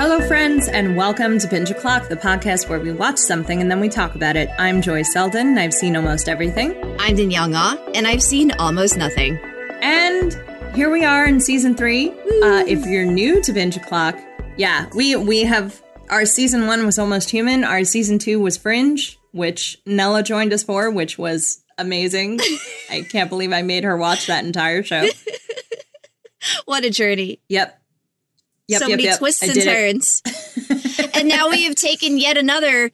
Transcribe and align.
Hello, 0.00 0.18
friends, 0.26 0.66
and 0.66 0.96
welcome 0.96 1.38
to 1.38 1.46
Binge 1.46 1.70
O'Clock, 1.70 2.08
the 2.08 2.16
podcast 2.16 2.70
where 2.70 2.80
we 2.80 2.90
watch 2.90 3.18
something 3.18 3.60
and 3.60 3.70
then 3.70 3.80
we 3.80 3.90
talk 3.90 4.14
about 4.14 4.34
it. 4.34 4.48
I'm 4.58 4.80
Joy 4.80 5.02
Seldin, 5.02 5.42
and 5.42 5.60
I've 5.60 5.74
seen 5.74 5.94
almost 5.94 6.26
everything. 6.26 6.74
I'm 6.98 7.16
Danielle 7.16 7.48
Ngo, 7.48 7.90
and 7.94 8.06
I've 8.06 8.22
seen 8.22 8.50
almost 8.52 8.96
nothing. 8.96 9.38
And 9.82 10.40
here 10.74 10.88
we 10.88 11.04
are 11.04 11.26
in 11.26 11.38
season 11.38 11.74
three. 11.74 12.12
Uh, 12.12 12.64
if 12.66 12.86
you're 12.86 13.04
new 13.04 13.42
to 13.42 13.52
Binge 13.52 13.76
O'Clock, 13.76 14.18
yeah, 14.56 14.88
we 14.94 15.16
we 15.16 15.42
have 15.42 15.82
our 16.08 16.24
season 16.24 16.66
one 16.66 16.86
was 16.86 16.98
almost 16.98 17.28
human. 17.28 17.62
Our 17.62 17.84
season 17.84 18.18
two 18.18 18.40
was 18.40 18.56
Fringe, 18.56 19.18
which 19.32 19.82
Nella 19.84 20.22
joined 20.22 20.54
us 20.54 20.62
for, 20.62 20.90
which 20.90 21.18
was 21.18 21.62
amazing. 21.76 22.40
I 22.90 23.02
can't 23.02 23.28
believe 23.28 23.52
I 23.52 23.60
made 23.60 23.84
her 23.84 23.98
watch 23.98 24.28
that 24.28 24.46
entire 24.46 24.82
show. 24.82 25.06
What 26.64 26.84
a 26.84 26.90
journey. 26.90 27.40
Yep. 27.50 27.79
Yep, 28.70 28.82
so 28.82 28.86
yep, 28.86 28.96
many 28.98 29.08
yep. 29.08 29.18
twists 29.18 29.42
and 29.42 29.60
turns. 29.60 30.22
and 31.14 31.28
now 31.28 31.48
we 31.50 31.64
have 31.64 31.74
taken 31.74 32.18
yet 32.18 32.36
another, 32.36 32.92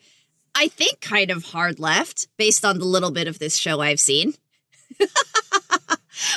I 0.55 0.69
think, 0.69 1.03
kind 1.03 1.31
of 1.31 1.45
hard 1.45 1.79
left 1.79 2.29
based 2.39 2.65
on 2.65 2.79
the 2.79 2.87
little 2.87 3.11
bit 3.11 3.29
of 3.29 3.39
this 3.39 3.57
show 3.57 3.83
I've 3.83 4.01
seen 4.01 4.33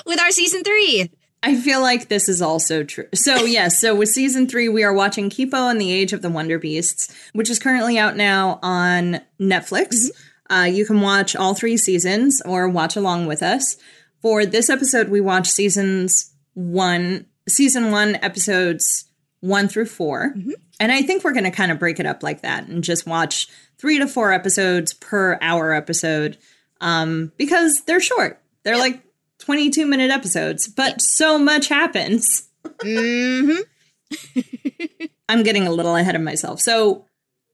with 0.06 0.20
our 0.20 0.32
season 0.32 0.66
three. 0.66 1.10
I 1.42 1.56
feel 1.56 1.80
like 1.80 2.10
this 2.10 2.28
is 2.28 2.42
also 2.42 2.84
true. 2.84 3.08
So, 3.14 3.46
yes, 3.46 3.80
so 3.82 3.96
with 3.96 4.10
season 4.10 4.46
three, 4.46 4.68
we 4.68 4.84
are 4.84 4.92
watching 4.92 5.30
Kipo 5.30 5.72
and 5.72 5.80
the 5.80 5.94
Age 5.94 6.12
of 6.12 6.22
the 6.22 6.30
Wonder 6.30 6.60
Beasts, 6.60 7.08
which 7.32 7.50
is 7.50 7.60
currently 7.60 7.98
out 7.98 8.18
now 8.18 8.60
on 8.62 9.22
Netflix. 9.40 10.10
Uh, 10.50 10.68
you 10.70 10.86
can 10.86 11.00
watch 11.00 11.34
all 11.34 11.54
three 11.54 11.78
seasons 11.78 12.42
or 12.44 12.68
watch 12.68 12.98
along 12.98 13.28
with 13.28 13.42
us. 13.42 13.78
For 14.22 14.46
this 14.46 14.70
episode, 14.70 15.08
we 15.08 15.22
watched 15.22 15.52
seasons 15.52 16.34
one, 16.56 17.26
season 17.48 17.92
one, 17.92 18.16
episodes 18.18 19.06
one 19.42 19.68
through 19.68 19.86
4 19.86 20.34
And 20.80 20.92
I 20.92 21.02
think 21.02 21.24
we're 21.24 21.34
going 21.34 21.46
to 21.46 21.52
kind 21.52 21.72
of 21.72 21.80
break 21.80 22.00
it 22.00 22.06
up 22.06 22.24
like 22.24 22.42
that 22.42 22.68
and 22.68 22.84
just 22.84 23.06
watch 23.06 23.48
three 23.78 24.00
to 24.00 24.08
four 24.08 24.32
episodes 24.32 24.94
per 24.94 25.38
hour 25.42 25.74
episode 25.74 26.38
um, 26.82 27.32
because 27.38 27.82
they're 27.86 28.00
short. 28.00 28.42
They're 28.64 28.78
like 28.78 29.02
22 29.40 29.86
minute 29.86 30.12
episodes, 30.12 30.68
but 30.68 31.02
so 31.02 31.38
much 31.38 31.68
happens. 31.68 32.48
mm-hmm. 32.66 33.62
I'm 35.30 35.44
getting 35.44 35.68
a 35.68 35.72
little 35.72 35.96
ahead 35.96 36.16
of 36.16 36.22
myself. 36.22 36.60
So, 36.60 37.06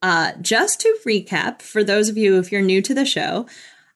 uh, 0.02 0.34
just 0.42 0.82
to 0.82 0.98
recap, 1.06 1.62
for 1.62 1.84
those 1.84 2.10
of 2.10 2.18
you, 2.18 2.38
if 2.38 2.52
you're 2.52 2.62
new 2.62 2.82
to 2.82 2.94
the 2.94 3.06
show, 3.06 3.48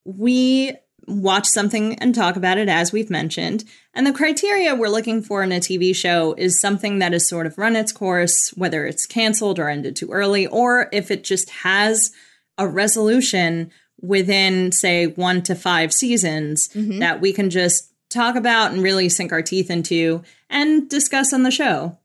we 0.06 0.74
watch 1.10 1.48
something 1.48 1.96
and 1.96 2.14
talk 2.14 2.36
about 2.36 2.58
it 2.58 2.70
as 2.70 2.92
we've 2.92 3.10
mentioned. 3.10 3.64
And 3.94 4.06
the 4.06 4.14
criteria 4.14 4.76
we're 4.76 4.88
looking 4.88 5.22
for 5.22 5.44
in 5.44 5.52
a 5.52 5.60
TV 5.60 5.96
show 5.96 6.34
is 6.38 6.62
something 6.62 7.00
that 7.00 7.14
has 7.14 7.28
sort 7.28 7.46
of 7.46 7.58
run 7.58 7.76
its 7.76 7.92
course, 7.92 8.50
whether 8.56 8.86
it's 8.86 9.06
canceled 9.06 9.60
or 9.60 9.70
ended 9.70 9.96
too 9.96 10.12
early, 10.12 10.48
or 10.48 10.90
if 10.92 11.12
it 11.12 11.24
just 11.24 11.50
has 11.50 12.12
a 12.58 12.68
resolution 12.68 13.72
within, 14.02 14.72
say, 14.72 15.08
one 15.08 15.42
to 15.44 15.56
five 15.56 15.94
seasons 15.94 16.70
mm-hmm. 16.70 17.00
that 17.00 17.22
we 17.22 17.34
can 17.34 17.50
just 17.50 17.94
talk 18.10 18.36
about 18.36 18.72
and 18.72 18.82
really 18.82 19.10
sink 19.10 19.32
our 19.32 19.42
teeth 19.42 19.70
into 19.70 20.24
and 20.50 20.90
discuss 20.90 21.34
on 21.34 21.44
the 21.44 21.52
show 21.52 21.98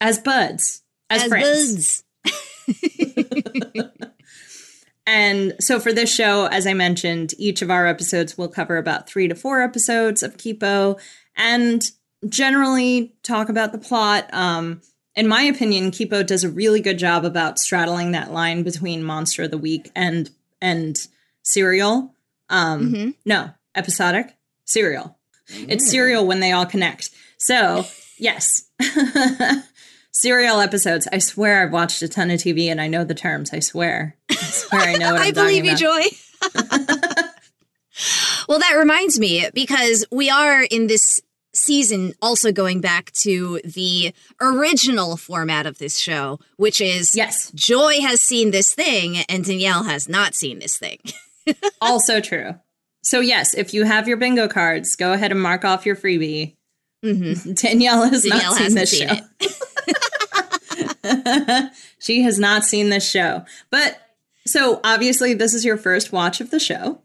as 0.00 0.18
buds, 0.18 0.82
as, 1.10 1.22
As 1.22 1.28
friends. 1.28 2.04
buds. 2.24 2.42
And 5.06 5.54
so 5.60 5.80
for 5.80 5.92
this 5.92 6.14
show, 6.14 6.46
as 6.46 6.66
I 6.66 6.74
mentioned, 6.74 7.34
each 7.38 7.60
of 7.62 7.70
our 7.70 7.86
episodes 7.86 8.38
will 8.38 8.48
cover 8.48 8.76
about 8.76 9.08
three 9.08 9.26
to 9.28 9.34
four 9.34 9.60
episodes 9.60 10.22
of 10.22 10.36
Kipo 10.36 11.00
and 11.36 11.82
generally 12.28 13.14
talk 13.22 13.48
about 13.48 13.72
the 13.72 13.78
plot. 13.78 14.32
Um, 14.32 14.80
in 15.16 15.26
my 15.26 15.42
opinion, 15.42 15.90
Kipo 15.90 16.24
does 16.24 16.44
a 16.44 16.48
really 16.48 16.80
good 16.80 16.98
job 16.98 17.24
about 17.24 17.58
straddling 17.58 18.12
that 18.12 18.32
line 18.32 18.62
between 18.62 19.02
Monster 19.02 19.42
of 19.44 19.50
the 19.50 19.58
Week 19.58 19.90
and 19.96 20.30
and 20.60 20.96
serial. 21.42 22.14
Um, 22.48 22.92
Mhm. 22.92 23.14
No, 23.24 23.50
episodic 23.74 24.36
serial. 24.64 25.18
It's 25.48 25.90
serial 25.90 26.24
when 26.26 26.38
they 26.40 26.52
all 26.52 26.64
connect. 26.64 27.10
So 27.38 27.84
yes. 28.18 28.68
Serial 30.12 30.60
episodes. 30.60 31.08
I 31.10 31.18
swear 31.18 31.62
I've 31.62 31.72
watched 31.72 32.02
a 32.02 32.08
ton 32.08 32.30
of 32.30 32.38
TV 32.40 32.66
and 32.66 32.80
I 32.80 32.86
know 32.86 33.02
the 33.04 33.14
terms. 33.14 33.52
I 33.52 33.60
swear. 33.60 34.16
I 34.30 34.34
swear 34.34 34.82
I 34.82 34.94
know 34.96 35.14
what 35.14 35.22
I 35.26 35.32
believe 35.32 35.64
you. 35.64 35.74
Joy. 35.76 36.02
well, 38.48 38.58
that 38.58 38.76
reminds 38.78 39.18
me 39.18 39.46
because 39.54 40.04
we 40.10 40.28
are 40.30 40.62
in 40.62 40.86
this 40.86 41.20
season 41.54 42.14
also 42.22 42.50
going 42.52 42.80
back 42.80 43.12
to 43.12 43.60
the 43.64 44.12
original 44.40 45.16
format 45.16 45.66
of 45.66 45.78
this 45.78 45.98
show, 45.98 46.38
which 46.56 46.80
is 46.80 47.14
Yes, 47.14 47.50
Joy 47.54 48.00
has 48.00 48.20
seen 48.20 48.50
this 48.50 48.74
thing 48.74 49.18
and 49.28 49.44
Danielle 49.44 49.84
has 49.84 50.08
not 50.08 50.34
seen 50.34 50.58
this 50.58 50.78
thing. 50.78 50.98
also 51.80 52.20
true. 52.20 52.54
So 53.02 53.20
yes, 53.20 53.54
if 53.54 53.74
you 53.74 53.84
have 53.84 54.08
your 54.08 54.16
bingo 54.16 54.48
cards, 54.48 54.94
go 54.96 55.12
ahead 55.12 55.32
and 55.32 55.40
mark 55.40 55.64
off 55.64 55.84
your 55.86 55.96
freebie. 55.96 56.54
hmm 57.02 57.32
Danielle 57.54 58.08
has 58.08 58.22
Danielle 58.22 58.50
not 58.50 58.56
seen 58.56 58.62
hasn't 58.64 58.80
this 58.80 58.98
seen 58.98 59.08
show. 59.08 59.48
she 61.98 62.22
has 62.22 62.38
not 62.38 62.64
seen 62.64 62.88
this 62.88 63.08
show. 63.08 63.44
But 63.70 64.00
so 64.46 64.80
obviously 64.84 65.34
this 65.34 65.54
is 65.54 65.64
your 65.64 65.76
first 65.76 66.12
watch 66.12 66.40
of 66.40 66.50
the 66.50 66.60
show. 66.60 67.00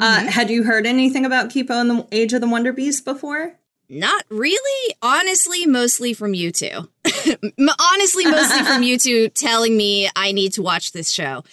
Mm-hmm. 0.00 0.28
Uh, 0.28 0.30
had 0.30 0.50
you 0.50 0.64
heard 0.64 0.86
anything 0.86 1.24
about 1.24 1.50
Kipo 1.50 1.80
and 1.80 1.90
the 1.90 2.08
Age 2.12 2.32
of 2.32 2.40
the 2.40 2.48
Wonder 2.48 2.72
Beast 2.72 3.04
before? 3.04 3.54
Not 3.88 4.24
really. 4.30 4.94
Honestly, 5.02 5.66
mostly 5.66 6.14
from 6.14 6.34
you 6.34 6.50
two. 6.50 6.88
Honestly, 7.04 8.24
mostly 8.24 8.64
from 8.64 8.82
you 8.82 8.98
two 8.98 9.28
telling 9.28 9.76
me 9.76 10.08
I 10.16 10.32
need 10.32 10.52
to 10.54 10.62
watch 10.62 10.92
this 10.92 11.12
show. 11.12 11.44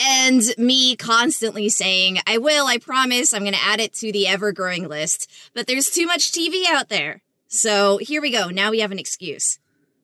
And 0.00 0.42
me 0.56 0.96
constantly 0.96 1.68
saying, 1.68 2.20
I 2.26 2.38
will, 2.38 2.66
I 2.66 2.78
promise, 2.78 3.34
I'm 3.34 3.42
going 3.42 3.52
to 3.52 3.64
add 3.64 3.80
it 3.80 3.92
to 3.94 4.12
the 4.12 4.28
ever 4.28 4.52
growing 4.52 4.88
list. 4.88 5.28
But 5.54 5.66
there's 5.66 5.90
too 5.90 6.06
much 6.06 6.30
TV 6.30 6.64
out 6.68 6.88
there. 6.88 7.20
So 7.48 7.98
here 7.98 8.22
we 8.22 8.30
go. 8.30 8.48
Now 8.48 8.70
we 8.70 8.78
have 8.80 8.92
an 8.92 8.98
excuse. 8.98 9.58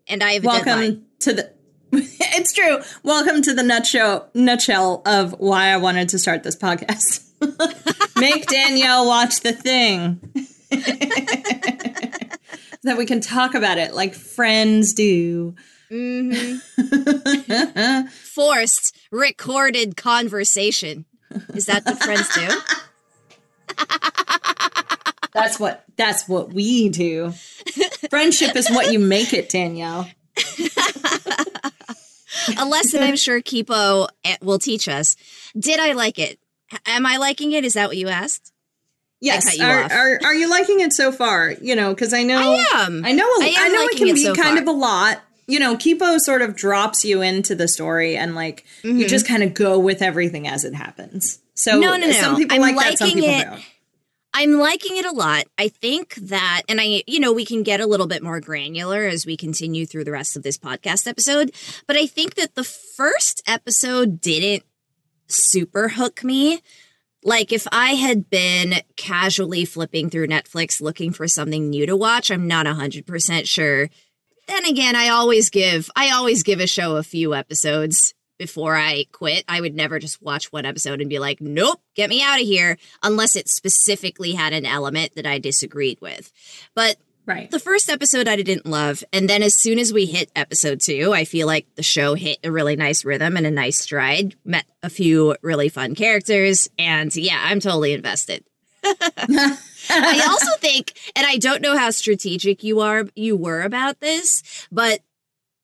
And 0.07 0.23
I 0.23 0.33
have 0.35 0.45
a 0.45 0.47
Welcome 0.47 0.65
deadline. 0.67 1.03
to 1.21 1.33
the. 1.33 1.51
it's 1.93 2.53
true. 2.53 2.79
Welcome 3.03 3.41
to 3.43 3.55
the 3.55 3.63
nutshell 3.63 4.29
nutshell 4.35 5.03
of 5.07 5.33
why 5.39 5.69
I 5.69 5.77
wanted 5.79 6.09
to 6.11 6.19
start 6.19 6.43
this 6.43 6.57
podcast. 6.57 7.23
Make 8.17 8.47
Danielle 8.47 9.07
watch 9.07 9.41
the 9.41 9.53
thing. 9.53 10.21
that 12.83 12.99
we 12.99 13.07
can 13.07 13.21
talk 13.21 13.55
about 13.55 13.79
it 13.79 13.95
like 13.95 14.15
friends 14.15 14.93
do. 14.93 15.55
Mhm. 15.91 16.61
Forced 18.11 18.97
recorded 19.11 19.97
conversation. 19.97 21.05
Is 21.55 21.67
that 21.67 21.85
what 21.85 22.03
friends 22.03 22.29
do? 22.35 22.49
That's 25.35 25.59
what 25.61 25.85
that's 25.97 26.29
what 26.29 26.53
we 26.53 26.89
do. 26.89 27.33
Friendship 28.09 28.55
is 28.57 28.71
what 28.71 28.93
you 28.93 28.99
make 28.99 29.33
it, 29.35 29.49
Danielle. 29.49 30.09
a 32.59 32.65
lesson 32.67 33.03
I'm 33.03 33.17
sure 33.17 33.41
Kipo 33.41 34.09
eh, 34.25 34.37
will 34.43 34.59
teach 34.59 34.89
us. 34.89 35.17
Did 35.59 35.81
I 35.81 35.93
like 35.93 36.19
it? 36.19 36.39
Am 36.87 37.07
I 37.07 37.17
liking 37.17 37.53
it? 37.53 37.65
Is 37.65 37.75
that 37.75 37.89
what 37.89 37.97
you 37.97 38.09
asked? 38.09 38.53
Yes. 39.21 39.57
you 39.57 39.65
Are, 39.65 39.83
are 39.91 40.21
are 40.25 40.35
you 40.35 40.51
liking 40.51 40.81
it 40.81 40.93
so 40.93 41.11
far? 41.11 41.53
You 41.53 41.75
know, 41.77 41.95
because 41.95 42.13
I 42.13 42.23
know 42.25 42.39
I 42.39 42.67
am. 42.85 43.05
I 43.05 43.13
know 43.13 43.25
I 43.25 43.55
I, 43.59 43.69
know 43.69 43.83
it 43.87 43.97
can 43.97 44.09
it 44.09 44.15
be 44.15 44.25
so 44.25 44.35
kind 44.35 44.55
far. 44.59 44.63
of 44.63 44.69
a 44.69 44.73
lot. 44.73 45.21
You 45.47 45.59
know, 45.59 45.77
Kipo 45.77 46.19
sort 46.21 46.43
of 46.43 46.57
drops 46.57 47.05
you 47.05 47.23
into 47.23 47.55
the 47.55 47.69
story 47.69 48.17
and 48.17 48.35
like 48.35 48.65
Mm-hmm. 48.83 48.99
you 48.99 49.09
just 49.09 49.27
kind 49.27 49.43
of 49.43 49.55
go 49.55 49.79
with 49.79 50.03
everything 50.03 50.47
as 50.47 50.65
it 50.65 50.75
happens. 50.75 51.39
So 51.55 51.79
No, 51.79 51.97
no, 51.97 52.07
no. 52.07 52.13
some 52.13 52.37
people 52.37 52.55
I'm 52.57 52.61
like 52.61 52.77
that, 52.77 52.99
some 52.99 53.09
people 53.11 53.29
it. 53.31 53.45
don't. 53.45 53.63
I'm 54.37 54.55
liking 54.55 54.97
it 54.97 55.07
a 55.07 55.13
lot. 55.13 55.45
I 55.57 55.69
think 55.69 56.17
that, 56.17 56.63
and 56.69 56.81
I, 56.81 57.05
you 57.07 57.21
know, 57.21 57.33
we 57.33 57.47
can 57.47 57.63
get 57.63 57.81
a 57.81 57.87
little 57.87 58.09
bit 58.09 58.21
more 58.21 58.41
granular 58.41 59.07
as 59.07 59.25
we 59.25 59.37
continue 59.37 59.87
through 59.87 60.03
the 60.03 60.11
rest 60.11 60.37
of 60.37 60.43
this 60.43 60.59
podcast 60.59 61.07
episode. 61.07 61.53
But 61.87 61.97
I 61.97 62.07
think 62.07 62.35
that 62.35 62.57
the 62.57 62.65
first 62.65 63.43
episode 63.47 64.21
didn't 64.21 64.65
super 65.29 65.89
hook 65.91 66.25
me. 66.25 66.63
Like 67.23 67.53
if 67.53 67.69
I 67.71 67.91
had 67.91 68.29
been 68.29 68.75
casually 68.97 69.65
flipping 69.65 70.11
through 70.11 70.27
Netflix 70.27 70.81
looking 70.81 71.13
for 71.13 71.29
something 71.29 71.71
new 71.71 71.87
to 71.87 71.97
watch, 71.97 72.33
I'm 72.33 72.49
not 72.49 72.67
100% 72.67 73.47
sure. 73.47 73.89
Then 74.49 74.67
again, 74.67 74.97
I 74.97 75.11
always 75.11 75.49
give 75.49 75.89
I 75.95 76.11
always 76.11 76.43
give 76.43 76.59
a 76.59 76.67
show 76.67 76.97
a 76.97 77.03
few 77.05 77.35
episodes 77.35 78.15
before 78.39 78.77
I 78.77 79.05
quit. 79.13 79.45
I 79.49 79.61
would 79.61 79.75
never 79.75 79.99
just 79.99 80.23
watch 80.23 80.53
one 80.53 80.67
episode 80.67 81.01
and 81.01 81.11
be 81.11 81.19
like, 81.19 81.41
"Nope, 81.41 81.81
get 81.95 82.11
me 82.11 82.23
out 82.23 82.41
of 82.41 82.47
here," 82.47 82.79
unless 83.03 83.37
it 83.37 83.49
specifically 83.49 84.33
had 84.33 84.53
an 84.53 84.67
element 84.67 85.15
that 85.17 85.27
I 85.27 85.39
disagreed 85.39 86.01
with. 86.01 86.33
But 86.75 86.97
Right. 87.27 87.51
the 87.51 87.59
first 87.59 87.89
episode 87.89 88.29
I 88.29 88.37
didn't 88.37 88.67
love, 88.67 89.03
and 89.11 89.31
then 89.31 89.43
as 89.43 89.55
soon 89.55 89.79
as 89.79 89.95
we 89.95 90.05
hit 90.05 90.31
episode 90.37 90.81
two, 90.83 91.15
I 91.15 91.25
feel 91.25 91.47
like 91.47 91.67
the 91.75 91.83
show 91.83 92.13
hit 92.15 92.39
a 92.45 92.53
really 92.53 92.77
nice 92.77 93.03
rhythm 93.03 93.37
and 93.39 93.47
a 93.47 93.51
nice 93.51 93.79
stride. 93.79 94.37
Met 94.45 94.67
a 94.83 94.91
few 94.91 95.35
really 95.41 95.71
fun 95.71 95.95
characters, 95.95 96.69
and 96.79 97.15
yeah, 97.17 97.41
I'm 97.43 97.61
totally 97.61 97.95
invested. 97.95 98.45
I 98.87 100.27
also 100.29 100.51
think, 100.61 100.93
and 101.17 101.27
I 101.27 101.39
don't 101.39 101.63
know 101.63 101.77
how 101.77 101.91
strategic 101.91 102.63
you 102.63 102.81
are, 102.81 103.05
you 103.15 103.37
were 103.37 103.63
about 103.63 104.01
this, 104.01 104.43
but 104.71 105.01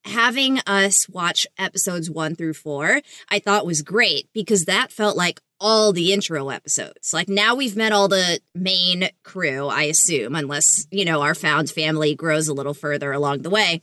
having 0.04 0.58
us 0.60 1.08
watch 1.08 1.46
episodes 1.58 2.10
one 2.10 2.34
through 2.34 2.54
four, 2.54 3.00
I 3.28 3.38
thought 3.38 3.66
was 3.66 3.82
great 3.82 4.28
because 4.32 4.64
that 4.64 4.92
felt 4.92 5.16
like 5.16 5.40
all 5.60 5.92
the 5.92 6.12
intro 6.12 6.48
episodes. 6.48 7.12
Like 7.12 7.28
now 7.28 7.54
we've 7.54 7.76
met 7.76 7.92
all 7.92 8.08
the 8.08 8.40
main 8.54 9.10
crew, 9.22 9.66
I 9.66 9.82
assume, 9.82 10.34
unless, 10.34 10.86
you 10.90 11.04
know, 11.04 11.20
our 11.20 11.34
found 11.34 11.70
family 11.70 12.14
grows 12.14 12.48
a 12.48 12.54
little 12.54 12.74
further 12.74 13.12
along 13.12 13.42
the 13.42 13.50
way. 13.50 13.82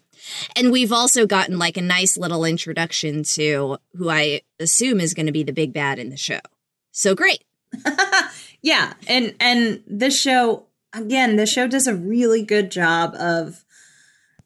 And 0.55 0.71
we've 0.71 0.91
also 0.91 1.27
gotten 1.27 1.59
like 1.59 1.77
a 1.77 1.81
nice 1.81 2.17
little 2.17 2.45
introduction 2.45 3.23
to 3.23 3.77
who 3.93 4.09
I 4.09 4.41
assume 4.59 4.99
is 4.99 5.13
going 5.13 5.27
to 5.27 5.31
be 5.31 5.43
the 5.43 5.53
big 5.53 5.71
bad 5.71 5.99
in 5.99 6.09
the 6.09 6.17
show. 6.17 6.39
So 6.91 7.13
great. 7.13 7.43
yeah, 8.61 8.93
and 9.07 9.35
and 9.39 9.83
this 9.85 10.19
show 10.19 10.67
again, 10.93 11.35
this 11.35 11.51
show 11.51 11.67
does 11.67 11.85
a 11.85 11.95
really 11.95 12.43
good 12.43 12.71
job 12.71 13.13
of 13.15 13.63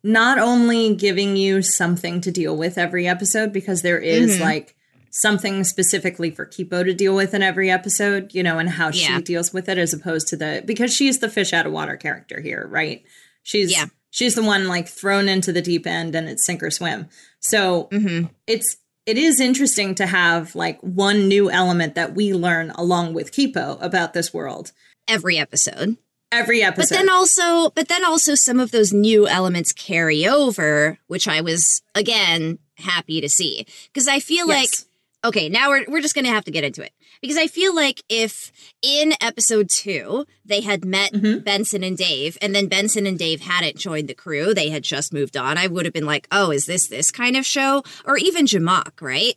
not 0.03 0.39
only 0.39 0.95
giving 0.95 1.35
you 1.35 1.61
something 1.61 2.21
to 2.21 2.31
deal 2.31 2.55
with 2.55 2.77
every 2.77 3.07
episode 3.07 3.53
because 3.53 3.81
there 3.81 3.99
is 3.99 4.33
mm-hmm. 4.33 4.43
like 4.43 4.75
something 5.11 5.63
specifically 5.63 6.31
for 6.31 6.45
Kipo 6.45 6.83
to 6.83 6.93
deal 6.93 7.15
with 7.15 7.33
in 7.33 7.43
every 7.43 7.69
episode, 7.69 8.33
you 8.33 8.41
know, 8.41 8.57
and 8.57 8.69
how 8.69 8.87
yeah. 8.87 9.17
she 9.17 9.21
deals 9.21 9.53
with 9.53 9.69
it 9.69 9.77
as 9.77 9.93
opposed 9.93 10.27
to 10.29 10.37
the 10.37 10.63
because 10.65 10.93
she's 10.93 11.19
the 11.19 11.29
fish 11.29 11.53
out 11.53 11.65
of 11.65 11.71
water 11.71 11.97
character 11.97 12.39
here, 12.39 12.65
right? 12.67 13.03
She's 13.43 13.71
yeah. 13.71 13.85
she's 14.09 14.35
the 14.35 14.43
one 14.43 14.67
like 14.67 14.87
thrown 14.87 15.29
into 15.29 15.51
the 15.51 15.61
deep 15.61 15.85
end 15.85 16.15
and 16.15 16.27
it's 16.27 16.45
sink 16.45 16.63
or 16.63 16.71
swim. 16.71 17.09
So 17.39 17.89
mm-hmm. 17.91 18.27
it's 18.47 18.77
it 19.05 19.17
is 19.17 19.39
interesting 19.39 19.95
to 19.95 20.05
have 20.05 20.55
like 20.55 20.79
one 20.81 21.27
new 21.27 21.51
element 21.51 21.95
that 21.95 22.15
we 22.15 22.33
learn 22.33 22.71
along 22.71 23.13
with 23.13 23.31
Kipo 23.31 23.81
about 23.81 24.13
this 24.13 24.33
world 24.33 24.71
every 25.07 25.37
episode 25.37 25.97
every 26.31 26.63
episode. 26.63 26.89
But 26.89 26.97
then 26.97 27.09
also, 27.09 27.69
but 27.71 27.87
then 27.87 28.05
also 28.05 28.35
some 28.35 28.59
of 28.59 28.71
those 28.71 28.93
new 28.93 29.27
elements 29.27 29.73
carry 29.73 30.27
over, 30.27 30.97
which 31.07 31.27
I 31.27 31.41
was 31.41 31.81
again 31.95 32.59
happy 32.75 33.21
to 33.21 33.29
see 33.29 33.65
because 33.87 34.07
I 34.07 34.19
feel 34.19 34.47
yes. 34.47 34.47
like 34.47 34.87
okay, 35.23 35.49
now 35.49 35.69
we're 35.69 35.85
we're 35.87 36.01
just 36.01 36.15
going 36.15 36.25
to 36.25 36.31
have 36.31 36.45
to 36.45 36.51
get 36.51 36.63
into 36.63 36.83
it 36.83 36.93
because 37.21 37.37
I 37.37 37.47
feel 37.47 37.75
like 37.75 38.03
if 38.09 38.51
in 38.81 39.13
episode 39.21 39.69
2 39.69 40.25
they 40.45 40.61
had 40.61 40.83
met 40.83 41.13
mm-hmm. 41.13 41.39
Benson 41.39 41.83
and 41.83 41.97
Dave 41.97 42.37
and 42.41 42.55
then 42.55 42.67
Benson 42.67 43.05
and 43.05 43.17
Dave 43.17 43.41
hadn't 43.41 43.77
joined 43.77 44.07
the 44.07 44.13
crew, 44.13 44.53
they 44.53 44.69
had 44.69 44.83
just 44.83 45.13
moved 45.13 45.37
on, 45.37 45.57
I 45.57 45.67
would 45.67 45.85
have 45.85 45.93
been 45.93 46.05
like, 46.05 46.27
"Oh, 46.31 46.51
is 46.51 46.65
this 46.65 46.87
this 46.87 47.11
kind 47.11 47.37
of 47.37 47.45
show?" 47.45 47.83
or 48.05 48.17
even 48.17 48.45
Jamak, 48.45 49.01
right? 49.01 49.35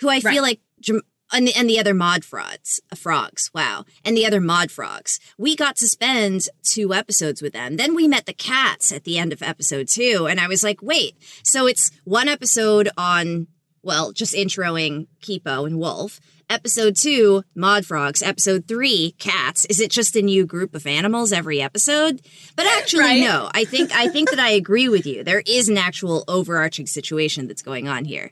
Who 0.00 0.08
I 0.08 0.20
feel 0.20 0.42
right. 0.42 0.42
like 0.42 0.60
Jam- 0.80 1.02
and 1.32 1.48
the, 1.48 1.54
and 1.54 1.68
the 1.68 1.78
other 1.78 1.94
mod 1.94 2.24
frogs, 2.24 2.80
uh, 2.92 2.96
frogs, 2.96 3.50
wow, 3.54 3.84
and 4.04 4.16
the 4.16 4.26
other 4.26 4.40
mod 4.40 4.70
frogs. 4.70 5.18
We 5.38 5.56
got 5.56 5.76
to 5.76 5.88
spend 5.88 6.48
two 6.62 6.94
episodes 6.94 7.42
with 7.42 7.52
them. 7.52 7.76
Then 7.76 7.94
we 7.94 8.08
met 8.08 8.26
the 8.26 8.32
cats 8.32 8.92
at 8.92 9.04
the 9.04 9.18
end 9.18 9.32
of 9.32 9.42
episode 9.42 9.88
two, 9.88 10.26
and 10.28 10.40
I 10.40 10.48
was 10.48 10.62
like, 10.62 10.82
wait, 10.82 11.14
so 11.42 11.66
it's 11.66 11.90
one 12.04 12.28
episode 12.28 12.88
on, 12.96 13.48
well, 13.82 14.12
just 14.12 14.34
introing 14.34 15.06
Kipo 15.20 15.66
and 15.66 15.78
Wolf. 15.78 16.20
Episode 16.48 16.94
two, 16.94 17.42
mod 17.56 17.84
frogs. 17.84 18.22
Episode 18.22 18.68
three, 18.68 19.16
cats. 19.18 19.64
Is 19.64 19.80
it 19.80 19.90
just 19.90 20.14
a 20.14 20.22
new 20.22 20.46
group 20.46 20.76
of 20.76 20.86
animals 20.86 21.32
every 21.32 21.60
episode? 21.60 22.20
But 22.54 22.66
actually, 22.66 23.02
right? 23.02 23.20
no. 23.20 23.50
I 23.52 23.64
think 23.64 23.90
I 23.92 24.06
think 24.06 24.30
that 24.30 24.38
I 24.38 24.50
agree 24.50 24.88
with 24.88 25.06
you. 25.06 25.24
There 25.24 25.42
is 25.44 25.68
an 25.68 25.76
actual 25.76 26.22
overarching 26.28 26.86
situation 26.86 27.48
that's 27.48 27.62
going 27.62 27.88
on 27.88 28.04
here. 28.04 28.30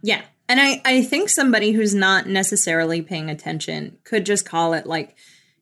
Yeah, 0.00 0.22
and 0.48 0.60
I, 0.60 0.80
I 0.84 1.02
think 1.02 1.28
somebody 1.28 1.72
who's 1.72 1.94
not 1.94 2.26
necessarily 2.26 3.02
paying 3.02 3.30
attention 3.30 3.98
could 4.04 4.24
just 4.24 4.48
call 4.48 4.74
it 4.74 4.86
like, 4.86 5.16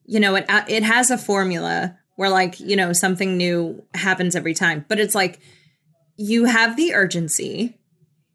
you 0.05 0.21
know, 0.21 0.35
it 0.35 0.45
it 0.69 0.83
has 0.83 1.11
a 1.11 1.19
formula 1.19 1.99
where 2.17 2.31
like, 2.31 2.61
you 2.61 2.77
know, 2.77 2.93
something 2.93 3.37
new 3.37 3.83
happens 3.95 4.37
every 4.37 4.55
time. 4.55 4.85
But 4.89 5.01
it's 5.01 5.15
like 5.15 5.41
you 6.17 6.45
have 6.45 6.77
the 6.77 6.95
urgency, 6.95 7.79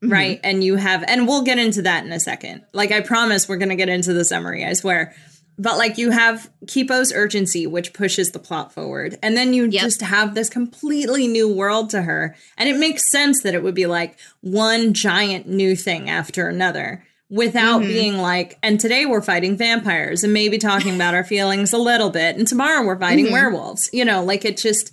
mm-hmm. 0.03 0.11
right? 0.11 0.39
And 0.43 0.63
you 0.63 0.75
have 0.75 1.03
and 1.07 1.27
we'll 1.27 1.43
get 1.43 1.59
into 1.59 1.83
that 1.83 2.03
in 2.03 2.11
a 2.11 2.19
second. 2.19 2.65
Like 2.73 2.91
I 2.91 3.01
promise 3.01 3.47
we're 3.47 3.57
gonna 3.57 3.75
get 3.75 3.89
into 3.89 4.13
the 4.13 4.25
summary, 4.25 4.65
I 4.65 4.73
swear 4.73 5.15
but 5.59 5.77
like 5.77 5.97
you 5.97 6.11
have 6.11 6.49
Kipo's 6.65 7.11
urgency, 7.13 7.67
which 7.67 7.93
pushes 7.93 8.31
the 8.31 8.39
plot 8.39 8.73
forward, 8.73 9.19
and 9.21 9.35
then 9.35 9.53
you 9.53 9.65
yep. 9.65 9.83
just 9.83 10.01
have 10.01 10.33
this 10.33 10.49
completely 10.49 11.27
new 11.27 11.53
world 11.53 11.89
to 11.89 12.03
her, 12.03 12.35
and 12.57 12.69
it 12.69 12.79
makes 12.79 13.11
sense 13.11 13.43
that 13.43 13.53
it 13.53 13.61
would 13.61 13.75
be 13.75 13.85
like 13.85 14.17
one 14.39 14.93
giant 14.93 15.47
new 15.47 15.75
thing 15.75 16.09
after 16.09 16.47
another 16.47 17.05
without 17.29 17.81
mm-hmm. 17.81 17.89
being 17.89 18.17
like, 18.17 18.57
and 18.63 18.79
today 18.79 19.05
we're 19.05 19.21
fighting 19.21 19.55
vampires 19.55 20.23
and 20.23 20.33
maybe 20.33 20.57
talking 20.57 20.95
about 20.95 21.13
our 21.13 21.25
feelings 21.25 21.73
a 21.73 21.77
little 21.77 22.09
bit, 22.09 22.37
and 22.37 22.47
tomorrow 22.47 22.85
we're 22.85 22.97
fighting 22.97 23.25
mm-hmm. 23.25 23.33
werewolves. 23.33 23.89
You 23.91 24.05
know, 24.05 24.23
like 24.23 24.45
it 24.45 24.55
just 24.55 24.91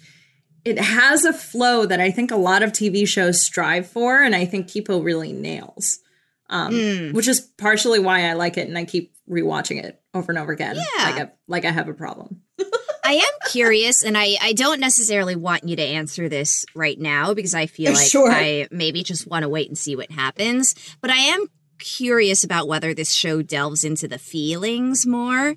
it 0.64 0.80
has 0.80 1.24
a 1.24 1.32
flow 1.32 1.86
that 1.86 2.00
I 2.00 2.10
think 2.10 2.32
a 2.32 2.36
lot 2.36 2.64
of 2.64 2.72
TV 2.72 3.06
shows 3.06 3.40
strive 3.40 3.86
for, 3.86 4.20
and 4.20 4.34
I 4.34 4.44
think 4.44 4.66
Kipo 4.66 5.02
really 5.02 5.32
nails. 5.32 6.00
Um, 6.48 6.72
mm. 6.72 7.12
which 7.12 7.26
is 7.26 7.40
partially 7.40 7.98
why 7.98 8.28
I 8.28 8.34
like 8.34 8.56
it 8.56 8.69
and 8.69 8.78
I 8.78 8.84
keep 8.84 9.14
rewatching 9.28 9.82
it 9.82 10.00
over 10.14 10.31
and 10.31 10.38
over 10.38 10.52
again. 10.52 10.76
Yeah. 10.76 11.04
Like 11.04 11.20
I, 11.20 11.32
like 11.48 11.64
I 11.64 11.70
have 11.72 11.88
a 11.88 11.94
problem. 11.94 12.43
I 13.04 13.12
am 13.12 13.50
curious, 13.50 14.02
and 14.02 14.19
I, 14.19 14.37
I 14.43 14.52
don't 14.52 14.81
necessarily 14.81 15.37
want 15.37 15.62
you 15.62 15.76
to 15.76 15.82
answer 15.82 16.28
this 16.28 16.66
right 16.75 16.98
now 16.98 17.34
because 17.34 17.54
I 17.54 17.66
feel 17.66 17.93
like 17.94 18.10
sure. 18.10 18.31
I 18.31 18.66
maybe 18.72 19.04
just 19.04 19.28
want 19.28 19.44
to 19.44 19.48
wait 19.48 19.69
and 19.69 19.78
see 19.78 19.94
what 19.94 20.10
happens. 20.10 20.75
But 21.00 21.10
I 21.10 21.19
am 21.19 21.46
curious 21.78 22.43
about 22.43 22.66
whether 22.66 22.94
this 22.94 23.12
show 23.12 23.42
delves 23.42 23.84
into 23.84 24.08
the 24.08 24.19
feelings 24.19 25.06
more 25.06 25.54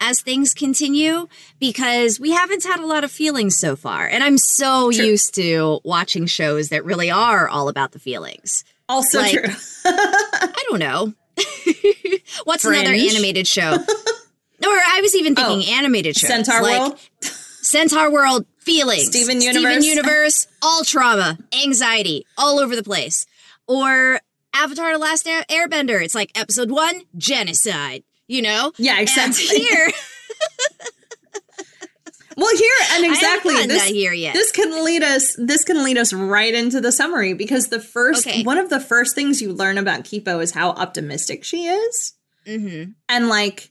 as 0.00 0.20
things 0.20 0.52
continue 0.52 1.28
because 1.60 2.18
we 2.18 2.32
haven't 2.32 2.64
had 2.64 2.80
a 2.80 2.86
lot 2.86 3.04
of 3.04 3.10
feelings 3.10 3.56
so 3.56 3.76
far. 3.76 4.06
And 4.06 4.22
I'm 4.22 4.36
so 4.36 4.90
true. 4.90 5.04
used 5.04 5.34
to 5.36 5.80
watching 5.84 6.26
shows 6.26 6.68
that 6.70 6.84
really 6.84 7.10
are 7.10 7.48
all 7.48 7.68
about 7.68 7.92
the 7.92 8.00
feelings. 8.00 8.64
Also 8.92 9.18
like, 9.18 9.32
true. 9.32 9.54
I 9.84 10.64
don't 10.68 10.78
know. 10.78 11.14
What's 12.44 12.62
Fringe. 12.62 12.82
another 12.82 12.94
animated 12.94 13.46
show? 13.46 13.72
or 13.72 13.78
I 14.68 15.00
was 15.02 15.16
even 15.16 15.34
thinking 15.34 15.64
oh, 15.66 15.76
animated 15.76 16.14
shows. 16.16 16.28
Centaur 16.28 16.62
like 16.62 16.78
World? 16.78 17.00
Centaur 17.20 18.12
World, 18.12 18.44
feelings. 18.58 19.06
Steven 19.06 19.40
Universe. 19.40 19.62
Steven 19.62 19.82
Universe, 19.82 20.46
all 20.60 20.84
trauma, 20.84 21.38
anxiety, 21.64 22.26
all 22.36 22.58
over 22.58 22.76
the 22.76 22.82
place. 22.82 23.24
Or 23.66 24.20
Avatar 24.52 24.92
The 24.92 24.98
Last 24.98 25.26
Airbender. 25.26 26.04
It's 26.04 26.14
like 26.14 26.30
episode 26.38 26.70
one, 26.70 27.02
genocide, 27.16 28.04
you 28.26 28.42
know? 28.42 28.72
Yeah, 28.76 29.00
exactly. 29.00 29.46
And 29.48 29.58
here. 29.58 29.90
Well, 32.36 32.56
here 32.56 32.74
and 32.92 33.04
exactly 33.04 33.66
this 33.66 33.84
here 33.84 34.12
yet. 34.12 34.34
This 34.34 34.52
can 34.52 34.84
lead 34.84 35.02
us. 35.02 35.34
This 35.38 35.64
can 35.64 35.84
lead 35.84 35.98
us 35.98 36.12
right 36.12 36.54
into 36.54 36.80
the 36.80 36.92
summary 36.92 37.34
because 37.34 37.68
the 37.68 37.80
first 37.80 38.26
okay. 38.26 38.42
one 38.42 38.58
of 38.58 38.70
the 38.70 38.80
first 38.80 39.14
things 39.14 39.40
you 39.40 39.52
learn 39.52 39.78
about 39.78 40.04
Kipo 40.04 40.42
is 40.42 40.52
how 40.52 40.70
optimistic 40.70 41.44
she 41.44 41.66
is, 41.66 42.14
mm-hmm. 42.46 42.92
and 43.08 43.28
like 43.28 43.70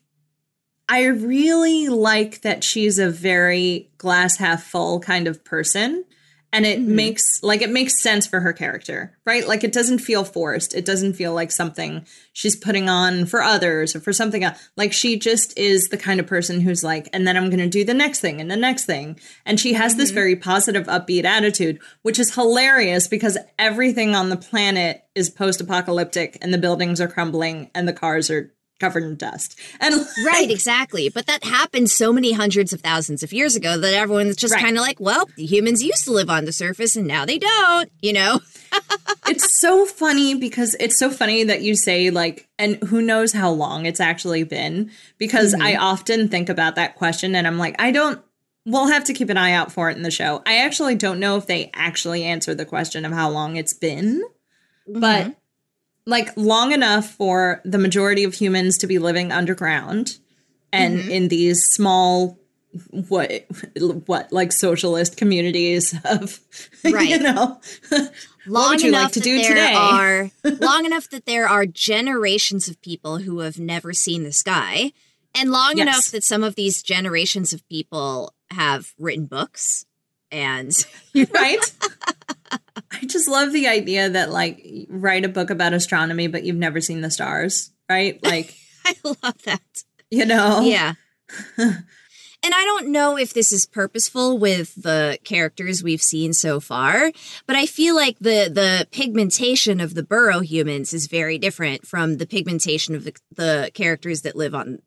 I 0.87 1.05
really 1.05 1.87
like 1.87 2.41
that 2.41 2.63
she's 2.63 2.99
a 2.99 3.09
very 3.09 3.89
glass 3.97 4.37
half 4.37 4.63
full 4.63 4.99
kind 4.99 5.27
of 5.27 5.43
person 5.43 6.05
and 6.53 6.65
it 6.65 6.79
mm-hmm. 6.79 6.95
makes 6.95 7.41
like 7.43 7.61
it 7.61 7.69
makes 7.69 8.01
sense 8.01 8.27
for 8.27 8.39
her 8.39 8.53
character 8.53 9.17
right 9.25 9.47
like 9.47 9.63
it 9.63 9.71
doesn't 9.71 9.99
feel 9.99 10.23
forced 10.23 10.73
it 10.73 10.85
doesn't 10.85 11.13
feel 11.13 11.33
like 11.33 11.51
something 11.51 12.05
she's 12.33 12.55
putting 12.55 12.89
on 12.89 13.25
for 13.25 13.41
others 13.41 13.95
or 13.95 13.99
for 13.99 14.13
something 14.13 14.43
else 14.43 14.69
like 14.75 14.93
she 14.93 15.17
just 15.17 15.57
is 15.57 15.89
the 15.89 15.97
kind 15.97 16.19
of 16.19 16.27
person 16.27 16.61
who's 16.61 16.83
like 16.83 17.07
and 17.13 17.27
then 17.27 17.37
i'm 17.37 17.49
going 17.49 17.59
to 17.59 17.67
do 17.67 17.83
the 17.83 17.93
next 17.93 18.19
thing 18.19 18.41
and 18.41 18.51
the 18.51 18.57
next 18.57 18.85
thing 18.85 19.19
and 19.45 19.59
she 19.59 19.73
has 19.73 19.93
mm-hmm. 19.93 19.99
this 19.99 20.11
very 20.11 20.35
positive 20.35 20.87
upbeat 20.87 21.23
attitude 21.23 21.79
which 22.01 22.19
is 22.19 22.35
hilarious 22.35 23.07
because 23.07 23.37
everything 23.57 24.15
on 24.15 24.29
the 24.29 24.37
planet 24.37 25.03
is 25.15 25.29
post-apocalyptic 25.29 26.37
and 26.41 26.53
the 26.53 26.57
buildings 26.57 27.01
are 27.01 27.07
crumbling 27.07 27.69
and 27.73 27.87
the 27.87 27.93
cars 27.93 28.29
are 28.29 28.53
covered 28.81 29.03
in 29.03 29.15
dust. 29.15 29.57
And 29.79 29.95
like, 29.97 30.07
right, 30.25 30.51
exactly. 30.51 31.07
But 31.07 31.27
that 31.27 31.43
happened 31.43 31.89
so 31.89 32.11
many 32.11 32.33
hundreds 32.33 32.73
of 32.73 32.81
thousands 32.81 33.23
of 33.23 33.31
years 33.31 33.55
ago 33.55 33.77
that 33.77 33.93
everyone's 33.93 34.35
just 34.35 34.53
right. 34.53 34.63
kind 34.63 34.77
of 34.77 34.81
like, 34.81 34.99
well, 34.99 35.29
humans 35.37 35.81
used 35.81 36.03
to 36.05 36.11
live 36.11 36.29
on 36.29 36.45
the 36.45 36.51
surface 36.51 36.95
and 36.95 37.07
now 37.07 37.23
they 37.23 37.37
don't, 37.37 37.89
you 38.01 38.11
know? 38.11 38.41
it's 39.27 39.59
so 39.59 39.85
funny 39.85 40.35
because 40.35 40.75
it's 40.79 40.97
so 40.97 41.09
funny 41.09 41.43
that 41.43 41.61
you 41.61 41.75
say 41.75 42.09
like 42.09 42.47
and 42.57 42.75
who 42.83 43.01
knows 43.01 43.33
how 43.33 43.51
long 43.51 43.85
it's 43.85 43.99
actually 43.99 44.43
been 44.43 44.89
because 45.17 45.53
mm-hmm. 45.53 45.61
I 45.61 45.75
often 45.75 46.29
think 46.29 46.49
about 46.49 46.75
that 46.75 46.95
question 46.95 47.35
and 47.35 47.45
I'm 47.45 47.57
like, 47.57 47.75
I 47.79 47.91
don't 47.91 48.21
we'll 48.65 48.87
have 48.87 49.03
to 49.05 49.13
keep 49.13 49.29
an 49.29 49.37
eye 49.37 49.51
out 49.51 49.71
for 49.71 49.89
it 49.89 49.97
in 49.97 50.03
the 50.03 50.11
show. 50.11 50.41
I 50.45 50.59
actually 50.59 50.95
don't 50.95 51.19
know 51.19 51.37
if 51.37 51.47
they 51.47 51.69
actually 51.73 52.23
answer 52.23 52.53
the 52.55 52.65
question 52.65 53.05
of 53.05 53.11
how 53.11 53.29
long 53.29 53.55
it's 53.55 53.73
been. 53.73 54.23
Mm-hmm. 54.87 54.99
But 54.99 55.35
like 56.05 56.29
long 56.35 56.71
enough 56.71 57.09
for 57.09 57.61
the 57.63 57.77
majority 57.77 58.23
of 58.23 58.33
humans 58.33 58.77
to 58.79 58.87
be 58.87 58.99
living 58.99 59.31
underground 59.31 60.17
and 60.73 60.99
mm-hmm. 60.99 61.11
in 61.11 61.27
these 61.27 61.63
small 61.65 62.37
what 63.09 63.45
what 64.05 64.31
like 64.31 64.51
socialist 64.51 65.17
communities 65.17 65.93
of 66.05 66.39
right. 66.85 67.09
you 67.09 67.19
know 67.19 67.59
long 68.47 68.79
you 68.79 68.91
like 68.91 69.11
to 69.11 69.19
do 69.19 69.43
today 69.43 69.73
are 69.75 70.31
long 70.61 70.85
enough 70.85 71.09
that 71.09 71.25
there 71.25 71.47
are 71.47 71.65
generations 71.65 72.69
of 72.69 72.81
people 72.81 73.17
who 73.17 73.39
have 73.39 73.59
never 73.59 73.91
seen 73.91 74.23
the 74.23 74.31
sky 74.31 74.93
and 75.35 75.51
long 75.51 75.73
yes. 75.75 75.81
enough 75.85 76.05
that 76.11 76.23
some 76.23 76.43
of 76.43 76.55
these 76.55 76.81
generations 76.81 77.51
of 77.51 77.67
people 77.67 78.33
have 78.51 78.93
written 78.97 79.25
books 79.25 79.85
and 80.31 80.71
right 81.33 81.73
I 82.91 83.05
just 83.05 83.27
love 83.27 83.51
the 83.53 83.67
idea 83.67 84.09
that 84.09 84.31
like 84.31 84.65
write 84.89 85.25
a 85.25 85.29
book 85.29 85.49
about 85.49 85.73
astronomy, 85.73 86.27
but 86.27 86.43
you've 86.43 86.55
never 86.55 86.81
seen 86.81 87.01
the 87.01 87.11
stars, 87.11 87.71
right? 87.89 88.19
Like, 88.23 88.55
I 88.85 88.95
love 89.03 89.41
that. 89.43 89.83
you 90.09 90.25
know, 90.25 90.61
Yeah. 90.61 90.93
and 91.57 91.83
I 92.43 92.63
don't 92.63 92.87
know 92.91 93.17
if 93.17 93.33
this 93.33 93.51
is 93.51 93.65
purposeful 93.65 94.37
with 94.37 94.81
the 94.81 95.19
characters 95.23 95.83
we've 95.83 96.01
seen 96.01 96.33
so 96.33 96.59
far, 96.59 97.11
but 97.45 97.55
I 97.55 97.65
feel 97.65 97.95
like 97.95 98.17
the 98.19 98.49
the 98.51 98.87
pigmentation 98.91 99.79
of 99.79 99.93
the 99.93 100.03
burrow 100.03 100.39
humans 100.39 100.93
is 100.93 101.07
very 101.07 101.37
different 101.37 101.85
from 101.85 102.17
the 102.17 102.25
pigmentation 102.25 102.95
of 102.95 103.03
the, 103.03 103.13
the 103.35 103.71
characters 103.73 104.23
that 104.23 104.35
live 104.35 104.55
on 104.55 104.79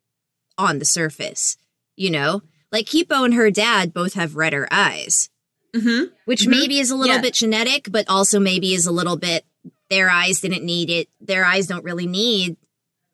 on 0.59 0.78
the 0.78 0.85
surface. 0.85 1.56
You 1.97 2.11
know, 2.11 2.42
like 2.73 2.87
Kipo 2.87 3.25
and 3.25 3.35
her 3.35 3.50
dad 3.52 3.94
both 3.94 4.14
have 4.14 4.35
redder 4.37 4.66
eyes, 4.71 5.30
hmm 5.75 6.04
which 6.25 6.43
Mhm. 6.45 6.50
maybe 6.50 6.78
is 6.78 6.90
a 6.90 6.97
little 6.97 7.16
Yeah. 7.16 7.21
bit 7.21 7.35
genetic, 7.35 7.88
but 7.90 8.09
also 8.09 8.38
maybe 8.40 8.73
is 8.75 8.87
a 8.87 8.93
little 8.93 9.16
bit 9.16 9.45
their 9.90 10.09
eyes 10.09 10.40
didn't 10.40 10.64
need 10.64 10.88
it. 10.90 11.09
Their 11.21 11.45
eyes 11.45 11.66
don't 11.66 11.85
really 11.85 12.07
need 12.07 12.57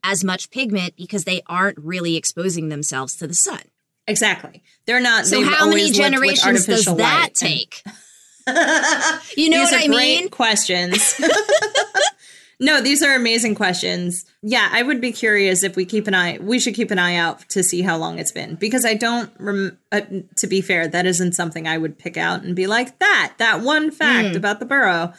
as 0.04 0.22
much 0.24 0.50
pigment 0.50 0.94
because 0.96 1.24
they 1.24 1.42
aren't 1.46 1.76
really 1.78 2.16
exposing 2.16 2.68
themselves 2.68 3.16
to 3.16 3.26
the 3.26 3.34
sun. 3.34 3.60
exactly. 4.06 4.62
They're 4.86 5.00
not. 5.00 5.26
So 5.26 5.42
how 5.44 5.66
many 5.66 5.82
always 5.82 5.98
lived 5.98 6.14
with 6.18 6.40
generations 6.40 6.66
does 6.66 6.84
that 6.86 6.96
light 6.96 7.24
and- 7.26 7.34
take? 7.36 7.82
You 9.36 9.50
know 9.50 9.60
these 9.64 9.72
what 9.72 9.84
I 9.84 9.88
mean? 9.88 10.28
questions. 10.28 11.14
no, 12.60 12.80
these 12.80 13.02
are 13.02 13.14
amazing 13.14 13.54
questions. 13.56 14.24
Yeah, 14.42 14.68
I 14.70 14.82
would 14.82 15.00
be 15.00 15.10
curious 15.12 15.62
if 15.64 15.74
we 15.76 15.84
keep 15.84 16.06
an 16.06 16.14
eye. 16.14 16.38
We 16.40 16.58
should 16.60 16.74
keep 16.74 16.90
an 16.90 16.98
eye 16.98 17.16
out 17.16 17.48
to 17.50 17.62
see 17.62 17.82
how 17.82 17.96
long 17.96 18.18
it's 18.18 18.32
been 18.32 18.54
because 18.54 18.84
I 18.84 18.94
don't. 18.94 19.30
Rem- 19.38 19.78
uh, 19.90 20.02
to 20.36 20.46
be 20.46 20.60
fair, 20.60 20.86
that 20.86 21.06
isn't 21.06 21.32
something 21.32 21.66
I 21.66 21.78
would 21.78 21.98
pick 21.98 22.16
out 22.16 22.42
and 22.42 22.54
be 22.54 22.66
like 22.66 22.98
that. 23.00 23.34
That 23.38 23.62
one 23.62 23.90
fact 23.90 24.30
Hmm. 24.30 24.36
about 24.36 24.60
the 24.60 24.66
burrow. 24.66 25.12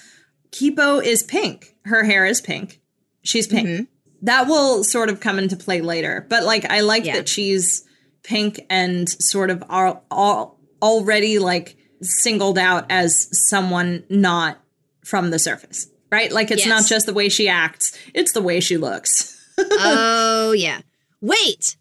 Kipo 0.52 1.04
is 1.04 1.24
pink. 1.24 1.76
Her 1.86 2.04
hair 2.04 2.26
is 2.26 2.42
pink. 2.42 2.80
She's 3.24 3.48
pink. 3.48 3.68
Mm-hmm. 3.68 3.84
That 4.24 4.48
will 4.48 4.84
sort 4.84 5.10
of 5.10 5.20
come 5.20 5.40
into 5.40 5.56
play 5.56 5.82
later. 5.82 6.26
But 6.30 6.44
like, 6.44 6.66
I 6.70 6.82
like 6.82 7.06
Yeah. 7.06 7.16
that 7.16 7.30
she's 7.30 7.84
pink 8.24 8.60
and 8.70 9.10
sort 9.10 9.50
of 9.50 9.64
are 9.70 10.02
all 10.12 10.60
already 10.82 11.40
like 11.40 11.76
singled 12.02 12.58
out 12.58 12.86
as 12.90 13.28
someone 13.50 14.04
not 14.10 14.60
from 15.06 15.30
the 15.32 15.40
surface, 15.40 15.88
right? 16.12 16.32
Like 16.32 16.52
it's 16.52 16.68
not 16.68 16.86
just 16.86 17.06
the 17.06 17.14
way 17.14 17.30
she 17.30 17.48
acts; 17.48 17.98
it's 18.14 18.34
the 18.34 18.42
way 18.42 18.60
she 18.60 18.78
looks. 18.78 19.38
oh 19.58 20.52
yeah. 20.52 20.82
Wait, 21.22 21.78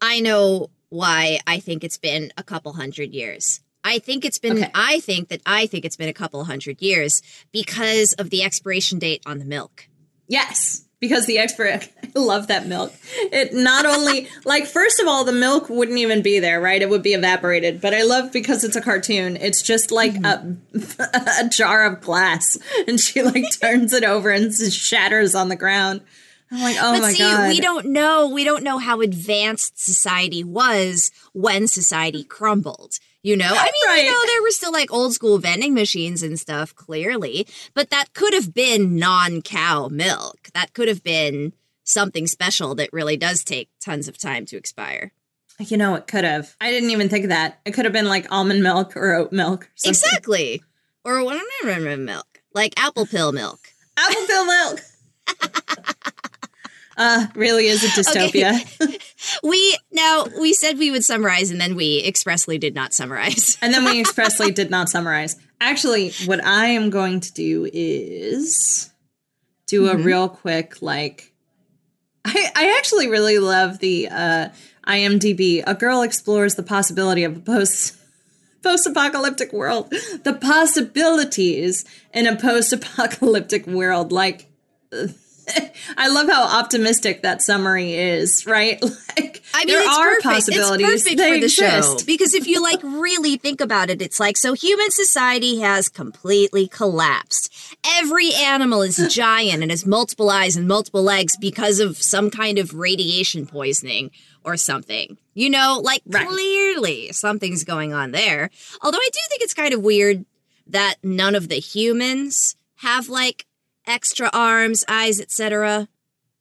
I 0.00 0.20
know 0.20 0.70
why 0.88 1.40
I 1.46 1.60
think 1.60 1.84
it's 1.84 1.98
been 1.98 2.32
a 2.36 2.42
couple 2.42 2.72
hundred 2.72 3.12
years. 3.12 3.60
I 3.82 3.98
think 3.98 4.24
it's 4.24 4.38
been. 4.38 4.58
Okay. 4.58 4.70
I 4.74 5.00
think 5.00 5.28
that 5.28 5.40
I 5.46 5.66
think 5.66 5.84
it's 5.84 5.96
been 5.96 6.08
a 6.08 6.14
couple 6.14 6.44
hundred 6.44 6.82
years 6.82 7.22
because 7.52 8.12
of 8.14 8.30
the 8.30 8.42
expiration 8.42 8.98
date 8.98 9.22
on 9.24 9.38
the 9.38 9.44
milk. 9.44 9.88
Yes, 10.28 10.84
because 11.00 11.26
the 11.26 11.38
expert, 11.38 11.88
I 12.16 12.18
love 12.18 12.48
that 12.48 12.66
milk. 12.66 12.92
It 13.32 13.54
not 13.54 13.86
only, 13.86 14.28
like, 14.44 14.66
first 14.66 15.00
of 15.00 15.08
all, 15.08 15.24
the 15.24 15.32
milk 15.32 15.68
wouldn't 15.68 15.98
even 15.98 16.22
be 16.22 16.38
there, 16.38 16.60
right? 16.60 16.80
It 16.80 16.90
would 16.90 17.02
be 17.02 17.14
evaporated. 17.14 17.80
But 17.80 17.94
I 17.94 18.02
love 18.02 18.32
because 18.32 18.62
it's 18.62 18.76
a 18.76 18.80
cartoon, 18.80 19.36
it's 19.36 19.62
just 19.62 19.90
like 19.90 20.14
a, 20.24 20.56
a 21.40 21.48
jar 21.48 21.84
of 21.86 22.00
glass. 22.00 22.58
And 22.86 22.98
she, 22.98 23.22
like, 23.22 23.44
turns 23.60 23.92
it 23.92 24.04
over 24.04 24.30
and 24.30 24.52
shatters 24.52 25.34
on 25.34 25.48
the 25.48 25.56
ground. 25.56 26.00
I'm 26.50 26.60
like, 26.62 26.76
oh 26.80 26.94
but 26.94 27.02
my 27.02 27.12
see, 27.12 27.18
God. 27.18 27.48
we 27.48 27.60
don't 27.60 27.86
know. 27.86 28.28
We 28.28 28.42
don't 28.42 28.64
know 28.64 28.78
how 28.78 29.00
advanced 29.00 29.78
society 29.78 30.42
was 30.42 31.12
when 31.32 31.68
society 31.68 32.24
crumbled. 32.24 32.98
You 33.22 33.36
know, 33.36 33.50
I 33.50 33.64
mean, 33.64 33.86
Right. 33.86 34.04
you 34.04 34.10
know, 34.10 34.26
there 34.26 34.42
were 34.42 34.50
still 34.50 34.72
like 34.72 34.90
old 34.92 35.12
school 35.12 35.38
vending 35.38 35.74
machines 35.74 36.22
and 36.22 36.40
stuff, 36.40 36.74
clearly, 36.74 37.46
but 37.74 37.90
that 37.90 38.14
could 38.14 38.32
have 38.32 38.54
been 38.54 38.96
non 38.96 39.42
cow 39.42 39.88
milk. 39.88 40.48
That 40.54 40.72
could 40.72 40.88
have 40.88 41.02
been 41.04 41.52
something 41.84 42.26
special 42.26 42.74
that 42.76 42.92
really 42.92 43.16
does 43.18 43.44
take 43.44 43.68
tons 43.84 44.08
of 44.08 44.16
time 44.16 44.46
to 44.46 44.56
expire. 44.56 45.12
You 45.58 45.76
know, 45.76 45.94
it 45.96 46.06
could 46.06 46.24
have. 46.24 46.56
I 46.62 46.70
didn't 46.70 46.90
even 46.90 47.10
think 47.10 47.24
of 47.24 47.30
that. 47.30 47.60
It 47.66 47.72
could 47.72 47.84
have 47.84 47.92
been 47.92 48.08
like 48.08 48.26
almond 48.32 48.62
milk 48.62 48.96
or 48.96 49.12
oat 49.14 49.32
milk. 49.32 49.64
Or 49.64 49.68
something. 49.76 49.90
Exactly. 49.90 50.62
Or 51.04 51.22
what 51.22 51.42
milk, 51.98 52.42
like 52.54 52.72
apple 52.80 53.04
pill 53.04 53.32
milk. 53.32 53.58
Apple 53.98 54.26
pill 54.26 54.46
milk. 54.46 54.80
uh, 57.00 57.26
really 57.34 57.66
is 57.66 57.82
a 57.82 57.88
dystopia. 57.98 58.60
We 59.42 59.78
now 59.90 60.26
we 60.38 60.52
said 60.52 60.78
we 60.78 60.90
would 60.90 61.04
summarize, 61.04 61.50
and 61.50 61.60
then 61.60 61.74
we 61.74 62.04
expressly 62.04 62.58
did 62.58 62.74
not 62.74 62.94
summarize. 62.94 63.56
And 63.62 63.74
then 63.74 63.84
we 63.84 64.00
expressly 64.00 64.50
did 64.50 64.70
not 64.70 64.88
summarize. 64.88 65.36
Actually, 65.60 66.12
what 66.26 66.44
I 66.44 66.66
am 66.66 66.90
going 66.90 67.20
to 67.20 67.32
do 67.32 67.68
is 67.70 68.90
do 69.66 69.88
a 69.88 69.96
real 69.96 70.28
quick 70.28 70.80
like 70.82 71.32
I 72.24 72.50
I 72.54 72.76
actually 72.78 73.08
really 73.08 73.38
love 73.38 73.78
the 73.78 74.08
uh 74.08 74.48
IMDb. 74.86 75.62
A 75.66 75.74
girl 75.74 76.02
explores 76.02 76.54
the 76.54 76.62
possibility 76.62 77.24
of 77.24 77.36
a 77.36 77.40
post 77.40 77.96
post-apocalyptic 78.62 79.52
world. 79.52 79.90
The 80.24 80.38
possibilities 80.40 81.84
in 82.12 82.26
a 82.26 82.36
post-apocalyptic 82.36 83.66
world 83.66 84.12
like 84.12 84.48
I 85.96 86.08
love 86.08 86.28
how 86.28 86.58
optimistic 86.60 87.22
that 87.22 87.42
summary 87.42 87.94
is, 87.94 88.46
right? 88.46 88.82
Like 89.16 89.42
I 89.52 89.64
mean, 89.64 89.66
there 89.74 89.80
it's 89.84 89.98
are 89.98 90.04
perfect. 90.04 90.22
possibilities. 90.22 90.88
It's 90.88 91.02
perfect 91.02 91.16
they 91.18 91.32
for 91.34 91.38
the 91.40 91.44
exist. 91.46 92.00
show 92.00 92.06
because 92.06 92.32
if 92.32 92.46
you 92.46 92.62
like 92.62 92.80
really 92.84 93.36
think 93.36 93.60
about 93.60 93.90
it, 93.90 94.00
it's 94.00 94.20
like 94.20 94.36
so 94.36 94.52
human 94.52 94.90
society 94.92 95.58
has 95.60 95.88
completely 95.88 96.68
collapsed. 96.68 97.52
Every 97.98 98.32
animal 98.32 98.82
is 98.82 98.96
giant 99.12 99.62
and 99.62 99.72
has 99.72 99.84
multiple 99.84 100.30
eyes 100.30 100.54
and 100.56 100.68
multiple 100.68 101.02
legs 101.02 101.36
because 101.36 101.80
of 101.80 101.96
some 102.00 102.30
kind 102.30 102.56
of 102.58 102.72
radiation 102.72 103.46
poisoning 103.46 104.12
or 104.44 104.56
something. 104.56 105.18
You 105.34 105.50
know, 105.50 105.80
like 105.82 106.02
Right. 106.06 106.28
clearly 106.28 107.10
something's 107.12 107.64
going 107.64 107.92
on 107.92 108.12
there. 108.12 108.48
Although 108.82 108.98
I 108.98 109.08
do 109.12 109.18
think 109.28 109.42
it's 109.42 109.54
kind 109.54 109.74
of 109.74 109.82
weird 109.82 110.24
that 110.68 110.96
none 111.02 111.34
of 111.34 111.48
the 111.48 111.56
humans 111.58 112.54
have 112.76 113.08
like 113.08 113.44
extra 113.90 114.30
arms, 114.32 114.84
eyes, 114.88 115.20
etc. 115.20 115.88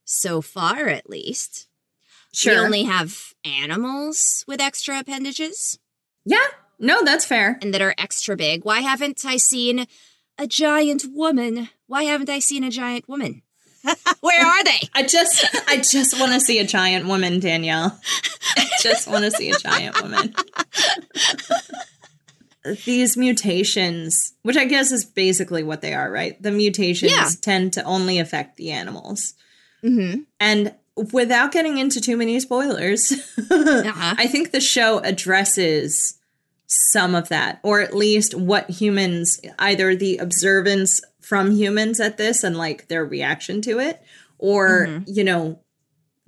So 0.06 0.42
far, 0.42 0.88
at 0.88 1.10
least. 1.10 1.68
Sure. 2.34 2.54
We 2.54 2.60
only 2.60 2.84
have 2.84 3.34
animals 3.44 4.44
with 4.48 4.62
extra 4.62 5.00
appendages 5.00 5.80
Yeah, 6.26 6.46
no, 6.80 7.04
that's 7.04 7.26
fair. 7.26 7.58
and 7.62 7.74
that 7.74 7.82
are 7.82 7.96
extra 7.98 8.36
big. 8.38 8.64
Why 8.64 8.82
haven't 8.82 9.24
I 9.26 9.38
seen 9.38 9.88
a 10.38 10.46
giant 10.48 11.06
woman? 11.12 11.70
Why 11.88 12.04
haven't 12.04 12.30
I 12.30 12.40
seen 12.40 12.64
a 12.64 12.70
giant 12.70 13.10
woman? 13.10 13.42
Where 14.20 14.46
are 14.46 14.64
they? 14.64 14.90
I 14.94 15.04
just, 15.04 15.44
I 15.68 15.78
just 15.78 16.20
want 16.20 16.34
to 16.34 16.40
see 16.40 16.60
a 16.60 16.66
giant 16.68 17.08
woman, 17.08 17.40
Danielle. 17.40 18.00
I 18.58 18.70
just 18.82 19.08
want 19.10 19.24
to 19.26 19.32
see 19.32 19.50
a 19.52 19.58
giant 19.58 20.02
woman. 20.02 20.36
These 22.86 23.16
mutations, 23.18 24.34
which 24.42 24.58
I 24.58 24.66
guess 24.66 24.92
is 24.92 25.06
basically 25.06 25.64
what 25.64 25.82
they 25.82 25.94
are, 25.94 26.12
right? 26.12 26.42
The 26.42 26.52
mutations 26.52 27.12
Yeah. 27.12 27.30
tend 27.42 27.74
to 27.74 27.84
only 27.84 28.20
affect 28.20 28.58
the 28.58 28.72
animals. 28.72 29.34
Mm-hmm. 29.84 30.22
And 30.40 30.76
without 31.14 31.52
getting 31.54 31.78
into 31.78 32.02
too 32.02 32.18
many 32.18 32.40
spoilers, 32.40 33.12
Uh-huh. 33.52 34.16
I 34.18 34.28
think 34.28 34.52
the 34.52 34.60
show 34.60 35.00
addresses 35.00 36.16
some 36.68 37.16
of 37.16 37.30
that, 37.30 37.60
or 37.64 37.80
at 37.82 37.96
least 37.96 38.36
what 38.36 38.70
humans, 38.70 39.40
either 39.58 39.96
the 39.96 40.18
observance 40.18 41.02
from 41.22 41.52
humans 41.52 42.00
at 42.00 42.18
this 42.18 42.44
and 42.44 42.58
like 42.58 42.88
their 42.90 43.06
reaction 43.06 43.62
to 43.62 43.80
it, 43.80 44.02
or, 44.38 44.86
Mhm. 44.88 45.04
you 45.08 45.24
know, 45.24 45.60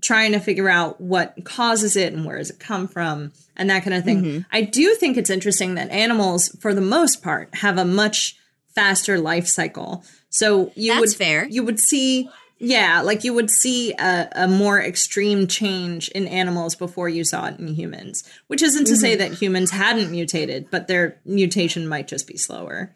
trying 0.02 0.32
to 0.32 0.40
figure 0.40 0.68
out 0.70 1.00
what 1.00 1.36
causes 1.46 1.96
it 1.96 2.12
and 2.14 2.26
where 2.26 2.38
does 2.38 2.50
it 2.50 2.60
come 2.60 2.88
from 2.88 3.32
and 3.56 3.70
that 3.70 3.84
kind 3.84 3.94
of 3.94 4.04
thing. 4.04 4.24
Mhm. 4.24 4.46
I 4.52 4.62
do 4.62 4.96
think 4.96 5.16
it's 5.18 5.30
interesting 5.30 5.76
that 5.76 5.90
animals, 5.92 6.50
for 6.60 6.74
the 6.74 6.82
most 6.82 7.22
part, 7.22 7.54
have 7.56 7.78
a 7.78 7.86
much 7.86 8.36
faster 8.74 9.20
life 9.20 9.48
cycle. 9.48 10.04
So 10.30 10.72
you 10.76 10.92
That's 10.94 11.00
would 11.02 11.14
fair. 11.16 11.48
you 11.50 11.64
would 11.64 11.80
see 11.80 12.30
yeah 12.64 13.02
like 13.02 13.24
you 13.24 13.34
would 13.34 13.50
see 13.50 13.92
a, 13.94 14.30
a 14.34 14.48
more 14.48 14.80
extreme 14.80 15.48
change 15.48 16.10
in 16.10 16.28
animals 16.28 16.76
before 16.76 17.10
you 17.10 17.24
saw 17.24 17.48
it 17.48 17.58
in 17.60 17.68
humans 17.70 18.24
which 18.48 18.62
isn't 18.62 18.86
to 18.86 18.92
Mm-hmm. 18.94 19.02
say 19.02 19.16
that 19.16 19.34
humans 19.34 19.72
hadn't 19.72 20.12
mutated 20.12 20.68
but 20.70 20.88
their 20.88 21.20
mutation 21.26 21.88
might 21.88 22.08
just 22.08 22.28
be 22.28 22.38
slower 22.38 22.96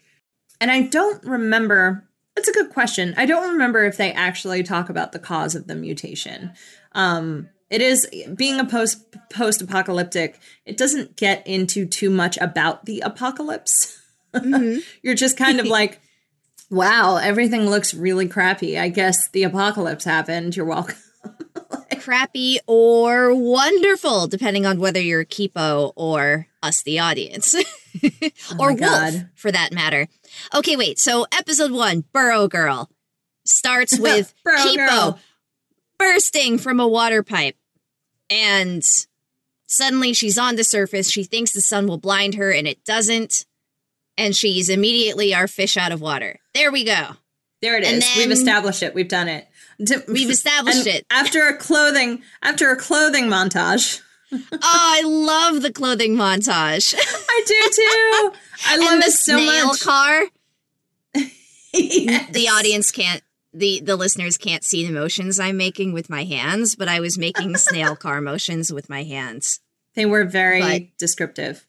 and 0.61 0.69
i 0.69 0.81
don't 0.81 1.23
remember 1.23 2.07
that's 2.35 2.47
a 2.47 2.53
good 2.53 2.69
question 2.69 3.15
i 3.17 3.25
don't 3.25 3.53
remember 3.53 3.83
if 3.85 3.97
they 3.97 4.13
actually 4.13 4.61
talk 4.61 4.87
about 4.89 5.13
the 5.13 5.19
cause 5.19 5.55
of 5.55 5.65
the 5.65 5.73
mutation 5.73 6.51
um 6.95 7.47
it 7.69 7.81
is 7.81 8.07
being 8.35 8.59
a 8.59 8.65
post 8.65 9.03
post 9.31 9.61
apocalyptic 9.61 10.39
it 10.65 10.77
doesn't 10.77 11.15
get 11.15 11.45
into 11.45 11.85
too 11.85 12.09
much 12.09 12.37
about 12.37 12.85
the 12.85 13.01
apocalypse 13.01 14.01
Mhm. 14.33 14.83
you're 15.03 15.15
just 15.15 15.37
kind 15.37 15.59
of 15.61 15.65
like, 15.77 16.01
wow, 16.69 17.15
everything 17.15 17.69
looks 17.69 17.93
really 17.93 18.27
crappy. 18.27 18.77
I 18.77 18.89
guess 18.89 19.29
the 19.29 19.43
apocalypse 19.43 20.03
happened. 20.03 20.57
You're 20.57 20.65
welcome. 20.65 20.97
Crappy 21.99 22.59
or 22.67 23.33
wonderful, 23.33 24.27
depending 24.27 24.65
on 24.65 24.79
whether 24.79 24.99
you're 24.99 25.23
Kipo 25.25 25.93
or 25.95 26.47
us, 26.61 26.83
the 26.83 26.99
audience, 26.99 27.55
or 27.55 27.61
Oh 28.51 28.57
my 28.57 28.67
Wolf, 28.67 28.79
God. 28.79 29.29
for 29.35 29.51
that 29.51 29.71
matter. 29.71 30.07
Okay, 30.53 30.75
wait. 30.75 30.99
So 30.99 31.25
episode 31.31 31.71
one, 31.71 32.03
Burrow 32.13 32.47
Girl, 32.47 32.89
starts 33.45 33.97
with 33.97 34.33
Kipo 34.45 34.75
Girl. 34.75 35.19
Bursting 35.97 36.57
from 36.57 36.79
a 36.79 36.87
water 36.87 37.23
pipe. 37.23 37.55
And 38.29 38.83
suddenly 39.67 40.13
she's 40.13 40.37
on 40.37 40.55
the 40.55 40.63
surface. 40.63 41.09
She 41.09 41.23
thinks 41.23 41.51
the 41.53 41.61
sun 41.61 41.87
will 41.87 41.97
blind 41.97 42.35
her, 42.35 42.51
and 42.51 42.67
it 42.67 42.83
doesn't. 42.85 43.45
And 44.17 44.35
she's 44.35 44.69
immediately 44.69 45.33
our 45.33 45.47
fish 45.47 45.77
out 45.77 45.91
of 45.91 46.01
water. 46.01 46.39
There 46.53 46.71
we 46.71 46.83
go. 46.85 47.09
There 47.61 47.77
it 47.77 47.83
is. 47.83 48.03
And 48.05 48.17
We've 48.17 48.31
established 48.31 48.81
it. 48.83 48.93
We've 48.95 49.07
done 49.07 49.27
it. 49.27 49.47
We've 50.07 50.29
established 50.29 50.87
it. 50.87 51.05
After 51.11 51.47
a 51.47 51.57
clothing 51.57 52.21
after 52.41 52.69
a 52.71 52.75
clothing 52.77 53.25
montage. 53.25 54.01
Oh, 54.31 54.41
I 54.61 55.01
love 55.05 55.61
the 55.61 55.71
clothing 55.71 56.15
montage. 56.15 56.93
I 56.97 57.43
do 57.45 57.69
too. 57.71 58.39
I 58.65 58.75
love 58.77 58.93
and 58.93 59.01
the 59.03 59.05
it 59.05 59.11
so 59.13 59.37
snail 59.37 59.67
much. 59.67 59.81
car. 59.81 60.23
Yes. 61.73 62.31
The 62.33 62.47
audience 62.49 62.91
can't 62.91 63.21
the 63.57 63.81
the 63.81 63.95
listeners 63.95 64.37
can't 64.37 64.63
see 64.63 64.85
the 64.85 64.93
motions 64.93 65.39
I'm 65.39 65.57
making 65.57 65.93
with 65.93 66.09
my 66.09 66.23
hands, 66.23 66.75
but 66.75 66.87
I 66.87 66.99
was 66.99 67.17
making 67.17 67.55
snail 67.57 67.95
car 67.95 68.21
motions 68.21 68.71
with 68.73 68.89
my 68.89 69.03
hands. 69.03 69.59
They 69.95 70.05
were 70.05 70.25
very 70.25 70.59
But- 70.61 70.97
descriptive. 70.97 71.65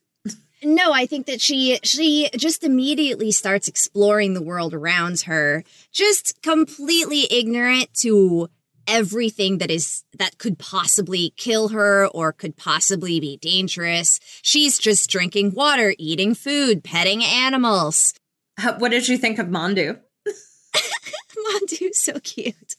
No, 0.65 0.91
I 0.93 1.05
think 1.07 1.27
that 1.27 1.41
she 1.41 1.79
she 1.85 2.29
just 2.37 2.65
immediately 2.65 3.31
starts 3.31 3.69
exploring 3.69 4.33
the 4.35 4.43
world 4.43 4.73
around 4.75 5.21
her, 5.23 5.63
just 5.93 6.41
completely 6.43 7.27
ignorant 7.31 7.93
to 8.01 8.49
everything 8.89 9.59
that 9.59 9.71
is 9.71 10.03
that 10.19 10.39
could 10.39 10.59
possibly 10.59 11.35
kill 11.37 11.69
her 11.69 12.07
or 12.07 12.33
could 12.33 12.57
possibly 12.57 13.21
be 13.21 13.37
dangerous. 13.37 14.19
She's 14.43 14.79
just 14.79 15.11
drinking 15.11 15.53
water, 15.55 15.95
eating 15.99 16.35
food, 16.35 16.83
petting 16.83 17.23
animals. 17.23 18.15
How- 18.57 18.79
What 18.79 18.93
did 18.93 19.09
you 19.09 19.19
think 19.19 19.39
of 19.39 19.49
Mondu? 19.49 20.01
Mondu's 21.53 22.01
so 22.03 22.19
cute. 22.21 22.77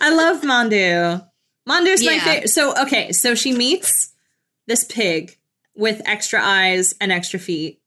I 0.00 0.14
love 0.14 0.42
Mondu. 0.42 1.24
Mondu's 1.68 2.04
my 2.04 2.18
favorite. 2.18 2.48
So 2.50 2.74
okay, 2.82 3.12
so 3.12 3.34
she 3.34 3.52
meets 3.52 4.12
this 4.66 4.84
pig 4.84 5.36
with 5.76 6.00
extra 6.06 6.40
eyes 6.42 6.94
and 7.00 7.12
extra 7.12 7.38
feet. 7.38 7.80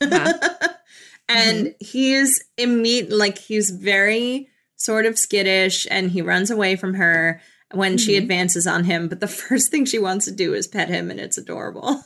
Uh-huh. 0.00 0.68
and 1.28 1.74
he's 1.80 2.42
immediate 2.58 3.10
like 3.10 3.38
he's 3.38 3.70
very 3.70 4.48
sort 4.76 5.06
of 5.06 5.18
skittish 5.18 5.86
and 5.90 6.10
he 6.10 6.20
runs 6.22 6.50
away 6.50 6.76
from 6.76 6.94
her 6.94 7.40
when 7.72 7.96
she 7.96 8.12
Mhm. 8.14 8.18
advances 8.18 8.66
on 8.66 8.84
him 8.84 9.08
but 9.08 9.20
the 9.20 9.28
first 9.42 9.70
thing 9.70 9.84
she 9.86 9.98
wants 9.98 10.26
to 10.26 10.30
do 10.32 10.52
is 10.52 10.66
pet 10.66 10.88
him 10.88 11.10
and 11.10 11.18
it's 11.18 11.38
adorable 11.38 12.04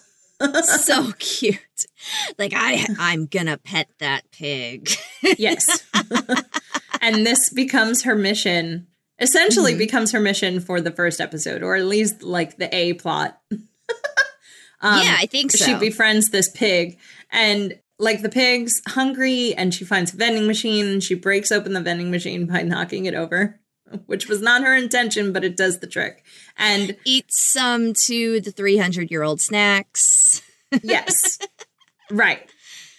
so 0.62 1.12
cute. 1.18 1.58
Like 2.38 2.52
I 2.54 2.86
I'm 3.00 3.26
gonna 3.26 3.58
pet 3.58 3.88
that 3.98 4.30
pig. 4.30 4.88
yes 5.36 5.82
and 7.00 7.26
this 7.26 7.50
becomes 7.50 8.02
her 8.02 8.14
mission 8.14 8.86
essentially 9.20 9.74
Mhm. 9.74 9.78
becomes 9.78 10.12
her 10.12 10.20
mission 10.20 10.60
for 10.60 10.80
the 10.80 10.90
first 10.92 11.20
episode 11.20 11.62
or 11.62 11.74
at 11.76 11.84
least 11.86 12.22
like 12.22 12.56
the 12.58 12.72
a 12.74 12.92
plot 12.94 13.40
Um, 14.80 15.02
yeah, 15.02 15.16
I 15.18 15.26
think 15.26 15.50
so. 15.50 15.64
she 15.64 15.74
befriends 15.74 16.28
this 16.30 16.48
pig 16.50 16.98
and 17.32 17.76
like 17.98 18.22
the 18.22 18.28
pig's 18.28 18.80
hungry 18.86 19.52
and 19.54 19.74
she 19.74 19.84
finds 19.84 20.14
a 20.14 20.16
vending 20.16 20.46
machine 20.46 20.86
and 20.86 21.02
she 21.02 21.14
breaks 21.14 21.50
open 21.50 21.72
the 21.72 21.80
vending 21.80 22.12
machine 22.12 22.46
by 22.46 22.62
knocking 22.62 23.04
it 23.06 23.14
over 23.14 23.58
which 24.06 24.28
was 24.28 24.40
not 24.40 24.62
her 24.62 24.76
intention 24.76 25.32
but 25.32 25.42
it 25.42 25.56
does 25.56 25.80
the 25.80 25.88
trick 25.88 26.22
and 26.56 26.96
Eat 27.04 27.24
some 27.28 27.92
to 27.92 28.40
the 28.40 28.52
300 28.52 29.10
year 29.10 29.24
old 29.24 29.40
snacks. 29.40 30.42
yes 30.84 31.40
right 32.12 32.48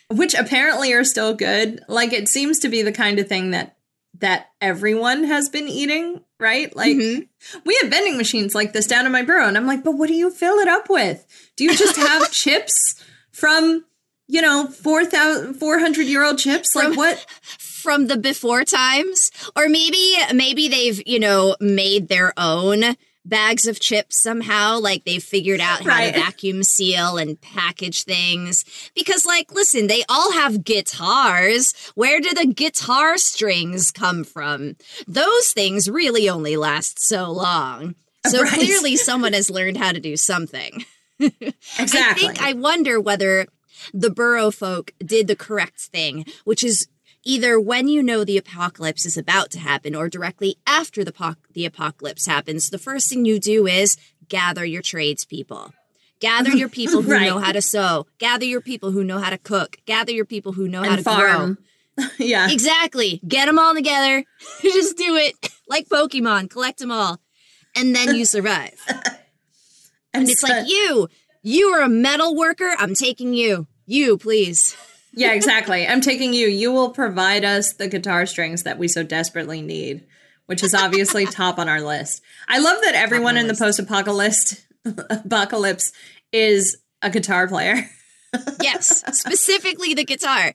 which 0.10 0.34
apparently 0.34 0.92
are 0.92 1.06
still 1.06 1.34
good 1.34 1.80
like 1.88 2.12
it 2.12 2.28
seems 2.28 2.60
to 2.60 2.68
be 2.68 2.82
the 2.82 2.92
kind 2.92 3.20
of 3.20 3.28
thing 3.30 3.52
that 3.52 3.78
that 4.20 4.48
everyone 4.62 5.24
has 5.26 5.50
been 5.50 5.68
eating 5.68 6.22
right? 6.40 6.74
Like 6.76 6.96
Mhm. 6.96 7.28
we 7.66 7.78
have 7.82 7.92
vending 7.92 8.16
machines 8.18 8.56
like 8.56 8.72
this 8.72 8.88
down 8.88 9.06
in 9.06 9.12
my 9.12 9.24
burrow 9.24 9.46
and 9.48 9.58
i'm 9.58 9.68
like 9.68 9.84
but 9.84 9.98
what 9.98 10.08
do 10.08 10.14
you 10.14 10.30
fill 10.32 10.58
it 10.60 10.68
up 10.70 10.90
with? 10.90 11.26
Do 11.58 11.66
you 11.66 11.76
just 11.76 11.98
have 11.98 12.32
chips 12.44 12.96
from 13.32 13.84
you 14.28 14.42
know 14.42 14.68
4000 14.68 15.56
400 15.56 16.04
year 16.08 16.24
old 16.24 16.38
chips? 16.38 16.76
Like 16.76 16.88
From- 16.90 16.96
what? 16.96 17.26
from 17.58 18.08
the 18.08 18.18
before 18.18 18.64
times? 18.66 19.32
Or 19.56 19.68
maybe 19.70 20.16
maybe 20.34 20.68
they've 20.68 21.02
you 21.06 21.20
know 21.20 21.56
made 21.60 22.08
their 22.10 22.34
own 22.38 22.96
bags 23.30 23.66
of 23.68 23.80
chips 23.80 24.22
somehow 24.22 24.80
like 24.80 25.04
they've 25.06 25.24
figured 25.24 25.60
out 25.62 25.82
how 25.84 25.90
Right. 25.90 26.14
to 26.14 26.20
vacuum 26.20 26.64
seal 26.64 27.18
and 27.18 27.40
package 27.40 28.04
things. 28.04 28.66
Because 28.96 29.26
like 29.26 29.52
listen 29.54 29.88
they 29.88 30.04
all 30.10 30.32
have 30.34 30.64
guitars. 30.64 31.74
Where 31.96 32.20
do 32.20 32.30
the 32.34 32.48
guitar 32.48 33.18
strings 33.18 33.92
come 33.92 34.24
from? 34.24 34.76
Those 35.08 35.52
things 35.52 35.90
really 35.90 36.30
only 36.30 36.58
last 36.58 37.00
so 37.00 37.32
long. 37.32 37.96
So 38.28 38.42
Right. 38.42 38.54
clearly 38.54 38.96
someone 38.98 39.34
has 39.34 39.50
learned 39.50 39.78
how 39.78 39.92
to 39.94 40.00
do 40.00 40.18
something. 40.18 40.84
Exactly 41.20 41.40
I 41.80 42.14
think 42.14 42.42
I 42.42 42.54
wonder 42.54 43.00
whether 43.00 43.46
the 43.94 44.10
Burrow 44.10 44.52
folk 44.52 44.92
did 45.06 45.28
the 45.28 45.36
correct 45.36 45.80
thing, 45.80 46.26
which 46.44 46.64
is 46.64 46.88
either 47.30 47.60
when 47.60 47.88
you 47.88 48.02
know 48.02 48.24
the 48.24 48.38
apocalypse 48.38 49.06
is 49.06 49.18
about 49.18 49.52
to 49.52 49.60
happen 49.60 49.96
or 49.96 50.10
directly 50.10 50.56
after 50.66 51.04
the, 51.04 51.12
po- 51.12 51.36
the 51.54 51.66
apocalypse 51.66 52.26
happens, 52.26 52.70
the 52.70 52.78
first 52.80 53.10
thing 53.10 53.24
you 53.26 53.40
do 53.40 53.68
is 53.68 53.98
gather 54.28 54.66
your 54.66 54.82
tradespeople. 54.82 55.72
Gather 56.20 56.50
your 56.52 56.70
people 56.70 57.02
who 57.04 57.12
Right. 57.12 57.28
know 57.28 57.38
how 57.40 57.52
to 57.52 57.62
sew. 57.62 58.08
Gather 58.18 58.46
your 58.46 58.62
people 58.62 58.92
who 58.92 59.04
know 59.04 59.20
how 59.20 59.30
to 59.30 59.38
cook. 59.38 59.78
Gather 59.86 60.12
your 60.12 60.26
people 60.26 60.54
who 60.54 60.68
know 60.68 60.82
how 60.84 60.96
to 60.96 61.04
farm 61.04 61.58
yeah. 62.18 62.50
Exactly. 62.50 63.22
Get 63.28 63.46
them 63.46 63.60
all 63.60 63.74
together. 63.76 64.24
Just 64.62 64.98
do 64.98 65.16
it 65.16 65.36
like 65.68 65.88
Pokemon. 65.90 66.50
Collect 66.50 66.80
them 66.80 66.92
all. 66.92 67.20
And 67.76 67.94
then 67.96 68.16
you 68.16 68.26
survive. 68.26 68.74
And 70.14 70.28
it's 70.30 70.42
so- 70.42 70.48
like, 70.48 70.68
you, 70.68 71.08
you 71.44 71.68
are 71.68 71.82
a 71.84 71.90
metal 71.90 72.36
worker. 72.36 72.74
I'm 72.80 72.96
taking 72.96 73.34
you. 73.34 73.68
You, 73.86 74.18
please. 74.18 74.76
Yeah 75.20 75.34
exactly 75.34 75.88
i'm 75.88 76.02
taking 76.02 76.34
you 76.34 76.48
you 76.48 76.72
will 76.72 76.90
provide 76.90 77.44
us 77.44 77.74
the 77.74 77.88
guitar 77.88 78.26
strings 78.26 78.64
that 78.64 78.78
we 78.78 78.88
so 78.88 79.04
desperately 79.04 79.62
need 79.62 80.06
which 80.46 80.64
is 80.64 80.74
obviously 80.74 81.26
top 81.28 81.60
on 81.60 81.70
our 81.70 81.82
list 81.82 82.22
i 82.48 82.60
love 82.60 82.82
that 82.84 82.96
everyone 82.96 83.38
in 83.38 83.48
the 83.48 83.56
post-apocalypse 83.56 84.66
apocalypse 85.10 85.92
is 86.32 86.78
a 87.02 87.10
guitar 87.10 87.48
player 87.48 87.90
Yes, 88.62 89.04
specifically 89.18 89.94
the 89.94 90.04
guitar. 90.04 90.54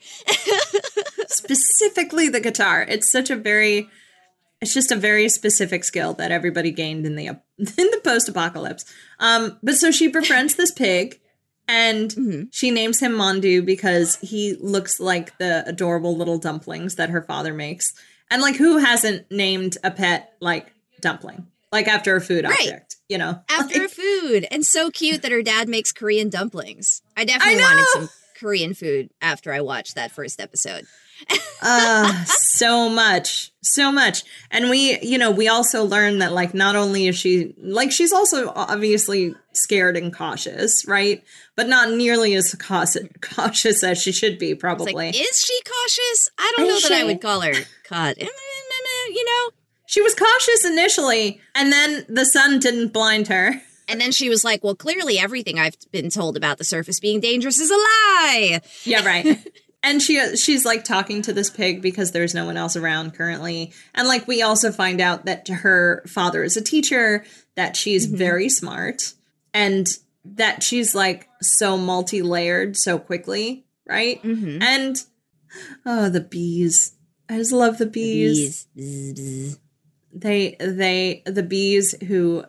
specifically 1.26 2.28
the 2.28 2.40
guitar. 2.40 2.82
It's 2.82 3.10
such 3.10 3.30
a 3.30 3.36
very 3.36 3.88
it's 4.60 4.72
just 4.72 4.92
a 4.92 4.96
very 4.96 5.28
specific 5.28 5.84
skill 5.84 6.14
that 6.14 6.30
everybody 6.30 6.70
gained 6.70 7.04
in 7.04 7.16
the 7.16 7.26
in 7.26 7.36
the 7.58 8.00
post 8.04 8.28
apocalypse. 8.28 8.84
Um 9.18 9.58
but 9.62 9.74
so 9.74 9.90
she 9.90 10.08
befriends 10.08 10.54
this 10.54 10.70
pig 10.70 11.20
and 11.68 12.10
Mhm. 12.10 12.48
she 12.52 12.70
names 12.70 13.00
him 13.00 13.12
Mondu 13.12 13.64
because 13.64 14.16
he 14.16 14.56
looks 14.60 15.00
like 15.00 15.36
the 15.38 15.64
adorable 15.66 16.16
little 16.16 16.38
dumplings 16.38 16.96
that 16.96 17.10
her 17.10 17.22
father 17.22 17.54
makes. 17.54 17.92
And 18.30 18.42
like 18.42 18.56
who 18.56 18.78
hasn't 18.78 19.30
named 19.30 19.76
a 19.84 19.90
pet 19.90 20.32
like 20.40 20.72
dumpling? 21.00 21.46
Like 21.72 21.88
after 21.88 22.14
a 22.16 22.20
food 22.20 22.44
Right. 22.44 22.58
object, 22.60 22.96
you 23.08 23.18
know? 23.18 23.40
After 23.48 23.80
Like- 23.80 23.90
food. 23.90 24.46
And 24.50 24.64
so 24.64 24.90
cute 24.90 25.22
that 25.22 25.32
her 25.32 25.42
dad 25.42 25.68
makes 25.68 25.92
Korean 25.92 26.28
dumplings. 26.28 27.02
I 27.16 27.24
definitely 27.24 27.62
I 27.62 27.66
wanted 27.66 27.86
some 27.92 28.10
Korean 28.38 28.74
food 28.74 29.10
after 29.20 29.52
I 29.52 29.60
watched 29.60 29.94
that 29.96 30.12
first 30.12 30.40
episode. 30.40 30.86
uh 31.62 32.24
so 32.24 32.88
much 32.88 33.52
so 33.62 33.92
much 33.92 34.24
and 34.50 34.68
we 34.68 34.98
you 35.00 35.16
know 35.16 35.30
we 35.30 35.46
also 35.46 35.84
learn 35.84 36.18
that 36.18 36.32
like 36.32 36.52
not 36.54 36.74
only 36.74 37.06
is 37.06 37.16
she 37.16 37.54
like 37.56 37.92
she's 37.92 38.12
also 38.12 38.52
obviously 38.56 39.32
scared 39.56 39.96
and 39.96 40.14
cautious 40.14 40.84
right 40.86 41.22
but 41.56 41.68
not 41.68 41.90
nearly 41.90 42.34
as 42.34 42.54
cautious, 42.56 43.06
cautious 43.20 43.82
as 43.84 44.00
she 44.02 44.10
should 44.12 44.38
be 44.38 44.54
probably 44.54 44.92
like, 44.92 45.14
is 45.14 45.40
she 45.44 45.58
cautious? 45.62 46.28
I 46.38 46.52
don't 46.56 46.66
know 46.68 46.74
Is 46.74 46.82
that 46.88 46.92
I 46.92 47.04
would 47.04 47.20
call 47.20 47.40
her 47.42 47.52
caught. 47.84 48.16
Mm, 48.16 48.22
mm, 48.22 48.26
mm, 48.26 49.08
you 49.14 49.24
know? 49.24 49.50
she 49.86 50.00
was 50.02 50.14
cautious 50.14 50.64
initially 50.64 51.40
and 51.54 51.72
then 51.72 52.04
the 52.08 52.24
sun 52.26 52.58
didn't 52.58 52.92
blind 52.92 53.28
her 53.28 53.60
And 53.86 54.00
then 54.00 54.12
she 54.12 54.30
was 54.30 54.44
like, 54.44 54.64
well, 54.64 54.74
clearly 54.74 55.18
everything 55.18 55.58
I've 55.58 55.76
been 55.92 56.08
told 56.08 56.38
about 56.38 56.56
the 56.56 56.64
surface 56.64 56.98
being 57.00 57.20
dangerous 57.20 57.60
is 57.60 57.70
a 57.70 57.74
lie. 57.74 58.60
yeah 58.84 59.04
right 59.04 59.38
and 59.82 60.00
she 60.00 60.18
uh, 60.18 60.34
she's 60.36 60.64
like 60.64 60.84
talking 60.84 61.20
to 61.22 61.34
this 61.34 61.50
pig 61.50 61.82
because 61.82 62.10
there's 62.12 62.34
no 62.34 62.46
one 62.46 62.56
else 62.56 62.74
around 62.76 63.12
currently 63.14 63.72
and 63.94 64.08
like 64.08 64.26
we 64.26 64.40
also 64.40 64.72
find 64.72 65.02
out 65.02 65.26
that 65.26 65.46
her 65.48 66.02
father 66.06 66.42
is 66.42 66.56
a 66.56 66.62
teacher 66.62 67.24
that 67.56 67.76
she's 67.76 68.06
Mhm. 68.08 68.16
very 68.16 68.48
smart 68.48 69.12
and 69.54 69.86
that 70.24 70.62
she's 70.62 70.94
like 70.94 71.28
so 71.40 71.78
multi-layered 71.78 72.76
so 72.76 72.98
quickly 72.98 73.64
right 73.86 74.22
Mm-hmm. 74.22 74.60
and 74.62 74.96
oh 75.86 76.08
the 76.10 76.20
bees 76.20 76.94
i 77.28 77.36
just 77.38 77.52
love 77.52 77.78
the 77.78 77.86
bees, 77.86 78.66
Bzz, 78.76 79.14
bzz. 79.18 79.58
they 80.12 80.56
they 80.58 81.22
the 81.26 81.42
bees 81.42 81.94
who 82.06 82.44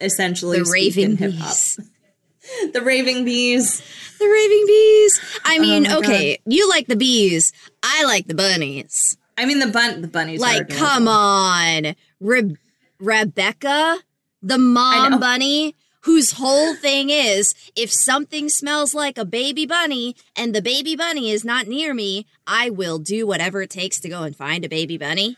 essentially 0.00 0.58
The 0.58 0.70
raving 0.70 1.16
bees. 1.16 1.78
the 2.72 2.80
raving 2.82 3.24
bees. 3.24 3.82
The 4.18 4.26
raving 4.26 4.64
bees. 4.66 5.20
I 5.44 5.58
mean, 5.58 5.86
Oh 5.86 5.98
okay, 5.98 6.38
you 6.46 6.68
like 6.68 6.86
the 6.86 6.96
bees. 6.96 7.52
I 7.82 8.04
like 8.04 8.26
the 8.28 8.34
bunnies. 8.34 9.16
I 9.38 9.44
mean, 9.46 9.58
the 9.58 9.66
bun, 9.68 10.00
the 10.02 10.08
bunnies. 10.08 10.40
Like, 10.40 10.68
come 10.68 11.08
on. 11.08 11.94
Re- 12.20 12.56
Rebecca, 12.98 13.98
the 14.42 14.58
mom 14.58 15.18
bunny, 15.20 15.74
whose 16.06 16.32
whole 16.32 16.74
thing 16.74 17.10
is 17.10 17.54
if 17.76 17.92
something 17.92 18.48
smells 18.48 18.94
like 18.94 19.18
a 19.18 19.24
baby 19.24 19.66
bunny 19.66 20.16
and 20.34 20.54
the 20.54 20.62
baby 20.62 20.96
bunny 20.96 21.30
is 21.30 21.44
not 21.44 21.66
near 21.66 21.92
me, 21.92 22.26
I 22.46 22.70
will 22.70 22.98
do 22.98 23.26
whatever 23.26 23.60
it 23.62 23.70
takes 23.70 24.00
to 24.00 24.08
go 24.08 24.22
and 24.22 24.34
find 24.34 24.64
a 24.64 24.68
baby 24.68 24.96
bunny. 24.98 25.36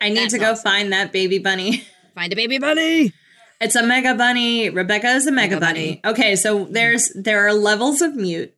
I 0.00 0.10
need 0.10 0.18
That's 0.18 0.34
to 0.34 0.38
go 0.38 0.52
awesome. 0.52 0.62
find 0.62 0.92
that 0.92 1.12
baby 1.12 1.38
bunny. 1.38 1.84
Find 2.14 2.32
a 2.32 2.36
baby 2.36 2.58
bunny. 2.58 3.12
It's 3.60 3.76
a 3.76 3.82
mega 3.86 4.14
bunny. 4.14 4.68
Rebecca 4.68 5.08
is 5.08 5.26
a 5.26 5.32
mega, 5.32 5.54
Mega 5.56 5.66
bunny. 5.66 6.00
Okay, 6.04 6.34
so 6.36 6.64
there's 6.64 7.10
there 7.14 7.46
are 7.46 7.52
levels 7.52 8.02
of 8.02 8.16
mute, 8.16 8.52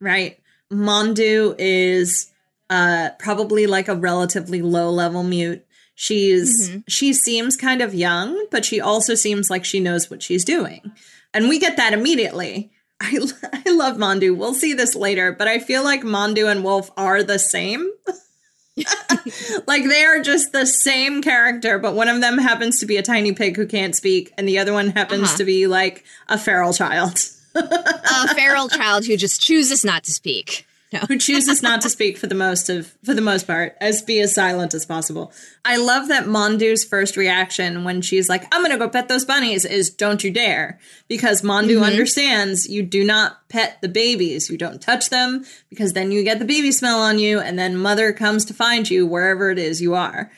right? 0.00 0.38
Mondu 0.70 1.54
is 1.58 2.30
uh 2.70 3.10
probably 3.18 3.66
like 3.66 3.88
a 3.88 3.94
relatively 3.94 4.60
low 4.62 4.90
level 4.90 5.22
mute. 5.22 5.64
She's 6.00 6.68
Mhm. 6.70 6.84
she 6.86 7.12
seems 7.12 7.56
kind 7.56 7.82
of 7.82 7.92
young, 7.92 8.46
but 8.52 8.64
she 8.64 8.80
also 8.80 9.16
seems 9.16 9.50
like 9.50 9.64
she 9.64 9.80
knows 9.80 10.08
what 10.08 10.22
she's 10.22 10.44
doing. 10.44 10.92
And 11.34 11.48
we 11.48 11.58
get 11.58 11.76
that 11.76 11.92
immediately. 11.92 12.70
I, 13.00 13.18
I 13.66 13.70
love 13.70 13.96
Mondu. 13.96 14.36
We'll 14.36 14.54
see 14.54 14.74
this 14.74 14.94
later, 14.94 15.32
but 15.36 15.48
I 15.48 15.58
feel 15.58 15.82
like 15.82 16.02
Mondu 16.02 16.48
and 16.48 16.62
Wolf 16.62 16.92
are 16.96 17.24
the 17.24 17.40
same. 17.40 17.90
like 19.66 19.84
they 19.88 20.04
are 20.04 20.20
just 20.22 20.52
the 20.52 20.66
same 20.66 21.20
character, 21.20 21.80
but 21.80 21.94
one 21.94 22.06
of 22.08 22.20
them 22.20 22.38
happens 22.38 22.78
to 22.78 22.86
be 22.86 22.96
a 22.96 23.02
tiny 23.02 23.32
pig 23.32 23.56
who 23.56 23.66
can't 23.66 23.96
speak, 23.96 24.32
and 24.38 24.48
the 24.48 24.58
other 24.60 24.72
one 24.72 24.90
happens 24.90 25.24
Uh-huh. 25.30 25.36
to 25.38 25.44
be 25.44 25.66
like 25.66 26.04
a 26.28 26.38
feral 26.38 26.72
child 26.72 27.18
A 27.56 28.34
feral 28.36 28.68
child 28.68 29.04
who 29.06 29.16
just 29.16 29.40
chooses 29.40 29.84
not 29.84 30.04
to 30.04 30.12
speak. 30.12 30.64
No. 30.92 31.00
who 31.00 31.18
chooses 31.18 31.62
not 31.62 31.82
to 31.82 31.90
speak 31.90 32.16
for 32.16 32.28
the 32.28 32.34
most 32.34 32.70
of 32.70 32.96
for 33.04 33.12
the 33.12 33.20
most 33.20 33.46
part, 33.46 33.76
as 33.78 34.00
be 34.00 34.20
as 34.20 34.34
silent 34.34 34.72
as 34.72 34.86
possible. 34.86 35.32
I 35.62 35.76
love 35.76 36.08
that 36.08 36.24
Mondu's 36.24 36.82
first 36.82 37.14
reaction 37.18 37.84
when 37.84 38.00
she's 38.00 38.26
like, 38.30 38.44
"I'm 38.54 38.62
gonna 38.62 38.78
go 38.78 38.88
pet 38.88 39.06
those 39.06 39.26
bunnies," 39.26 39.66
is 39.66 39.90
"Don't 39.90 40.24
you 40.24 40.30
dare," 40.30 40.78
because 41.06 41.42
Mondu 41.42 41.74
Mm-hmm. 41.74 41.82
understands 41.84 42.66
you 42.70 42.82
do 42.82 43.04
not 43.04 43.46
pet 43.50 43.76
the 43.82 43.88
babies, 43.90 44.48
you 44.48 44.56
don't 44.56 44.80
touch 44.80 45.10
them, 45.10 45.44
because 45.68 45.92
then 45.92 46.10
you 46.10 46.22
get 46.24 46.38
the 46.38 46.46
baby 46.46 46.72
smell 46.72 47.00
on 47.00 47.18
you, 47.18 47.38
and 47.38 47.58
then 47.58 47.76
Mother 47.76 48.14
comes 48.14 48.46
to 48.46 48.54
find 48.54 48.88
you 48.88 49.04
wherever 49.06 49.50
it 49.50 49.58
is 49.58 49.82
you 49.82 49.94
are. 49.94 50.30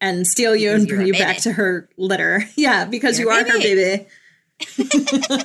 And 0.00 0.26
steal 0.26 0.56
you 0.56 0.70
Because 0.70 0.82
and 0.82 0.88
bring 0.88 1.06
you 1.06 1.12
back 1.12 1.36
to 1.42 1.52
her 1.52 1.88
litter. 1.96 2.44
Yeah, 2.56 2.84
because 2.84 3.18
You're 3.20 3.32
you 3.32 3.38
are 3.38 3.44
her 3.48 3.58
baby. 3.60 4.06
baby. 4.76 5.44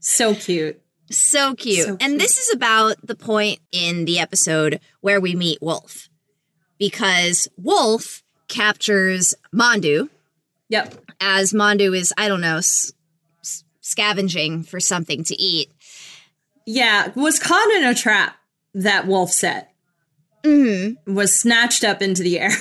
so 0.00 0.34
cute. 0.34 0.81
So 1.12 1.54
cute. 1.54 1.86
So 1.86 1.96
And 2.00 2.20
this 2.20 2.38
is 2.38 2.52
about 2.54 2.96
the 3.06 3.14
point 3.14 3.60
in 3.70 4.04
the 4.04 4.18
episode 4.18 4.80
where 5.00 5.20
we 5.20 5.34
meet 5.34 5.58
Wolf. 5.62 6.08
Because 6.78 7.48
Wolf 7.56 8.22
captures 8.48 9.34
Mondu 9.54 10.08
Yep. 10.68 10.94
as 11.20 11.52
Mondu 11.52 11.96
is, 11.96 12.12
I 12.16 12.28
don't 12.28 12.40
know, 12.40 12.56
s- 12.58 12.92
s- 13.42 13.62
scavenging 13.80 14.62
for 14.64 14.80
something 14.80 15.22
to 15.24 15.40
eat. 15.40 15.70
Yeah, 16.66 17.12
was 17.14 17.38
caught 17.38 17.70
in 17.76 17.84
a 17.84 17.94
trap 17.94 18.36
that 18.74 19.06
Wolf 19.06 19.30
set. 19.32 19.72
Mm-hmm. 20.44 21.14
Was 21.14 21.38
snatched 21.38 21.84
up 21.84 22.02
into 22.02 22.22
the 22.22 22.40
air 22.40 22.52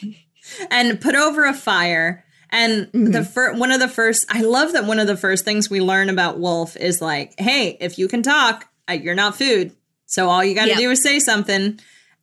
and 0.70 1.00
put 1.00 1.14
over 1.14 1.44
a 1.44 1.54
fire. 1.54 2.24
And 2.50 2.88
the 2.92 3.24
fir- 3.24 3.54
one 3.54 3.70
of 3.72 3.80
the 3.80 3.88
first, 3.88 4.24
I 4.30 4.40
love 4.42 4.72
that 4.72 4.84
one 4.84 4.98
of 4.98 5.06
the 5.06 5.16
first 5.16 5.44
things 5.44 5.68
we 5.68 5.80
learn 5.80 6.08
about 6.08 6.38
Wolf 6.38 6.76
is 6.76 7.02
like, 7.02 7.34
hey, 7.38 7.76
if 7.80 7.98
you 7.98 8.08
can 8.08 8.22
talk, 8.22 8.66
uh, 8.88 8.94
you're 8.94 9.14
not 9.14 9.36
food. 9.36 9.72
So 10.06 10.28
all 10.30 10.42
you 10.42 10.54
got 10.54 10.62
to 10.64 10.68
Yep. 10.70 10.78
do 10.78 10.90
is 10.90 11.02
say 11.02 11.18
something, 11.18 11.78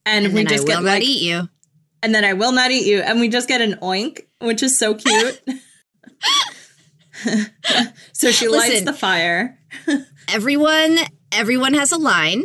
and, 0.06 0.26
And 0.26 0.34
we 0.34 0.44
then 0.44 0.48
just 0.48 0.64
I 0.64 0.68
get 0.68 0.78
will 0.78 0.84
not 0.84 0.92
like, 0.94 1.04
eat 1.04 1.22
you. 1.22 1.48
and 2.02 2.14
then 2.16 2.26
I 2.26 2.34
will 2.34 2.52
not 2.52 2.72
eat 2.72 2.88
you, 2.88 3.00
and 3.02 3.20
we 3.20 3.30
just 3.30 3.48
get 3.48 3.62
an 3.62 3.74
oink, 3.84 4.22
which 4.42 4.64
is 4.64 4.80
so 4.80 4.96
cute. 4.96 5.40
so 8.14 8.32
she 8.32 8.48
lights 8.48 8.82
the 8.82 8.94
fire. 8.94 9.60
Everyone, 10.28 10.98
everyone 11.32 11.76
has 11.76 11.92
a 11.92 11.98
line, 11.98 12.44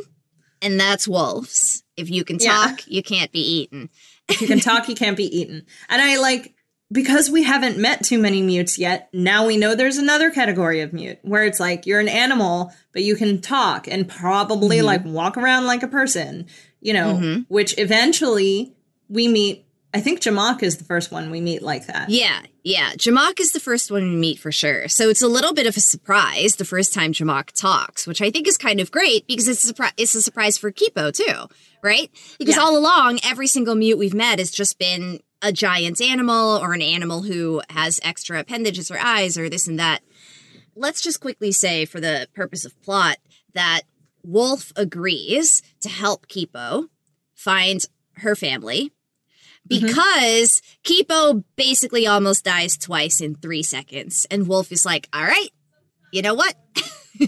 and 0.61 0.79
that's 0.79 1.09
Wolf's. 1.09 1.83
If 1.97 2.11
you 2.11 2.25
can 2.25 2.38
Yeah. 2.38 2.53
talk, 2.53 2.87
you 2.87 3.03
can't 3.03 3.33
be 3.33 3.40
eaten. 3.40 3.88
If 4.29 4.43
you 4.43 4.47
can 4.47 4.61
talk, 4.61 4.88
you 4.88 4.95
can't 4.95 5.16
be 5.16 5.25
eaten. 5.25 5.64
And 5.88 6.03
I 6.03 6.19
like 6.19 6.55
because 6.92 7.31
we 7.31 7.42
haven't 7.44 7.79
met 7.79 8.05
too 8.05 8.18
many 8.18 8.42
mutes 8.42 8.79
yet. 8.79 9.09
Now 9.12 9.46
we 9.46 9.57
know 9.57 9.74
there's 9.74 9.98
another 9.98 10.31
category 10.31 10.81
of 10.81 10.92
mute 10.92 11.18
where 11.22 11.44
it's 11.44 11.61
like 11.61 11.87
you're 11.87 12.00
an 12.00 12.09
animal, 12.09 12.72
but 12.92 13.03
you 13.03 13.14
can 13.16 13.40
talk 13.40 13.87
and 13.88 14.09
probably 14.09 14.79
Mhm. 14.79 14.85
like 14.85 15.05
walk 15.05 15.37
around 15.37 15.66
like 15.66 15.83
a 15.83 15.88
person. 15.88 16.46
You 16.83 16.94
know, 16.94 17.14
Mhm. 17.20 17.44
which 17.48 17.74
eventually 17.79 18.72
we 19.09 19.29
meet. 19.29 19.64
I 19.92 20.00
think 20.00 20.20
Jamak 20.20 20.62
is 20.62 20.76
the 20.79 20.85
first 20.85 21.11
one 21.12 21.31
we 21.31 21.40
meet 21.40 21.62
like 21.62 21.87
that. 21.88 22.09
Yeah, 22.11 22.40
yeah. 22.64 22.92
Jamak 22.92 23.38
is 23.40 23.50
the 23.53 23.61
first 23.61 23.90
one 23.90 24.09
we 24.11 24.16
meet 24.16 24.38
for 24.38 24.50
sure. 24.53 24.88
So 24.88 25.09
it's 25.11 25.20
a 25.20 25.26
little 25.29 25.53
bit 25.53 25.66
of 25.66 25.76
a 25.76 25.81
surprise 25.81 26.55
the 26.57 26.64
first 26.64 26.94
time 26.94 27.12
Jamak 27.12 27.48
talks, 27.61 28.07
which 28.07 28.22
I 28.22 28.31
think 28.31 28.46
is 28.48 28.57
kind 28.57 28.81
of 28.81 28.90
great 28.92 29.26
because 29.26 29.46
it's 29.48 29.68
a, 29.68 29.74
surpri- 29.74 29.92
it's 29.96 30.14
a 30.14 30.22
surprise 30.22 30.57
for 30.57 30.70
Kipo 30.72 31.12
too, 31.12 31.48
right? 31.83 32.09
Because 32.38 32.55
Yeah. 32.57 32.62
all 32.62 32.79
along, 32.79 33.18
every 33.24 33.48
single 33.48 33.74
mute 33.74 33.98
we've 33.98 34.14
met 34.14 34.38
has 34.38 34.50
just 34.53 34.79
been 34.79 35.20
a 35.42 35.53
giant 35.53 36.00
animal 36.00 36.59
or 36.59 36.72
an 36.74 36.83
animal 36.83 37.22
who 37.22 37.62
has 37.70 38.00
extra 38.03 38.40
appendages 38.40 38.90
or 38.90 38.98
eyes 38.98 39.38
or 39.38 39.48
this 39.48 39.66
and 39.66 39.79
that. 39.79 40.03
Let's 40.76 41.00
just 41.00 41.20
quickly 41.20 41.53
say, 41.53 41.85
for 41.85 42.00
the 42.00 42.29
purpose 42.35 42.64
of 42.64 42.81
plot, 42.83 43.18
that 43.55 43.83
Wolf 44.22 44.72
agrees 44.76 45.62
to 45.81 45.88
help 45.88 46.29
Kipo 46.29 46.88
find 47.35 47.85
her 48.14 48.37
family 48.37 48.92
mm-hmm. 49.68 49.87
because 49.87 50.62
Kipo 50.85 51.44
basically 51.57 52.07
almost 52.07 52.44
dies 52.44 52.76
twice 52.76 53.20
in 53.20 53.35
three 53.35 53.62
seconds. 53.62 54.26
And 54.31 54.46
Wolf 54.46 54.70
is 54.72 54.85
like, 54.85 55.09
all 55.12 55.24
right, 55.24 55.50
you 56.12 56.22
know 56.22 56.35
what? 56.35 56.55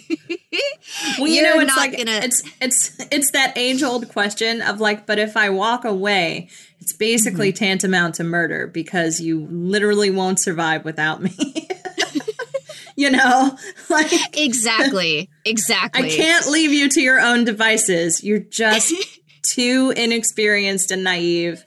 Well, 1.19 1.29
you 1.29 1.43
know, 1.43 1.59
it's 1.61 1.69
not 1.69 1.77
like 1.77 1.97
gonna- 1.97 2.21
it's 2.23 2.43
it's 2.61 2.97
it's 3.11 3.31
that 3.33 3.57
age 3.57 3.83
old 3.83 4.09
question 4.09 4.63
of 4.63 4.81
like, 4.81 5.07
but 5.07 5.19
if 5.19 5.37
I 5.37 5.51
walk 5.51 5.85
away, 5.85 6.49
it's 6.83 6.93
basically 6.93 7.53
Mm-hmm. 7.53 7.65
tantamount 7.65 8.17
to 8.17 8.25
murder 8.25 8.67
because 8.67 9.21
you 9.21 9.47
literally 9.51 10.11
won't 10.11 10.41
survive 10.41 10.85
without 10.85 11.23
me. 11.23 11.33
you 12.97 13.11
know, 13.11 13.57
like 13.89 14.11
exactly. 14.37 15.31
Exactly. 15.45 16.05
I 16.05 16.09
can't 16.09 16.47
leave 16.47 16.73
you 16.73 16.89
to 16.91 17.01
your 17.01 17.21
own 17.21 17.45
devices. 17.45 18.23
You're 18.23 18.39
just 18.39 18.95
too 19.43 19.93
inexperienced 19.97 20.93
and 20.93 21.03
naive. 21.03 21.65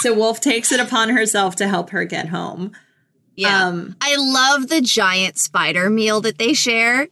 So 0.00 0.12
Wolf 0.14 0.40
takes 0.40 0.72
it 0.72 0.80
upon 0.80 1.10
herself 1.10 1.54
to 1.56 1.68
help 1.68 1.90
her 1.90 2.04
get 2.04 2.28
home. 2.28 2.72
Yeah. 3.36 3.66
Um, 3.68 3.94
I 4.00 4.16
love 4.16 4.68
the 4.68 4.80
giant 4.80 5.38
spider 5.38 5.88
meal 5.90 6.20
that 6.22 6.38
they 6.38 6.54
share 6.54 7.06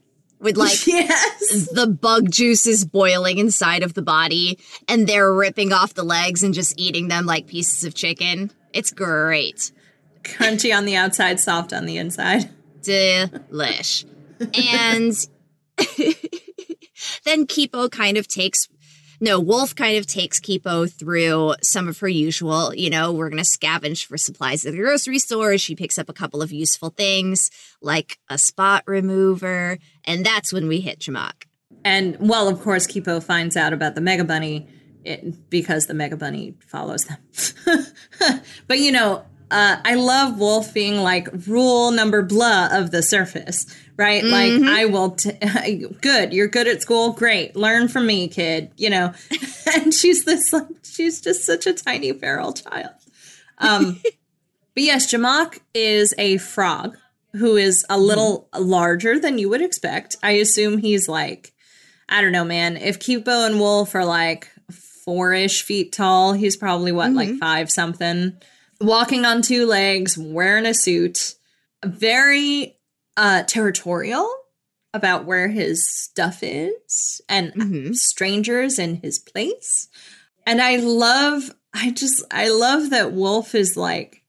with 0.46 0.56
like 0.56 0.86
yes. 0.86 1.68
the 1.72 1.88
bug 1.88 2.30
juices 2.30 2.84
boiling 2.84 3.38
inside 3.38 3.82
of 3.82 3.94
the 3.94 4.00
body 4.02 4.60
and 4.86 5.08
they're 5.08 5.34
ripping 5.34 5.72
off 5.72 5.94
the 5.94 6.04
legs 6.04 6.44
and 6.44 6.54
just 6.54 6.72
eating 6.78 7.08
them 7.08 7.26
like 7.26 7.48
pieces 7.48 7.82
of 7.82 7.94
chicken. 7.94 8.52
It's 8.72 8.92
great. 8.92 9.72
Crunchy 10.22 10.76
on 10.76 10.84
the 10.84 10.94
outside, 10.94 11.40
soft 11.40 11.72
on 11.72 11.84
the 11.84 11.96
inside. 11.98 12.48
delish. 12.80 14.04
and 14.40 15.12
then 17.24 17.46
Kipo 17.46 17.90
kind 17.90 18.16
of 18.16 18.28
takes 18.28 18.68
no, 19.20 19.40
Wolf 19.40 19.74
kind 19.74 19.96
of 19.96 20.06
takes 20.06 20.40
Kipo 20.40 20.90
through 20.90 21.54
some 21.62 21.88
of 21.88 21.98
her 22.00 22.08
usual, 22.08 22.74
you 22.74 22.90
know, 22.90 23.12
we're 23.12 23.30
going 23.30 23.42
to 23.42 23.48
scavenge 23.48 24.06
for 24.06 24.16
supplies 24.16 24.64
at 24.66 24.72
the 24.72 24.78
grocery 24.78 25.18
store. 25.18 25.58
She 25.58 25.74
picks 25.74 25.98
up 25.98 26.08
a 26.08 26.12
couple 26.12 26.42
of 26.42 26.52
useful 26.52 26.90
things 26.90 27.50
like 27.80 28.18
a 28.28 28.38
spot 28.38 28.84
remover, 28.86 29.78
and 30.04 30.24
that's 30.24 30.52
when 30.52 30.68
we 30.68 30.80
hit 30.80 30.98
Jamak. 30.98 31.44
And 31.84 32.16
well, 32.18 32.48
of 32.48 32.60
course, 32.60 32.86
Kipo 32.86 33.22
finds 33.22 33.56
out 33.56 33.72
about 33.72 33.94
the 33.94 34.00
Mega 34.00 34.24
Bunny 34.24 34.66
it, 35.04 35.48
because 35.50 35.86
the 35.86 35.94
Mega 35.94 36.16
Bunny 36.16 36.54
follows 36.66 37.04
them. 37.04 37.18
but 38.66 38.78
you 38.78 38.92
know, 38.92 39.24
uh, 39.50 39.76
I 39.84 39.94
love 39.94 40.38
Wolf 40.38 40.74
being 40.74 40.96
like 40.96 41.28
rule 41.46 41.92
number 41.92 42.22
blah 42.22 42.68
of 42.72 42.90
the 42.90 43.02
surface, 43.02 43.66
right? 43.96 44.24
Like 44.24 44.52
mm-hmm. 44.52 44.68
I 44.68 44.84
will. 44.86 45.12
T- 45.12 45.32
good, 46.00 46.32
you're 46.32 46.48
good 46.48 46.68
at 46.68 46.82
school. 46.82 47.12
Great, 47.12 47.56
learn 47.56 47.88
from 47.88 48.06
me, 48.06 48.28
kid. 48.28 48.72
You 48.76 48.90
know, 48.90 49.14
and 49.74 49.92
she's 49.92 50.24
this. 50.24 50.52
Like, 50.52 50.66
she's 50.84 51.20
just 51.20 51.44
such 51.44 51.66
a 51.66 51.72
tiny 51.72 52.12
feral 52.12 52.52
child. 52.52 52.94
Um, 53.58 54.00
but 54.74 54.82
yes, 54.82 55.12
Jamak 55.12 55.60
is 55.74 56.14
a 56.18 56.38
frog 56.38 56.96
who 57.32 57.56
is 57.56 57.84
a 57.84 57.94
mm-hmm. 57.94 58.02
little 58.02 58.48
larger 58.56 59.18
than 59.18 59.38
you 59.38 59.48
would 59.48 59.62
expect. 59.62 60.16
I 60.22 60.32
assume 60.32 60.78
he's 60.78 61.08
like 61.08 61.52
I 62.08 62.22
don't 62.22 62.32
know, 62.32 62.44
man. 62.44 62.76
If 62.76 62.98
Kipo 62.98 63.46
and 63.46 63.58
Wolf 63.58 63.94
are 63.94 64.04
like 64.04 64.50
four 64.70 65.32
ish 65.32 65.62
feet 65.62 65.92
tall, 65.92 66.32
he's 66.32 66.56
probably 66.56 66.92
what, 66.92 67.12
like 67.12 67.28
mm-hmm. 67.28 67.38
five 67.38 67.70
something. 67.70 68.38
Walking 68.80 69.24
on 69.24 69.42
two 69.42 69.66
legs, 69.66 70.16
wearing 70.16 70.66
a 70.66 70.74
suit. 70.74 71.34
Very 71.84 72.75
uh, 73.16 73.42
territorial 73.44 74.28
about 74.94 75.24
where 75.24 75.48
his 75.48 75.90
stuff 75.90 76.38
is 76.42 77.20
and 77.28 77.52
Mhm. 77.54 77.94
strangers 77.94 78.78
in 78.78 78.96
his 78.96 79.18
place. 79.18 79.88
And 80.46 80.62
I 80.62 80.76
love, 80.76 81.54
I 81.74 81.90
just, 81.90 82.22
I 82.30 82.48
love 82.48 82.90
that 82.90 83.12
Wolf 83.12 83.54
is 83.54 83.76
like 83.76 84.22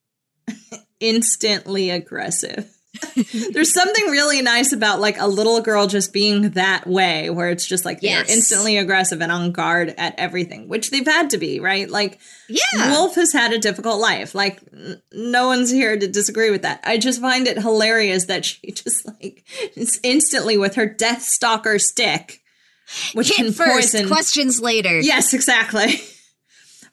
instantly 1.00 1.89
aggressive. 1.89 2.77
There's 3.54 3.74
something 3.74 4.06
really 4.06 4.42
nice 4.42 4.72
about 4.74 5.00
like 5.00 5.20
a 5.20 5.28
little 5.28 5.62
girl 5.62 5.88
just 5.88 6.14
being 6.14 6.52
that 6.52 6.86
way, 6.88 7.30
where 7.30 7.50
it's 7.50 7.66
just 7.66 7.86
like 7.86 8.00
Yes. 8.02 8.28
they're 8.28 8.36
instantly 8.36 8.78
aggressive 8.78 9.22
and 9.22 9.32
on 9.32 9.52
guard 9.52 9.94
at 9.98 10.16
everything, 10.18 10.68
which 10.68 10.92
they've 10.92 11.06
had 11.06 11.30
to 11.32 11.38
be, 11.38 11.60
right? 11.60 11.90
Like 11.90 12.20
Yeah. 12.48 12.92
Wolf 12.92 13.16
has 13.16 13.34
had 13.34 13.54
a 13.54 13.58
difficult 13.60 14.00
life. 14.00 14.34
Like 14.36 14.60
n- 14.74 15.02
no 15.14 15.48
one's 15.48 15.72
here 15.72 15.98
to 15.98 16.08
disagree 16.08 16.50
with 16.52 16.62
that. 16.64 16.82
I 16.84 16.98
just 16.98 17.22
find 17.22 17.48
it 17.48 17.58
hilarious 17.62 18.26
that 18.26 18.46
she 18.46 18.72
just 18.72 19.06
like 19.08 19.44
is 19.76 20.00
instantly 20.04 20.58
with 20.58 20.76
her 20.76 20.86
Death 20.86 21.24
Stalker 21.24 21.80
stick, 21.80 22.42
which 23.14 23.30
Hit 23.30 23.36
can 23.38 23.52
first, 23.52 23.94
poison. 23.94 24.08
questions 24.08 24.62
later. 24.62 25.00
Yes, 25.00 25.34
exactly. 25.34 26.02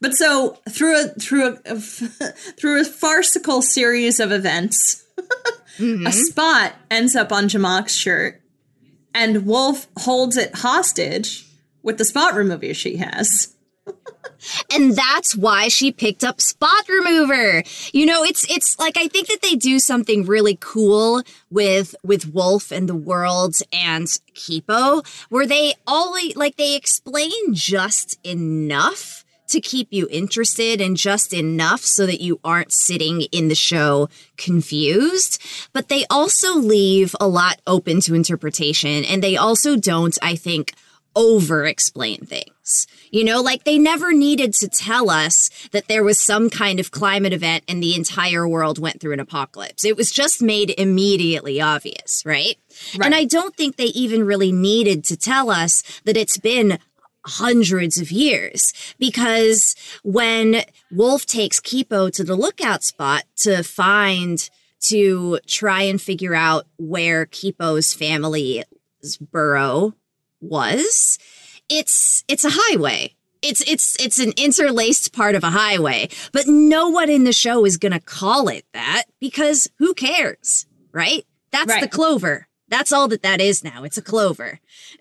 But 0.01 0.14
so 0.17 0.59
through 0.69 1.01
a 1.03 1.09
through 1.19 1.57
a 1.64 1.77
through 1.79 2.81
a 2.83 2.85
farcical 2.85 3.62
series 3.62 4.21
of 4.21 4.33
events, 4.33 5.03
Mhm. 5.79 6.07
a 6.07 6.13
spot 6.13 6.75
ends 6.91 7.17
up 7.17 7.33
on 7.33 7.49
Jamak's 7.49 7.95
shirt, 7.95 8.41
and 9.15 9.47
Wolf 9.47 9.89
holds 9.99 10.37
it 10.37 10.55
hostage 10.57 11.47
with 11.83 11.99
the 11.99 12.05
spot 12.05 12.35
remover 12.35 12.73
she 12.75 12.97
has. 12.97 13.55
and 14.75 14.95
that's 14.97 15.37
why 15.37 15.69
she 15.69 15.93
picked 15.93 16.25
up 16.25 16.41
spot 16.41 16.89
remover 16.89 17.63
you 17.93 18.07
know 18.07 18.23
it's 18.25 18.51
it's 18.51 18.79
like 18.79 18.97
i 18.97 19.07
think 19.09 19.27
that 19.29 19.43
they 19.43 19.55
do 19.55 19.79
something 19.79 20.25
really 20.25 20.57
cool 20.61 21.23
with 21.51 21.95
with 22.03 22.33
wolf 22.33 22.71
and 22.71 22.89
the 22.89 22.95
world 22.95 23.55
and 23.73 24.07
kipo 24.35 25.07
where 25.29 25.47
they 25.47 25.75
all 25.87 26.17
like 26.35 26.57
they 26.57 26.75
explain 26.75 27.31
just 27.53 28.19
enough 28.25 29.24
to 29.55 29.61
keep 29.61 29.88
you 29.90 30.07
interested 30.11 30.81
and 30.81 30.97
just 30.97 31.33
enough 31.33 31.81
so 31.81 32.07
that 32.07 32.21
you 32.21 32.38
aren't 32.45 32.73
sitting 32.73 33.23
in 33.33 33.49
the 33.49 33.55
show 33.55 34.09
confused 34.37 35.43
but 35.73 35.88
they 35.88 36.05
also 36.11 36.55
leave 36.57 37.17
a 37.21 37.27
lot 37.27 37.61
open 37.67 38.01
to 38.01 38.14
interpretation 38.14 39.05
and 39.05 39.23
they 39.23 39.37
also 39.37 39.77
don't 39.77 40.19
i 40.23 40.37
think 40.37 40.75
over 41.17 41.64
explain 41.64 42.19
things. 42.27 42.87
You 43.11 43.25
know, 43.25 43.40
like 43.40 43.64
they 43.64 43.79
never 43.79 44.12
needed 44.12 44.55
to 44.55 44.69
tell 44.69 45.11
us 45.11 45.51
that 45.73 45.87
there 45.88 46.03
was 46.03 46.19
some 46.19 46.51
kind 46.51 46.81
of 46.81 46.90
climate 46.90 47.33
event 47.33 47.64
and 47.69 47.83
the 47.83 47.95
entire 47.95 48.49
world 48.49 48.79
went 48.79 49.01
through 49.01 49.12
an 49.12 49.21
apocalypse. 49.21 49.85
It 49.85 49.97
was 49.97 50.11
just 50.11 50.43
made 50.43 50.75
immediately 50.77 51.61
obvious, 51.61 52.23
right? 52.25 52.57
Right. 52.97 53.07
And 53.07 53.14
I 53.14 53.25
don't 53.25 53.55
think 53.55 53.77
they 53.77 53.85
even 53.87 54.25
really 54.25 54.53
needed 54.53 55.05
to 55.05 55.17
tell 55.17 55.51
us 55.51 55.83
that 56.05 56.17
it's 56.17 56.38
been 56.38 56.79
hundreds 57.27 57.99
of 57.99 58.11
years. 58.11 58.73
Because 58.99 59.75
when 60.03 60.63
Wolf 60.91 61.27
takes 61.27 61.61
Kipo 61.61 62.13
to 62.13 62.25
the 62.25 62.37
lookout 62.37 62.83
spot 62.83 63.25
to 63.39 63.63
find 63.63 64.49
to 64.81 65.39
try 65.47 65.83
and 65.83 66.01
figure 66.01 66.35
out 66.35 66.67
where 66.79 67.25
Kipo's 67.27 67.95
family's 67.95 68.65
burrow 69.33 69.95
was 70.41 71.19
it's 71.71 72.25
it's 72.29 72.45
a 72.45 72.51
highway. 72.53 73.15
It's 73.43 73.63
it's 73.63 73.97
it's 74.03 74.19
an 74.19 74.33
interlaced 74.37 75.13
part 75.13 75.35
of 75.35 75.45
a 75.45 75.51
highway. 75.51 76.09
But 76.33 76.47
no 76.47 76.89
one 76.89 77.11
in 77.11 77.25
the 77.25 77.33
show 77.33 77.65
is 77.65 77.79
going 77.79 77.93
to 77.93 78.01
call 78.01 78.49
it 78.49 78.67
that 78.75 79.05
because 79.21 79.69
who 79.79 79.95
cares 79.95 80.67
right? 80.95 81.27
That's 81.51 81.81
the 81.81 81.89
clover 81.89 82.49
that's 82.75 82.93
all 82.93 83.07
that 83.09 83.23
that 83.23 83.41
is 83.41 83.63
now 83.63 83.85
it's 83.85 83.97
a 83.99 84.03
clover 84.03 84.61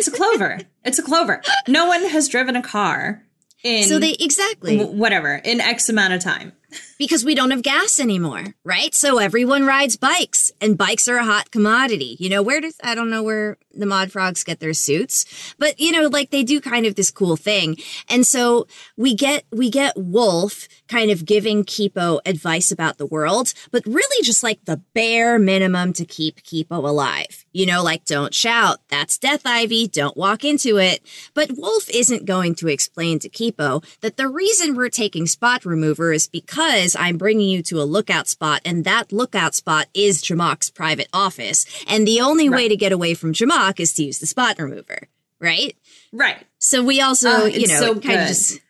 It's 0.00 0.06
a 0.08 0.12
clover. 0.12 0.60
it's 0.84 0.98
a 0.98 1.02
clover. 1.02 1.42
No 1.68 1.86
one 1.86 2.02
has 2.08 2.28
driven 2.28 2.56
a 2.56 2.62
car 2.62 3.22
in 3.62 3.84
so 3.84 3.98
they 3.98 4.12
exactly 4.18 4.78
w- 4.78 4.96
whatever 4.98 5.34
in 5.34 5.60
X 5.60 5.88
amount 5.88 6.14
of 6.14 6.22
time. 6.22 6.52
Because 7.00 7.24
we 7.24 7.34
don't 7.34 7.50
have 7.50 7.62
gas 7.62 7.98
anymore, 7.98 8.44
right? 8.62 8.94
So 8.94 9.16
everyone 9.16 9.64
rides 9.64 9.96
bikes, 9.96 10.52
and 10.60 10.76
bikes 10.76 11.08
are 11.08 11.16
a 11.16 11.24
hot 11.24 11.50
commodity. 11.50 12.18
You 12.20 12.28
know, 12.28 12.42
where 12.42 12.60
does 12.60 12.76
I 12.84 12.94
don't 12.94 13.08
know 13.08 13.22
where 13.22 13.56
the 13.72 13.86
mod 13.86 14.12
frogs 14.12 14.44
get 14.44 14.60
their 14.60 14.74
suits, 14.74 15.54
but 15.58 15.80
you 15.80 15.92
know, 15.92 16.08
like 16.08 16.30
they 16.30 16.42
do 16.44 16.60
kind 16.60 16.84
of 16.84 16.96
this 16.96 17.10
cool 17.10 17.36
thing. 17.36 17.78
And 18.10 18.26
so 18.26 18.66
we 18.98 19.14
get 19.14 19.44
we 19.50 19.70
get 19.70 19.94
Wolf 19.96 20.68
kind 20.88 21.10
of 21.10 21.24
giving 21.24 21.64
Kipo 21.64 22.20
advice 22.26 22.70
about 22.70 22.98
the 22.98 23.06
world, 23.06 23.54
but 23.70 23.86
really 23.86 24.22
just 24.22 24.42
like 24.42 24.62
the 24.66 24.82
bare 24.92 25.38
minimum 25.38 25.94
to 25.94 26.04
keep 26.04 26.42
Kipo 26.42 26.86
alive. 26.86 27.46
You 27.52 27.64
know, 27.64 27.82
like 27.82 28.04
don't 28.04 28.34
shout, 28.34 28.80
that's 28.88 29.16
Death 29.16 29.46
Ivy, 29.46 29.88
don't 29.88 30.18
walk 30.18 30.44
into 30.44 30.76
it. 30.76 31.00
But 31.32 31.52
Wolf 31.56 31.88
isn't 31.88 32.26
going 32.26 32.56
to 32.56 32.68
explain 32.68 33.18
to 33.20 33.30
Kipo 33.30 33.82
that 34.02 34.18
the 34.18 34.28
reason 34.28 34.76
we're 34.76 34.90
taking 34.90 35.26
spot 35.26 35.64
remover 35.64 36.12
is 36.12 36.28
because 36.28 36.89
I'm 36.96 37.16
bringing 37.18 37.48
you 37.48 37.62
to 37.64 37.80
a 37.80 37.84
lookout 37.84 38.28
spot, 38.28 38.60
and 38.64 38.84
that 38.84 39.12
lookout 39.12 39.54
spot 39.54 39.88
is 39.94 40.22
Jamak's 40.22 40.70
private 40.70 41.08
office. 41.12 41.66
And 41.86 42.06
the 42.06 42.20
only 42.20 42.48
way 42.48 42.68
to 42.68 42.76
get 42.76 42.92
away 42.92 43.14
from 43.14 43.32
Jamak 43.32 43.80
is 43.80 43.92
to 43.94 44.04
use 44.04 44.18
the 44.18 44.26
spot 44.26 44.58
remover, 44.58 45.08
right? 45.38 45.76
Right. 46.12 46.38
So 46.58 46.82
we 46.82 47.00
also, 47.00 47.28
Oh, 47.30 47.44
you 47.46 47.66
know, 47.68 47.78
so 47.80 47.94
kind 47.94 48.20
of 48.20 48.20
good. 48.20 48.28
just 48.28 48.60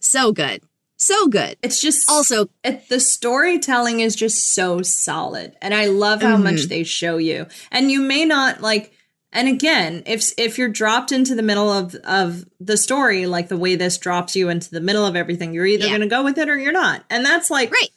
so 0.00 0.32
good. 0.32 0.62
So 0.96 1.28
good. 1.28 1.56
It's 1.62 1.80
just 1.80 2.10
Also, 2.10 2.48
it, 2.62 2.88
the 2.90 3.00
storytelling 3.00 4.00
is 4.00 4.14
just 4.14 4.52
so 4.54 4.82
solid 4.82 5.54
and 5.62 5.72
i 5.72 5.86
love 5.86 6.20
how 6.20 6.36
Mhm. 6.36 6.42
much 6.42 6.62
they 6.64 6.84
show 6.84 7.16
you 7.16 7.46
and 7.70 7.90
you 7.90 8.00
may 8.02 8.24
not 8.26 8.60
like 8.60 8.92
and 9.32 9.48
again 9.48 10.02
if 10.06 10.32
if 10.38 10.58
you're 10.58 10.68
dropped 10.68 11.12
into 11.12 11.34
the 11.34 11.42
middle 11.42 11.70
of 11.70 11.94
of 12.04 12.44
the 12.58 12.76
story 12.76 13.26
like 13.26 13.48
the 13.48 13.56
way 13.56 13.76
this 13.76 13.96
drops 13.98 14.34
you 14.36 14.48
into 14.48 14.70
the 14.70 14.80
middle 14.80 15.06
of 15.06 15.14
everything 15.16 15.54
you're 15.54 15.66
either 15.66 15.84
Yeah. 15.84 15.90
going 15.90 16.00
to 16.00 16.06
go 16.08 16.24
with 16.24 16.38
it 16.38 16.48
or 16.48 16.58
you're 16.58 16.72
not 16.72 17.04
and 17.10 17.24
that's 17.24 17.50
like 17.50 17.70
right. 17.72 17.90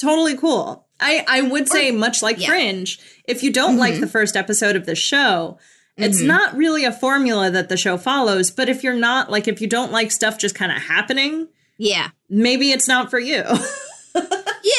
totally 0.00 0.36
cool 0.36 0.86
i 1.00 1.24
i 1.28 1.40
would 1.42 1.68
say 1.68 1.90
much 1.90 2.22
like 2.22 2.40
yeah. 2.40 2.48
fringe 2.48 2.98
if 3.24 3.42
you 3.42 3.52
don't 3.52 3.76
like 3.76 3.94
Mhm. 3.94 4.00
the 4.00 4.08
first 4.08 4.36
episode 4.36 4.76
of 4.76 4.86
the 4.86 4.94
show 4.96 5.58
it's 5.96 6.20
Mhm. 6.20 6.26
not 6.26 6.56
really 6.56 6.84
a 6.84 6.92
formula 6.92 7.50
that 7.50 7.68
the 7.68 7.76
show 7.76 7.96
follows 7.96 8.50
but 8.50 8.68
if 8.68 8.82
you're 8.82 8.92
not 8.94 9.30
like 9.30 9.46
if 9.48 9.60
you 9.60 9.66
don't 9.68 9.92
like 9.92 10.10
stuff 10.10 10.36
just 10.38 10.54
kind 10.54 10.72
of 10.72 10.78
happening 10.78 11.48
Yeah. 11.78 12.08
maybe 12.28 12.72
it's 12.72 12.88
not 12.88 13.10
for 13.10 13.18
you 13.18 13.42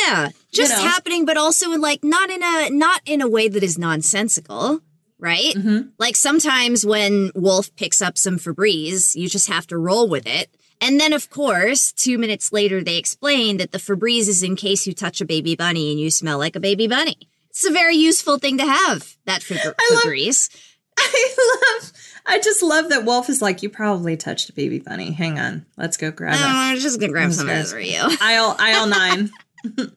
Yeah. 0.09 0.29
Just 0.51 0.75
know. 0.75 0.81
happening, 0.81 1.23
but 1.25 1.37
also 1.37 1.71
in 1.71 1.79
like 1.79 2.03
not 2.03 2.29
in 2.29 2.41
a 2.43 2.69
not 2.71 3.01
in 3.05 3.21
a 3.21 3.27
way 3.27 3.47
that 3.47 3.63
is 3.63 3.77
nonsensical. 3.77 4.81
Right? 5.19 5.53
Mhm. 5.55 5.89
Like 5.97 6.15
sometimes 6.15 6.85
when 6.85 7.31
Wolf 7.33 7.75
picks 7.75 8.01
up 8.01 8.17
some 8.17 8.37
Febreze, 8.37 9.15
you 9.15 9.27
just 9.27 9.47
have 9.47 9.65
to 9.67 9.77
roll 9.77 10.07
with 10.07 10.27
it. 10.27 10.49
And 10.79 10.99
then, 10.99 11.11
of 11.11 11.31
course, 11.31 11.91
two 11.91 12.19
minutes 12.19 12.53
later, 12.53 12.83
they 12.83 12.97
explain 12.97 13.57
that 13.57 13.71
the 13.71 13.79
Febreze 13.79 14.27
is 14.27 14.43
in 14.43 14.55
case 14.55 14.85
you 14.85 14.93
touch 14.93 15.19
a 15.19 15.25
baby 15.25 15.55
bunny 15.55 15.89
and 15.91 15.99
you 15.99 16.11
smell 16.11 16.37
like 16.37 16.55
a 16.55 16.59
baby 16.59 16.87
bunny. 16.87 17.17
It's 17.49 17.65
a 17.65 17.71
very 17.71 17.95
useful 17.95 18.37
thing 18.37 18.59
to 18.59 18.65
have, 18.65 19.15
that 19.25 19.41
Febr- 19.41 19.73
I 19.79 19.89
love- 19.95 20.03
Febreze. 20.03 20.49
I 20.99 21.35
love. 21.81 21.91
I 22.27 22.39
just 22.39 22.61
love 22.61 22.89
that 22.89 23.05
Wolf 23.05 23.27
is 23.29 23.41
like, 23.41 23.63
you 23.63 23.69
probably 23.69 24.17
touched 24.17 24.49
a 24.49 24.53
baby 24.53 24.77
bunny. 24.79 25.11
Hang 25.13 25.39
on, 25.39 25.65
let's 25.77 25.97
go 25.97 26.11
grab 26.11 26.35
it. 26.35 26.41
I'm 26.43 26.77
just 26.77 26.99
gonna 26.99 27.11
grab 27.11 27.29
Those 27.29 27.37
some 27.37 27.49
of 27.49 27.55
this 27.55 27.71
for 27.71 27.79
you. 27.79 27.97
Aisle 28.21 28.55
aisle 28.59 28.85
nine. 28.99 29.31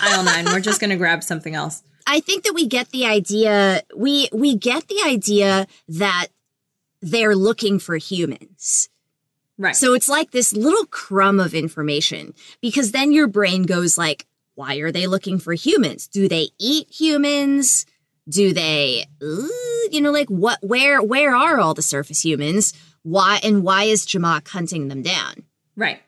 aisle 0.00 0.24
nine. 0.24 0.46
We're 0.46 0.60
just 0.60 0.80
gonna 0.80 0.96
grab 0.96 1.22
something 1.22 1.54
else. 1.54 1.82
I 2.08 2.20
think 2.20 2.44
that 2.44 2.54
we 2.54 2.66
get 2.66 2.90
the 2.90 3.04
idea 3.04 3.82
we 3.94 4.28
we 4.32 4.56
get 4.56 4.88
the 4.88 5.02
idea 5.04 5.66
that 5.88 6.28
they're 7.02 7.36
looking 7.36 7.78
for 7.78 7.96
humans. 7.96 8.88
Right. 9.58 9.76
So 9.76 9.92
it's 9.92 10.08
like 10.08 10.30
this 10.30 10.52
little 10.52 10.86
crumb 10.86 11.38
of 11.38 11.54
information 11.54 12.32
because 12.60 12.92
then 12.92 13.12
your 13.12 13.26
brain 13.26 13.64
goes 13.64 13.98
like, 13.98 14.26
why 14.54 14.76
are 14.76 14.92
they 14.92 15.06
looking 15.06 15.38
for 15.38 15.52
humans? 15.52 16.06
Do 16.06 16.28
they 16.28 16.48
eat 16.58 16.88
humans? 16.90 17.84
Do 18.28 18.52
they, 18.52 19.06
ooh, 19.22 19.88
you 19.90 20.00
know, 20.00 20.12
like 20.12 20.28
what, 20.28 20.58
where, 20.62 21.02
where 21.02 21.34
are 21.34 21.58
all 21.58 21.74
the 21.74 21.82
surface 21.82 22.24
humans? 22.24 22.72
Why, 23.02 23.40
and 23.42 23.62
why 23.62 23.84
is 23.84 24.06
Jamak 24.06 24.46
hunting 24.48 24.88
them 24.88 25.02
down? 25.02 25.44
right. 25.76 26.00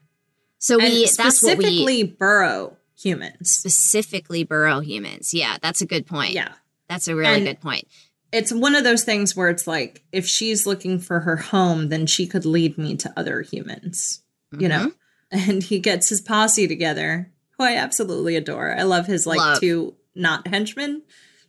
So 0.59 0.77
we, 0.77 0.85
and 0.85 0.93
that's 1.17 1.43
what 1.43 1.57
we 1.57 1.65
specifically 1.65 2.03
burrow 2.05 2.77
humans. 3.01 3.51
specifically 3.51 4.45
burrow 4.45 4.81
humans. 4.81 5.33
Yeah, 5.35 5.57
that's 5.63 5.81
a 5.81 5.87
good 5.87 6.07
point. 6.07 6.33
Yeah. 6.33 6.53
That's 6.89 7.09
a 7.09 7.15
really 7.17 7.35
And- 7.37 7.45
good 7.47 7.61
point. 7.61 7.87
It's 8.33 8.53
one 8.53 8.77
of 8.77 8.85
those 8.85 9.03
things 9.03 9.35
where 9.35 9.49
it's 9.49 9.67
like, 9.67 10.05
if 10.13 10.25
she's 10.25 10.65
looking 10.65 11.01
for 11.01 11.21
her 11.21 11.37
home, 11.37 11.89
then 11.89 12.07
she 12.07 12.29
could 12.29 12.45
lead 12.45 12.79
me 12.79 12.97
to 12.99 13.13
other 13.17 13.43
humans. 13.43 14.23
You 14.57 14.69
know? 14.69 14.93
Mm-hmm. 15.33 15.51
And 15.51 15.63
he 15.63 15.79
gets 15.81 16.09
his 16.09 16.21
posse 16.21 16.67
together, 16.69 17.31
who 17.59 17.65
I 17.65 17.75
absolutely 17.77 18.37
adore. 18.37 18.73
I 18.77 18.83
love 18.83 19.07
his 19.07 19.27
like 19.27 19.39
Love. 19.39 19.61
two 19.61 19.95
not 20.15 20.47
henchmen. 20.49 21.03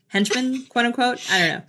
Henchmen, 0.07 0.65
quote 0.69 0.85
unquote. 0.85 1.19
I 1.31 1.39
don't 1.39 1.49
know. 1.49 1.63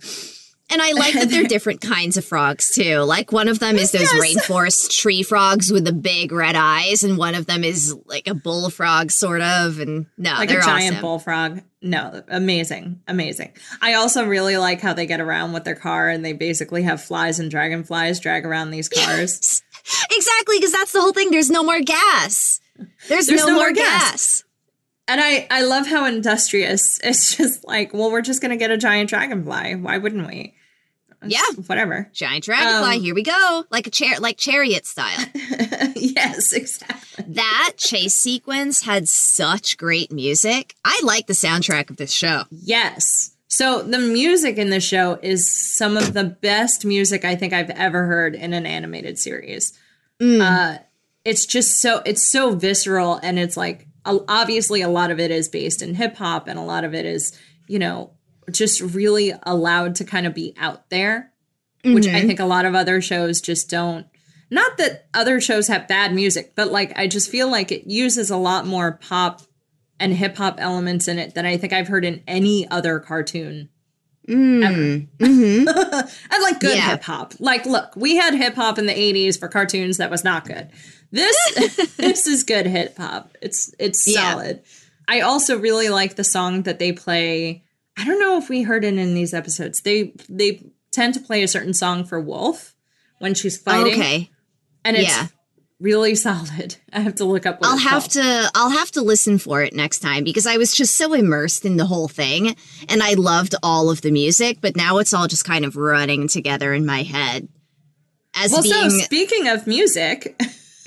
And 0.73 0.81
I 0.81 0.93
like 0.93 1.13
that 1.13 1.29
they're 1.29 1.43
different 1.47 1.81
kinds 1.81 2.17
of 2.17 2.25
frogs 2.25 2.73
too. 2.73 2.97
Like 3.01 3.31
one 3.31 3.47
of 3.47 3.59
them 3.59 3.75
is 3.75 3.91
those 3.91 4.11
yes. 4.11 4.35
rainforest 4.35 4.89
tree 4.89 5.21
frogs 5.21 5.71
with 5.71 5.85
the 5.85 5.93
big 5.93 6.31
red 6.31 6.55
eyes, 6.55 7.03
and 7.03 7.15
one 7.15 7.35
of 7.35 7.45
them 7.45 7.63
is 7.63 7.95
like 8.07 8.27
a 8.27 8.33
bullfrog, 8.33 9.11
sort 9.11 9.41
of. 9.41 9.79
And 9.79 10.07
no, 10.17 10.33
like 10.33 10.49
a 10.49 10.59
giant 10.59 10.95
awesome. 10.95 11.01
bullfrog. 11.01 11.61
No, 11.83 12.23
amazing, 12.27 13.01
amazing. 13.07 13.53
I 13.81 13.93
also 13.93 14.25
really 14.25 14.57
like 14.57 14.81
how 14.81 14.93
they 14.93 15.05
get 15.05 15.21
around 15.21 15.53
with 15.53 15.63
their 15.63 15.75
car, 15.75 16.09
and 16.09 16.25
they 16.25 16.33
basically 16.33 16.81
have 16.83 17.03
flies 17.03 17.39
and 17.39 17.51
dragonflies 17.51 18.19
drag 18.19 18.43
around 18.43 18.71
these 18.71 18.89
cars. 18.89 19.61
Yes. 19.85 20.07
exactly, 20.11 20.57
because 20.57 20.71
that's 20.71 20.91
the 20.91 21.01
whole 21.01 21.13
thing. 21.13 21.29
There's 21.29 21.51
no 21.51 21.63
more 21.63 21.81
gas. 21.81 22.59
There's, 23.07 23.27
There's 23.27 23.41
no, 23.41 23.47
no, 23.47 23.53
more, 23.53 23.63
more 23.65 23.73
gas. 23.73 24.11
gas. 24.11 24.43
And 25.07 25.19
I, 25.21 25.47
I 25.51 25.63
love 25.63 25.87
how 25.87 26.05
industrious 26.05 26.99
it's 27.03 27.35
just 27.35 27.65
like, 27.67 27.93
well, 27.93 28.11
we're 28.11 28.21
just 28.21 28.41
going 28.41 28.51
to 28.51 28.57
get 28.57 28.71
a 28.71 28.77
giant 28.77 29.09
dragonfly. 29.09 29.75
Why 29.75 29.97
wouldn't 29.97 30.27
we? 30.27 30.55
Yeah, 31.25 31.41
whatever. 31.67 32.09
Giant 32.13 32.43
dragonfly. 32.43 32.95
Um, 32.95 33.01
here 33.01 33.15
we 33.15 33.23
go, 33.23 33.65
like 33.69 33.87
a 33.87 33.89
chair, 33.89 34.19
like 34.19 34.37
chariot 34.37 34.85
style. 34.85 35.25
yes, 35.95 36.53
exactly. 36.53 37.25
That 37.27 37.73
chase 37.77 38.15
sequence 38.15 38.83
had 38.83 39.07
such 39.07 39.77
great 39.77 40.11
music. 40.11 40.75
I 40.83 40.99
like 41.03 41.27
the 41.27 41.33
soundtrack 41.33 41.89
of 41.89 41.97
this 41.97 42.11
show. 42.11 42.43
Yes. 42.51 43.31
So 43.47 43.83
the 43.83 43.99
music 43.99 44.57
in 44.57 44.71
the 44.71 44.79
show 44.79 45.19
is 45.21 45.75
some 45.75 45.95
of 45.95 46.13
the 46.13 46.23
best 46.23 46.85
music 46.85 47.23
I 47.23 47.35
think 47.35 47.53
I've 47.53 47.69
ever 47.69 48.05
heard 48.05 48.33
in 48.33 48.51
an 48.51 48.65
animated 48.65 49.19
series. 49.19 49.77
Mm. 50.19 50.41
Uh, 50.41 50.79
it's 51.23 51.45
just 51.45 51.79
so 51.79 52.01
it's 52.05 52.23
so 52.23 52.55
visceral, 52.55 53.19
and 53.21 53.37
it's 53.37 53.55
like 53.55 53.87
obviously 54.05 54.81
a 54.81 54.89
lot 54.89 55.11
of 55.11 55.19
it 55.19 55.29
is 55.29 55.49
based 55.49 55.83
in 55.83 55.93
hip 55.93 56.15
hop, 56.15 56.47
and 56.47 56.57
a 56.57 56.63
lot 56.63 56.83
of 56.83 56.95
it 56.95 57.05
is 57.05 57.37
you 57.67 57.77
know 57.77 58.12
just 58.51 58.81
really 58.81 59.33
allowed 59.43 59.95
to 59.95 60.03
kind 60.03 60.25
of 60.25 60.33
be 60.33 60.53
out 60.57 60.89
there, 60.89 61.31
mm-hmm. 61.83 61.95
which 61.95 62.07
I 62.07 62.11
mm-hmm. 62.11 62.27
think 62.27 62.39
a 62.39 62.45
lot 62.45 62.65
of 62.65 62.75
other 62.75 63.01
shows 63.01 63.41
just 63.41 63.69
don't. 63.69 64.07
Not 64.49 64.77
that 64.77 65.07
other 65.13 65.41
shows 65.41 65.67
have 65.67 65.87
bad 65.87 66.13
music, 66.13 66.53
but 66.55 66.71
like 66.71 66.97
I 66.97 67.07
just 67.07 67.29
feel 67.29 67.49
like 67.49 67.71
it 67.71 67.87
uses 67.87 68.29
a 68.29 68.37
lot 68.37 68.67
more 68.67 68.93
pop 68.93 69.41
and 69.99 70.13
hip 70.13 70.37
hop 70.37 70.55
elements 70.59 71.07
in 71.07 71.17
it 71.17 71.33
than 71.33 71.45
I 71.45 71.57
think 71.57 71.73
I've 71.73 71.87
heard 71.87 72.05
in 72.05 72.23
any 72.27 72.67
other 72.69 72.99
cartoon 72.99 73.69
Mm. 74.27 74.63
Ever. 74.63 75.31
Mm-hmm. 75.31 75.67
and 76.33 76.43
like 76.43 76.59
good 76.59 76.75
yeah. 76.75 76.91
hip 76.91 77.03
hop. 77.03 77.33
Like, 77.39 77.65
look, 77.65 77.95
we 77.95 78.15
had 78.15 78.33
hip 78.33 78.55
hop 78.55 78.79
in 78.79 78.85
the 78.85 78.93
80s 78.93 79.37
for 79.37 79.47
cartoons 79.47 79.97
that 79.97 80.09
was 80.09 80.23
not 80.23 80.45
good. 80.45 80.69
This 81.11 81.95
this 81.97 82.25
is 82.27 82.43
good 82.43 82.65
hip 82.65 82.97
hop. 82.97 83.35
It's 83.41 83.73
it's 83.79 84.07
yeah. 84.07 84.31
solid. 84.31 84.63
I 85.07 85.21
also 85.21 85.59
really 85.59 85.89
like 85.89 86.15
the 86.15 86.23
song 86.23 86.63
that 86.63 86.79
they 86.79 86.93
play 86.93 87.63
I 87.97 88.05
don't 88.05 88.19
know 88.19 88.37
if 88.37 88.49
we 88.49 88.63
heard 88.63 88.83
it 88.83 88.97
in 88.97 89.13
these 89.13 89.33
episodes. 89.33 89.81
They 89.81 90.13
they 90.29 90.63
tend 90.91 91.13
to 91.15 91.19
play 91.19 91.43
a 91.43 91.47
certain 91.47 91.73
song 91.73 92.05
for 92.05 92.19
Wolf 92.19 92.75
when 93.19 93.33
she's 93.33 93.57
fighting. 93.57 93.93
Okay. 93.93 94.29
And 94.85 94.97
it's 94.97 95.09
yeah. 95.09 95.27
really 95.79 96.15
solid. 96.15 96.77
I 96.91 97.01
have 97.01 97.15
to 97.15 97.25
look 97.25 97.45
up 97.45 97.59
I'll 97.61 97.77
have 97.77 98.03
called. 98.03 98.11
to 98.11 98.51
I'll 98.55 98.71
have 98.71 98.91
to 98.91 99.01
listen 99.01 99.37
for 99.37 99.61
it 99.61 99.73
next 99.73 99.99
time 99.99 100.23
because 100.23 100.47
I 100.47 100.57
was 100.57 100.73
just 100.73 100.95
so 100.95 101.13
immersed 101.13 101.65
in 101.65 101.77
the 101.77 101.85
whole 101.85 102.07
thing 102.07 102.55
and 102.89 103.03
I 103.03 103.13
loved 103.13 103.55
all 103.61 103.89
of 103.89 104.01
the 104.01 104.11
music, 104.11 104.59
but 104.61 104.75
now 104.75 104.97
it's 104.97 105.13
all 105.13 105.27
just 105.27 105.45
kind 105.45 105.65
of 105.65 105.75
running 105.75 106.27
together 106.27 106.73
in 106.73 106.85
my 106.85 107.03
head. 107.03 107.47
As 108.35 108.51
well, 108.51 108.63
being 108.63 108.89
so 108.89 108.97
speaking 108.99 109.47
of 109.47 109.67
music, 109.67 110.35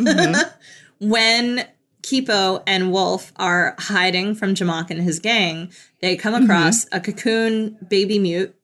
mm-hmm. 0.01 0.51
when 0.99 1.65
Kipo 2.07 2.63
and 2.69 2.93
Wolf 2.93 3.33
are 3.35 3.75
hiding 3.79 4.37
from 4.37 4.55
Jamack 4.55 4.91
and 4.91 5.03
his 5.03 5.19
gang, 5.19 5.73
they 6.01 6.17
come 6.17 6.35
mm-hmm. 6.35 6.45
across 6.45 6.85
mm-hmm. 6.85 6.97
a 6.97 7.01
cocoon 7.01 7.79
baby 7.89 8.21
mute, 8.21 8.55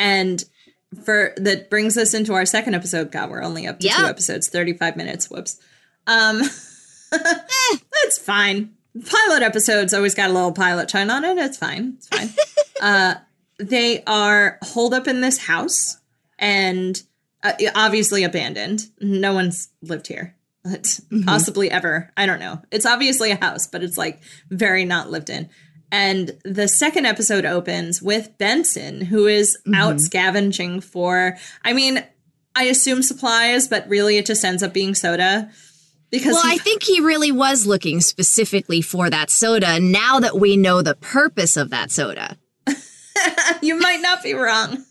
and 0.00 0.44
for 1.04 1.32
that 1.36 1.70
brings 1.70 1.96
us 1.96 2.12
into 2.12 2.34
our 2.34 2.44
second 2.44 2.74
episode. 2.74 3.12
God, 3.12 3.30
we're 3.30 3.42
only 3.42 3.68
up 3.68 3.78
to 3.78 3.88
two 3.88 4.04
episodes, 4.04 4.48
thirty-five 4.48 4.96
minutes. 4.96 5.30
Whoops. 5.30 5.60
Um, 6.08 6.42
eh, 6.42 6.48
that's 7.92 8.18
fine. 8.18 8.74
Pilot 9.08 9.42
episodes 9.42 9.94
always 9.94 10.16
got 10.16 10.30
a 10.30 10.32
little 10.32 10.52
pilot 10.52 10.88
chime 10.88 11.08
on 11.08 11.24
it. 11.24 11.38
It's 11.38 11.56
fine. 11.56 11.94
It's 11.98 12.08
fine. 12.08 12.30
uh, 12.82 13.14
they 13.58 14.02
are 14.08 14.58
holed 14.60 14.92
up 14.92 15.06
in 15.06 15.20
this 15.20 15.38
house 15.38 15.98
and 16.36 17.00
uh, 17.44 17.52
obviously 17.76 18.24
abandoned. 18.24 18.86
No 19.00 19.34
one's 19.34 19.68
lived 19.82 20.08
here 20.08 20.34
mm-hmm. 20.64 21.22
possibly 21.22 21.70
ever. 21.70 22.10
I 22.16 22.26
don't 22.26 22.40
know. 22.40 22.62
It's 22.70 22.86
obviously 22.86 23.30
a 23.30 23.36
house, 23.36 23.66
but 23.66 23.82
it's 23.82 23.98
like 23.98 24.22
very 24.50 24.84
not 24.84 25.10
lived 25.10 25.30
in. 25.30 25.48
And 25.90 26.38
the 26.44 26.68
second 26.68 27.04
episode 27.04 27.44
opens 27.44 28.00
with 28.00 28.36
Benson, 28.38 29.02
who 29.02 29.26
is 29.26 29.58
mm-hmm. 29.60 29.74
out 29.74 30.00
scavenging 30.00 30.80
for, 30.80 31.36
I 31.64 31.74
mean, 31.74 32.02
I 32.56 32.64
assume 32.64 33.02
supplies, 33.02 33.68
but 33.68 33.88
really 33.88 34.16
it 34.16 34.26
just 34.26 34.44
ends 34.44 34.62
up 34.62 34.72
being 34.72 34.94
soda. 34.94 35.50
Because 36.10 36.34
well, 36.34 36.46
he, 36.46 36.54
I 36.54 36.58
think 36.58 36.82
he 36.82 37.00
really 37.00 37.32
was 37.32 37.66
looking 37.66 38.00
specifically 38.00 38.82
for 38.82 39.08
that 39.08 39.30
soda 39.30 39.80
now 39.80 40.20
that 40.20 40.38
we 40.38 40.56
know 40.56 40.82
the 40.82 40.94
purpose 40.94 41.56
of 41.56 41.70
that 41.70 41.90
soda. 41.90 42.38
you 43.62 43.78
might 43.78 44.00
not 44.00 44.22
be 44.22 44.34
wrong. 44.34 44.84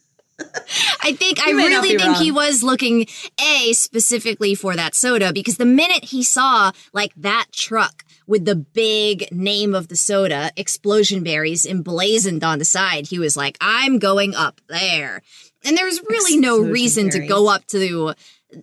I 1.01 1.13
think 1.13 1.39
I 1.39 1.51
really 1.51 1.89
think 1.97 2.01
wrong. 2.01 2.23
he 2.23 2.31
was 2.31 2.63
looking 2.63 3.07
a 3.39 3.73
specifically 3.73 4.55
for 4.55 4.75
that 4.75 4.95
soda 4.95 5.33
because 5.33 5.57
the 5.57 5.65
minute 5.65 6.05
he 6.05 6.23
saw 6.23 6.71
like 6.93 7.13
that 7.17 7.47
truck 7.51 8.03
with 8.27 8.45
the 8.45 8.55
big 8.55 9.31
name 9.31 9.75
of 9.75 9.87
the 9.87 9.95
soda, 9.95 10.51
Explosion 10.55 11.23
Berries, 11.23 11.65
emblazoned 11.65 12.43
on 12.43 12.59
the 12.59 12.65
side, 12.65 13.07
he 13.07 13.19
was 13.19 13.35
like, 13.35 13.57
"I'm 13.59 13.99
going 13.99 14.35
up 14.35 14.61
there." 14.67 15.21
And 15.65 15.77
there's 15.77 15.99
really 16.01 16.35
Explosion 16.35 16.41
no 16.41 16.59
reason 16.59 17.09
berries. 17.09 17.21
to 17.21 17.27
go 17.27 17.49
up 17.49 17.65
to. 17.67 18.13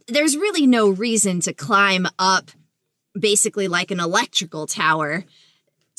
There's 0.07 0.37
really 0.37 0.67
no 0.67 0.88
reason 0.88 1.41
to 1.41 1.53
climb 1.53 2.07
up, 2.19 2.51
basically 3.19 3.69
like 3.69 3.91
an 3.91 4.01
electrical 4.01 4.67
tower, 4.67 5.25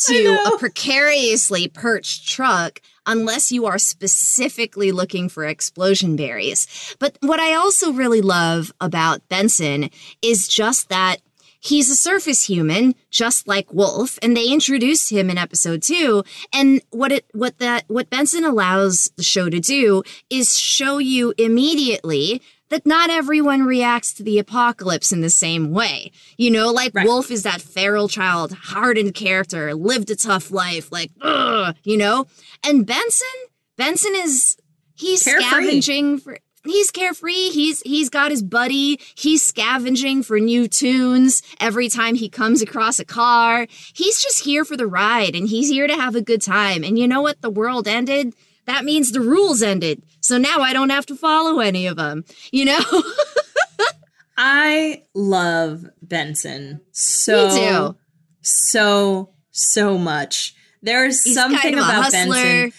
to 0.08 0.42
a 0.48 0.58
precariously 0.58 1.68
perched 1.68 2.28
truck 2.28 2.82
unless 3.10 3.52
you 3.52 3.66
are 3.66 3.80
specifically 3.80 4.92
looking 4.92 5.28
for 5.28 5.46
explosion 5.46 6.16
berries. 6.16 6.96
But 7.00 7.18
what 7.22 7.40
I 7.40 7.56
also 7.56 7.92
really 7.92 8.22
love 8.22 8.72
about 8.80 9.28
Benson 9.30 9.90
is 10.22 10.48
just 10.48 10.90
that 10.90 11.18
he's 11.60 11.90
a 11.90 11.96
surface 11.96 12.46
human, 12.46 12.96
just 13.12 13.48
like 13.48 13.74
Wolf, 13.74 14.18
and 14.22 14.36
they 14.36 14.48
introduced 14.48 15.12
him 15.12 15.30
in 15.30 15.38
episode 15.38 15.82
two. 15.82 16.24
And 16.54 16.82
what 16.90 17.12
it, 17.12 17.26
what 17.34 17.60
that, 17.60 17.86
what 17.88 18.10
Benson 18.10 18.44
allows 18.44 19.12
the 19.18 19.24
show 19.24 19.50
to 19.50 19.60
do 19.60 20.04
is 20.30 20.58
show 20.58 20.98
you 20.98 21.34
immediately 21.38 22.42
that 22.70 22.86
not 22.86 23.10
everyone 23.10 23.64
reacts 23.64 24.14
to 24.14 24.24
the 24.24 24.38
apocalypse 24.38 25.12
in 25.12 25.22
the 25.22 25.30
same 25.30 25.72
way. 25.72 26.12
You 26.38 26.52
know, 26.52 26.72
like 26.72 26.94
right. 26.94 27.06
Wolf 27.06 27.32
is 27.32 27.44
that 27.44 27.62
feral 27.62 28.08
child, 28.08 28.54
hardened 28.54 29.16
character, 29.16 29.74
lived 29.74 30.12
a 30.12 30.16
tough 30.16 30.52
life, 30.52 30.92
like, 30.92 31.12
ugh, 31.22 31.76
you 31.84 31.98
know? 31.98 32.28
And 32.64 32.86
Benson, 32.86 33.28
Benson 33.76 34.14
is, 34.16 34.56
he's 34.94 35.24
carefree. 35.24 35.44
scavenging 35.46 36.20
for, 36.20 36.38
he's 36.64 36.92
carefree. 36.92 37.50
He's, 37.50 37.82
he's 37.82 38.10
got 38.10 38.32
his 38.32 38.44
buddy. 38.44 39.00
He's 39.16 39.44
scavenging 39.44 40.24
for 40.24 40.40
new 40.40 40.68
tunes 40.68 41.42
every 41.60 41.90
time 41.90 42.16
he 42.16 42.30
comes 42.30 42.62
across 42.62 43.00
a 43.00 43.06
car. 43.06 43.68
He's 43.94 44.22
just 44.22 44.44
here 44.44 44.66
for 44.66 44.78
the 44.78 44.88
ride 44.88 45.36
and 45.36 45.48
he's 45.48 45.70
here 45.70 45.88
to 45.88 45.96
have 45.96 46.16
a 46.16 46.22
good 46.22 46.42
time. 46.42 46.84
And 46.84 46.98
you 46.98 47.08
know 47.08 47.22
what? 47.22 47.42
The 47.42 47.50
world 47.50 47.88
ended 47.88 48.34
that 48.70 48.86
means 48.86 49.12
the 49.12 49.22
rules 49.22 49.64
ended. 49.64 50.04
So 50.22 50.38
now 50.38 50.60
I 50.60 50.74
don't 50.74 50.92
have 50.92 51.08
to 51.08 51.16
follow 51.16 51.60
any 51.60 51.88
of 51.88 51.98
them, 51.98 52.24
you 52.52 52.66
know? 52.66 52.80
I 54.38 55.04
love 55.16 55.86
Benson 56.04 56.82
so 56.92 57.96
so 58.42 59.32
so 59.50 59.98
much. 59.98 60.54
There's 60.84 61.24
he's 61.24 61.34
something 61.34 61.60
kind 61.60 61.80
of 61.80 61.84
about 61.84 62.12
Benson. 62.12 62.72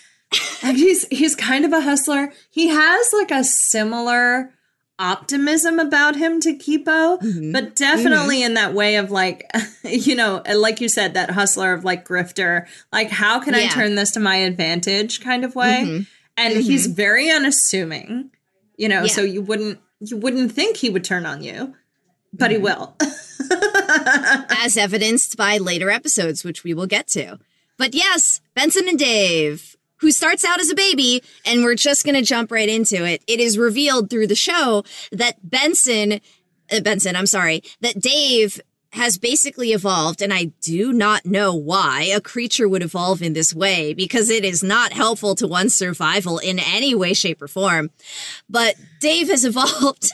He's 0.62 1.07
he's 1.09 1.35
kind 1.35 1.64
of 1.64 1.73
a 1.73 1.81
hustler. 1.81 2.33
He 2.51 2.69
has 2.69 3.12
like 3.12 3.31
a 3.31 3.45
similar 3.45 4.53
optimism 5.01 5.79
about 5.79 6.14
him 6.14 6.40
to 6.40 6.53
Kipo, 6.53 7.19
mm-hmm. 7.19 7.53
but 7.53 7.75
definitely 7.75 8.38
mm-hmm. 8.38 8.47
in 8.47 8.55
that 8.55 8.75
way 8.75 8.97
of 8.97 9.11
like, 9.11 9.51
you 9.85 10.14
know, 10.14 10.43
like 10.55 10.81
you 10.81 10.88
said, 10.88 11.14
that 11.14 11.31
hustler 11.31 11.73
of 11.73 11.85
like 11.85 12.07
grifter, 12.07 12.66
like 12.93 13.11
how 13.11 13.40
can 13.40 13.55
yeah. 13.55 13.61
I 13.61 13.66
turn 13.69 13.95
this 13.95 14.12
to 14.12 14.21
my 14.21 14.37
advantage 14.37 15.21
kind 15.21 15.45
of 15.45 15.57
way. 15.57 15.85
Mm-hmm. 15.87 16.03
And 16.37 16.57
he's 16.57 16.87
mm-hmm. 16.87 16.95
very 16.95 17.31
unassuming, 17.31 18.31
you 18.76 18.89
know, 18.89 19.03
yeah. 19.03 19.12
so 19.12 19.22
you 19.22 19.43
wouldn't 19.43 19.78
you 20.01 20.16
wouldn't 20.16 20.53
think 20.53 20.76
he 20.76 20.89
would 20.89 21.05
turn 21.05 21.26
on 21.26 21.43
you, 21.43 21.74
but 22.33 22.51
he 22.51 22.57
mm-hmm. 22.57 22.64
will. 22.64 22.97
As 24.64 24.76
evidenced 24.76 25.37
by 25.37 25.59
later 25.59 25.91
episodes, 25.91 26.45
which 26.45 26.62
we 26.62 26.72
will 26.72 26.87
get 26.87 27.09
to. 27.09 27.39
But 27.76 27.95
yes, 27.95 28.41
Benson 28.55 28.89
and 28.89 28.99
Dave 28.99 29.70
who 30.01 30.11
starts 30.11 30.44
out 30.44 30.61
as 30.61 30.70
a 30.70 30.74
baby, 30.74 31.22
and 31.44 31.62
we're 31.62 31.74
just 31.74 32.05
going 32.05 32.14
to 32.14 32.22
jump 32.22 32.51
right 32.51 32.68
into 32.68 33.05
it. 33.05 33.22
It 33.26 33.40
is 33.40 33.59
revealed 33.59 34.11
through 34.11 34.26
the 34.26 34.34
show 34.34 34.84
that 35.12 35.48
Benson, 35.48 36.20
uh, 36.72 36.80
Benson, 36.80 37.16
I'm 37.16 37.26
sorry, 37.26 37.62
that 37.80 38.01
Dave 38.01 38.61
has 38.93 39.18
basically 39.18 39.72
evolved, 39.72 40.20
and 40.20 40.32
I 40.32 40.47
do 40.61 40.93
not 40.93 41.24
know 41.24 41.55
why 41.55 42.11
a 42.14 42.20
creature 42.20 42.68
would 42.68 42.82
evolve 42.82 43.22
in 43.22 43.34
this 43.34 43.55
way 43.55 43.95
because 43.95 44.30
it 44.30 44.45
is 44.45 44.62
not 44.62 44.93
helpful 44.93 45.34
to 45.36 45.47
one's 45.47 45.74
survival 45.74 46.38
in 46.38 46.59
any 46.59 46.95
way, 46.95 47.14
shape, 47.14 47.41
or 47.41 47.49
form. 47.49 47.91
But 48.49 48.74
Dave 49.01 49.28
has 49.28 49.45
evolved 49.45 50.11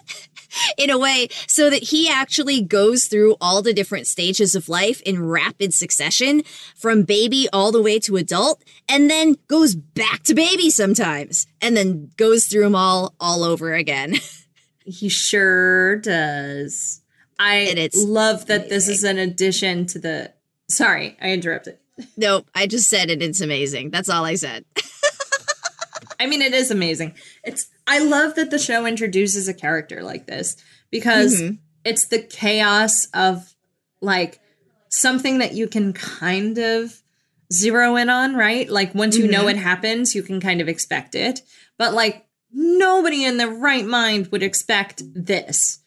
in 0.77 0.91
a 0.91 0.99
way 0.99 1.29
so 1.47 1.71
that 1.71 1.85
he 1.85 2.09
actually 2.09 2.63
goes 2.63 3.07
through 3.07 3.37
all 3.41 3.63
the 3.63 3.75
different 3.75 4.07
stages 4.07 4.55
of 4.55 4.69
life 4.69 5.01
in 5.03 5.27
rapid 5.27 5.73
succession 5.73 6.43
from 6.75 7.03
baby 7.03 7.49
all 7.53 7.73
the 7.73 7.83
way 7.83 7.99
to 7.99 8.17
adult 8.17 8.63
and 8.89 9.11
then 9.11 9.37
goes 9.49 9.75
back 9.75 10.23
to 10.23 10.35
baby 10.35 10.71
sometimes 10.71 11.47
and 11.61 11.77
then 11.77 12.11
goes 12.17 12.47
through 12.47 12.63
them 12.63 12.75
all 12.75 13.15
all 13.21 13.43
over 13.43 13.75
again. 13.75 14.15
he 14.85 15.09
sure 15.09 15.97
does. 15.97 17.03
I 17.39 17.89
love 17.95 18.47
that 18.47 18.69
this 18.69 18.89
is 18.89 19.05
an 19.05 19.19
addition 19.19 19.87
to 19.87 19.99
the. 19.99 20.33
Sorry, 20.69 21.17
I 21.21 21.31
interrupted. 21.33 21.79
nope, 22.17 22.49
I 22.55 22.67
just 22.67 22.89
said 22.89 23.11
it. 23.11 23.23
It's 23.23 23.41
amazing. 23.41 23.91
That's 23.91 24.09
all 24.09 24.25
I 24.25 24.35
said. 24.37 24.65
I 26.19 26.27
mean, 26.27 26.41
it 26.43 26.55
is 26.55 26.71
amazing. 26.71 27.15
It's. 27.45 27.69
I 27.87 27.99
love 28.01 28.35
that 28.37 28.51
the 28.51 28.59
show 28.59 28.87
introduces 28.87 29.49
a 29.49 29.55
character 29.55 30.03
like 30.03 30.27
this 30.27 30.57
because 30.91 31.41
Mhm. 31.41 31.59
it's 31.85 32.07
the 32.07 32.19
chaos 32.21 33.07
of 33.15 33.55
like 34.01 34.41
something 34.89 35.39
that 35.39 35.53
you 35.53 35.69
can 35.69 35.93
kind 35.93 36.59
of 36.59 37.01
zero 37.53 37.97
in 37.97 38.09
on, 38.09 38.35
right? 38.35 38.69
Like 38.69 38.95
once 38.95 39.17
you 39.19 39.29
know 39.29 39.47
it 39.47 39.57
happens, 39.57 40.15
you 40.15 40.23
can 40.23 40.41
kind 40.41 40.61
of 40.61 40.69
expect 40.69 41.15
it. 41.15 41.41
But 41.79 41.93
like 41.95 42.25
nobody 42.53 43.25
in 43.25 43.37
their 43.37 43.51
right 43.51 43.85
mind 43.85 44.29
would 44.29 44.43
expect 44.43 45.03
this. 45.15 45.81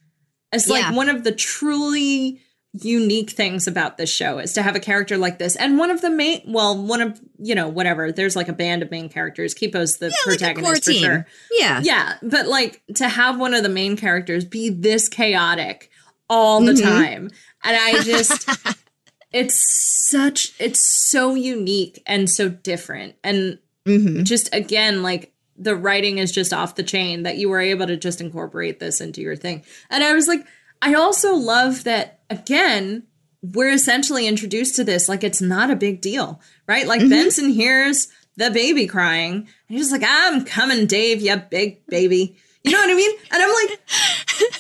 It's 0.52 0.68
like 0.68 0.96
one 0.96 1.10
of 1.10 1.24
the 1.24 1.32
truly 1.32 2.42
unique 2.84 3.32
things 3.32 3.68
about 3.68 3.98
this 3.98 4.12
show 4.12 4.38
is 4.38 4.54
to 4.54 4.62
have 4.62 4.76
a 4.76 4.80
character 4.80 5.18
like 5.18 5.40
this. 5.40 5.56
And 5.56 5.78
one 5.80 5.90
of 5.90 6.02
the 6.02 6.10
main 6.10 6.42
well, 6.48 6.78
one 6.82 7.02
of 7.02 7.20
you 7.40 7.56
know, 7.56 7.68
whatever, 7.68 8.12
there's 8.12 8.36
like 8.36 8.48
a 8.48 8.54
band 8.54 8.84
of 8.84 8.92
main 8.92 9.10
characters. 9.10 9.54
Kipo's 9.56 9.98
the 9.98 10.08
like 10.08 10.16
core 10.24 10.34
protagonist 10.34 10.84
for 10.86 10.92
team. 10.92 11.04
sure. 11.04 11.28
Yeah. 11.52 11.82
Yeah, 11.84 12.14
but 12.22 12.48
like 12.48 12.82
to 12.96 13.08
have 13.10 13.40
one 13.40 13.54
of 13.54 13.64
the 13.64 13.70
main 13.70 13.98
characters 13.98 14.46
be 14.46 14.70
this 14.70 15.10
chaotic 15.10 15.90
all 16.30 16.62
the 16.62 16.74
Mhm. 16.74 16.82
time. 16.84 17.32
And 17.64 17.76
I 17.76 18.02
just 18.02 18.48
it's 19.32 20.08
such 20.10 20.54
it's 20.60 20.80
so 21.12 21.36
unique 21.36 22.02
and 22.06 22.30
so 22.30 22.50
different. 22.50 23.16
And 23.24 23.60
hmm 23.86 24.24
just 24.24 24.54
again 24.54 25.02
like 25.02 25.34
the 25.60 25.76
writing 25.76 26.18
is 26.18 26.32
just 26.32 26.54
off 26.54 26.76
the 26.76 26.84
chain 26.84 27.24
that 27.24 27.38
you 27.38 27.50
were 27.50 27.60
able 27.60 27.86
to 27.86 27.98
just 27.98 28.22
incorporate 28.22 28.80
this 28.80 29.02
into 29.02 29.22
your 29.22 29.36
thing. 29.36 29.64
And 29.90 30.04
I 30.04 30.14
was 30.14 30.28
like 30.28 30.46
I 30.82 30.94
also 30.94 31.36
love 31.36 31.84
that 31.84 32.22
again 32.30 33.04
we're 33.42 33.72
essentially 33.72 34.28
introduced 34.28 34.76
to 34.78 34.84
this 34.84 35.08
like 35.08 35.24
it's 35.24 35.42
not 35.42 35.70
a 35.70 35.76
big 35.76 36.02
deal, 36.02 36.42
right? 36.68 36.88
Like 36.88 37.08
Benson 37.10 37.50
hears 37.50 38.08
the 38.36 38.52
baby 38.52 38.88
crying 38.88 39.48
and 39.68 39.78
he's 39.78 39.92
like 39.92 40.04
I'm 40.06 40.46
coming 40.46 40.86
Dave, 40.86 41.22
you 41.22 41.36
big 41.50 41.86
baby. 41.88 42.38
You 42.64 42.72
know 42.72 42.80
what 42.80 42.90
I 42.90 42.96
mean? 42.96 43.18
And 43.32 43.44
I'm 43.44 43.54
like 43.54 43.80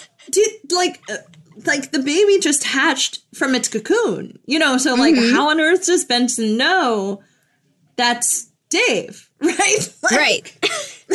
dude, 0.31 0.71
like 0.71 1.01
uh, 1.09 1.17
like 1.65 1.91
the 1.91 1.99
baby 1.99 2.39
just 2.39 2.63
hatched 2.63 3.21
from 3.33 3.55
its 3.55 3.67
cocoon, 3.67 4.39
you 4.45 4.59
know. 4.59 4.77
So 4.77 4.95
like, 4.95 5.15
how 5.15 5.49
on 5.49 5.59
earth 5.59 5.85
does 5.85 6.05
Benson 6.05 6.57
know 6.57 7.21
that's 7.95 8.49
Dave, 8.69 9.28
right? 9.41 9.93
Like, 10.03 10.11
Right. 10.11 10.57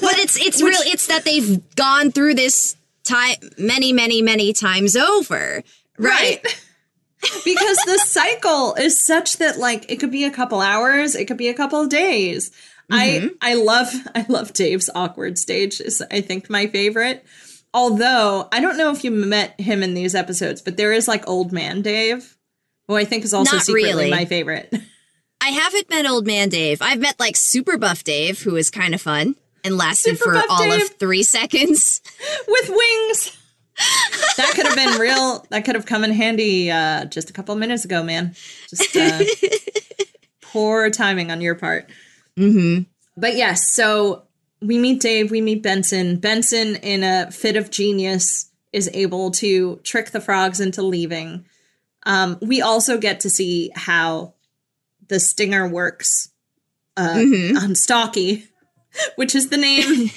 but 0.00 0.18
it's 0.18 0.38
it's 0.38 0.62
real 0.62 0.80
it's 0.86 1.06
that 1.08 1.24
they've 1.24 1.60
gone 1.76 2.10
through 2.10 2.34
this 2.34 2.76
time 3.04 3.36
many 3.58 3.92
many 3.92 4.22
many 4.22 4.52
times 4.52 4.96
over 4.96 5.62
right, 5.98 6.40
right. 6.42 6.42
because 7.44 7.76
the 7.84 8.00
cycle 8.06 8.74
is 8.74 9.04
such 9.04 9.36
that 9.38 9.58
like 9.58 9.90
it 9.90 10.00
could 10.00 10.10
be 10.10 10.24
a 10.24 10.30
couple 10.30 10.60
hours, 10.60 11.14
it 11.14 11.26
could 11.26 11.36
be 11.36 11.48
a 11.48 11.54
couple 11.54 11.80
of 11.80 11.88
days. 11.88 12.50
I 12.90 13.06
mm-hmm. 13.08 13.26
I 13.40 13.54
love 13.54 13.92
I 14.14 14.24
love 14.28 14.52
Dave's 14.52 14.90
awkward 14.94 15.38
stage 15.38 15.80
is 15.80 16.02
I 16.10 16.20
think 16.20 16.50
my 16.50 16.66
favorite. 16.66 17.24
Although 17.72 18.48
I 18.50 18.60
don't 18.60 18.76
know 18.76 18.90
if 18.90 19.04
you 19.04 19.10
met 19.10 19.60
him 19.60 19.82
in 19.82 19.94
these 19.94 20.14
episodes, 20.14 20.62
but 20.62 20.76
there 20.76 20.92
is 20.92 21.06
like 21.06 21.28
old 21.28 21.52
man 21.52 21.82
Dave, 21.82 22.36
who 22.88 22.96
I 22.96 23.04
think 23.04 23.24
is 23.24 23.34
also 23.34 23.56
Not 23.56 23.64
secretly 23.64 23.90
really. 23.90 24.10
my 24.10 24.24
favorite. 24.24 24.74
I 25.40 25.48
haven't 25.48 25.90
met 25.90 26.06
old 26.06 26.26
man 26.26 26.48
dave 26.48 26.80
i've 26.82 27.00
met 27.00 27.18
like 27.18 27.36
super 27.36 27.76
buff 27.76 28.04
dave 28.04 28.42
who 28.42 28.56
is 28.56 28.70
kind 28.70 28.94
of 28.94 29.00
fun 29.00 29.34
and 29.64 29.76
lasted 29.76 30.18
Super 30.18 30.34
for 30.34 30.42
all 30.50 30.64
Dave. 30.64 30.82
of 30.82 30.88
three 30.90 31.22
seconds 31.22 32.00
with 32.48 32.68
wings. 32.68 33.36
that 34.36 34.52
could 34.54 34.66
have 34.66 34.76
been 34.76 35.00
real. 35.00 35.46
That 35.50 35.64
could 35.64 35.74
have 35.74 35.86
come 35.86 36.04
in 36.04 36.12
handy 36.12 36.70
uh, 36.70 37.06
just 37.06 37.30
a 37.30 37.32
couple 37.32 37.54
of 37.54 37.58
minutes 37.60 37.84
ago, 37.84 38.02
man. 38.02 38.34
Just 38.68 38.96
uh, 38.96 39.24
poor 40.42 40.90
timing 40.90 41.30
on 41.30 41.40
your 41.40 41.54
part. 41.54 41.88
mm-hmm 42.38 42.82
But 43.16 43.36
yes, 43.36 43.72
so 43.72 44.24
we 44.60 44.78
meet 44.78 45.00
Dave, 45.00 45.30
we 45.30 45.40
meet 45.40 45.62
Benson. 45.62 46.16
Benson, 46.18 46.76
in 46.76 47.02
a 47.02 47.30
fit 47.30 47.56
of 47.56 47.70
genius, 47.70 48.50
is 48.72 48.90
able 48.92 49.30
to 49.32 49.76
trick 49.82 50.10
the 50.10 50.20
frogs 50.20 50.60
into 50.60 50.82
leaving. 50.82 51.46
Um, 52.04 52.38
we 52.40 52.60
also 52.62 52.98
get 52.98 53.20
to 53.20 53.30
see 53.30 53.70
how 53.74 54.34
the 55.10 55.20
stinger 55.20 55.68
works 55.68 56.30
uh, 56.96 57.16
Mhm. 57.16 57.56
on 57.56 57.74
Stocky, 57.74 58.48
which 59.16 59.34
is 59.34 59.48
the 59.50 59.56
name 59.58 60.10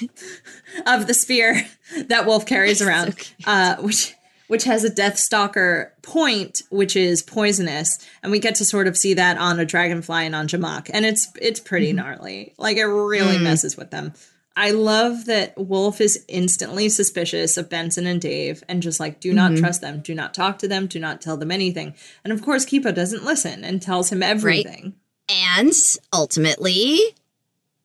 of 0.86 1.06
the 1.06 1.14
spear 1.14 1.66
that 2.08 2.26
Wolf 2.26 2.46
carries 2.46 2.80
around, 2.86 3.14
uh, 3.46 3.76
which 3.76 4.14
which 4.46 4.64
has 4.64 4.84
a 4.84 4.90
Death 4.90 5.18
Stalker 5.18 5.92
point, 6.02 6.62
which 6.68 6.96
is 6.96 7.22
poisonous, 7.22 7.98
and 8.22 8.30
we 8.30 8.38
get 8.38 8.54
to 8.56 8.64
sort 8.64 8.86
of 8.86 8.96
see 8.96 9.14
that 9.14 9.38
on 9.38 9.58
a 9.58 9.64
dragonfly 9.64 10.26
and 10.26 10.34
on 10.36 10.48
Jamack, 10.48 10.90
and 10.92 11.06
it's 11.06 11.28
it's 11.40 11.60
pretty 11.60 11.92
gnarly. 11.92 12.52
Like 12.58 12.76
it 12.76 12.84
really 12.84 13.36
Mm. 13.36 13.42
messes 13.42 13.76
with 13.76 13.90
them. 13.90 14.12
I 14.56 14.70
love 14.70 15.24
that 15.24 15.54
Wolf 15.56 16.00
is 16.00 16.24
instantly 16.28 16.88
suspicious 16.88 17.56
of 17.56 17.68
Benson 17.68 18.06
and 18.06 18.20
Dave 18.20 18.62
and 18.68 18.82
just 18.82 19.00
like, 19.00 19.18
do 19.18 19.32
not 19.32 19.52
mm-hmm. 19.52 19.60
trust 19.60 19.80
them, 19.80 20.00
do 20.00 20.14
not 20.14 20.32
talk 20.32 20.58
to 20.58 20.68
them, 20.68 20.86
do 20.86 21.00
not 21.00 21.20
tell 21.20 21.36
them 21.36 21.50
anything. 21.50 21.94
And 22.22 22.32
of 22.32 22.40
course, 22.40 22.64
Kipo 22.64 22.94
doesn't 22.94 23.24
listen 23.24 23.64
and 23.64 23.82
tells 23.82 24.12
him 24.12 24.22
everything. 24.22 24.94
and 25.28 25.72
ultimately 26.12 26.98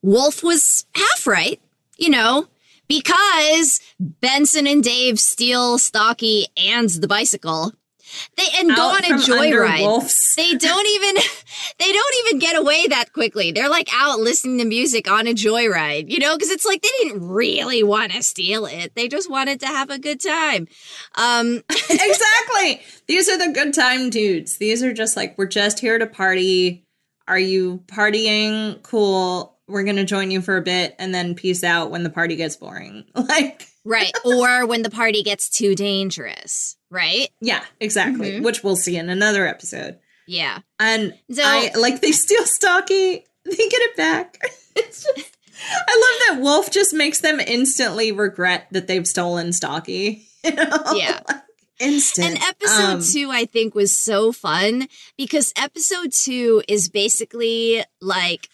wolf 0.01 0.43
was 0.43 0.85
half 0.95 1.25
right 1.27 1.61
you 1.97 2.09
know 2.09 2.47
because 2.87 3.79
benson 3.99 4.67
and 4.67 4.83
dave 4.83 5.19
steal 5.19 5.77
stocky 5.77 6.47
and 6.57 6.89
the 6.89 7.07
bicycle 7.07 7.73
they 8.37 8.45
and 8.57 8.75
go 8.75 8.89
on 8.89 9.05
a 9.05 9.17
joyride 9.17 10.35
they 10.35 10.55
don't 10.55 10.87
even 10.87 11.15
they 11.79 11.91
don't 11.91 12.15
even 12.25 12.39
get 12.39 12.55
away 12.55 12.87
that 12.87 13.13
quickly 13.13 13.51
they're 13.51 13.69
like 13.69 13.89
out 13.93 14.19
listening 14.19 14.57
to 14.57 14.65
music 14.65 15.09
on 15.09 15.27
a 15.27 15.33
joyride 15.33 16.09
you 16.09 16.19
know 16.19 16.35
because 16.35 16.51
it's 16.51 16.65
like 16.65 16.81
they 16.81 16.89
didn't 17.03 17.27
really 17.27 17.83
want 17.83 18.11
to 18.11 18.21
steal 18.23 18.65
it 18.65 18.93
they 18.95 19.07
just 19.07 19.29
wanted 19.29 19.59
to 19.59 19.67
have 19.67 19.89
a 19.89 19.99
good 19.99 20.19
time 20.19 20.67
um 21.15 21.63
exactly. 21.89 22.81
These 23.07 23.29
are 23.29 23.37
the 23.37 23.53
good 23.53 23.73
time 23.73 24.09
dudes. 24.09 24.57
These 24.57 24.83
are 24.83 24.93
just 24.93 25.15
like, 25.15 25.37
we're 25.37 25.47
just 25.47 25.79
here 25.79 25.97
to 25.97 26.07
party. 26.07 26.85
Are 27.27 27.39
you 27.39 27.83
partying? 27.87 28.81
Cool. 28.83 29.57
We're 29.67 29.83
going 29.83 29.97
to 29.97 30.05
join 30.05 30.31
you 30.31 30.41
for 30.41 30.57
a 30.57 30.61
bit 30.61 30.95
and 30.97 31.13
then 31.13 31.35
peace 31.35 31.63
out 31.63 31.91
when 31.91 32.03
the 32.03 32.09
party 32.09 32.35
gets 32.35 32.55
boring. 32.55 33.05
Like, 33.15 33.67
right 33.85 34.11
or 34.25 34.65
when 34.65 34.81
the 34.81 34.89
party 34.89 35.23
gets 35.23 35.49
too 35.49 35.73
dangerous 35.73 36.75
right 36.89 37.29
yeah, 37.41 37.63
exactly. 37.79 38.31
Mhm. 38.33 38.43
Which 38.43 38.63
we'll 38.63 38.75
see 38.75 38.97
in 38.97 39.09
another 39.09 39.47
episode. 39.47 39.99
yeah 40.27 40.59
And 40.79 41.13
So- 41.31 41.43
I 41.43 41.71
like 41.77 42.01
they 42.01 42.11
steal 42.11 42.45
Stocky, 42.45 43.25
they 43.45 43.55
get 43.55 43.81
it 43.81 43.95
back. 43.97 44.37
It's 44.75 45.03
just 45.03 45.35
I 45.61 46.27
love 46.31 46.37
that 46.37 46.43
Wolf 46.43 46.71
just 46.71 46.93
makes 46.93 47.19
them 47.19 47.39
instantly 47.41 48.11
regret 48.13 48.67
that 48.71 48.87
they've 48.87 49.07
stolen 49.07 49.51
Stocky. 49.53 50.25
You 50.43 50.53
know? 50.55 50.83
Yeah. 50.95 51.19
Like, 51.27 51.87
instant. 51.87 52.27
And 52.27 52.43
episode 52.43 52.93
Um, 52.95 53.01
two, 53.01 53.29
I 53.31 53.45
think, 53.45 53.73
was 53.73 53.97
so 53.97 54.31
fun 54.33 54.87
because 55.17 55.53
episode 55.57 56.11
two 56.11 56.61
is 56.67 56.89
basically 56.89 57.83
like 58.01 58.49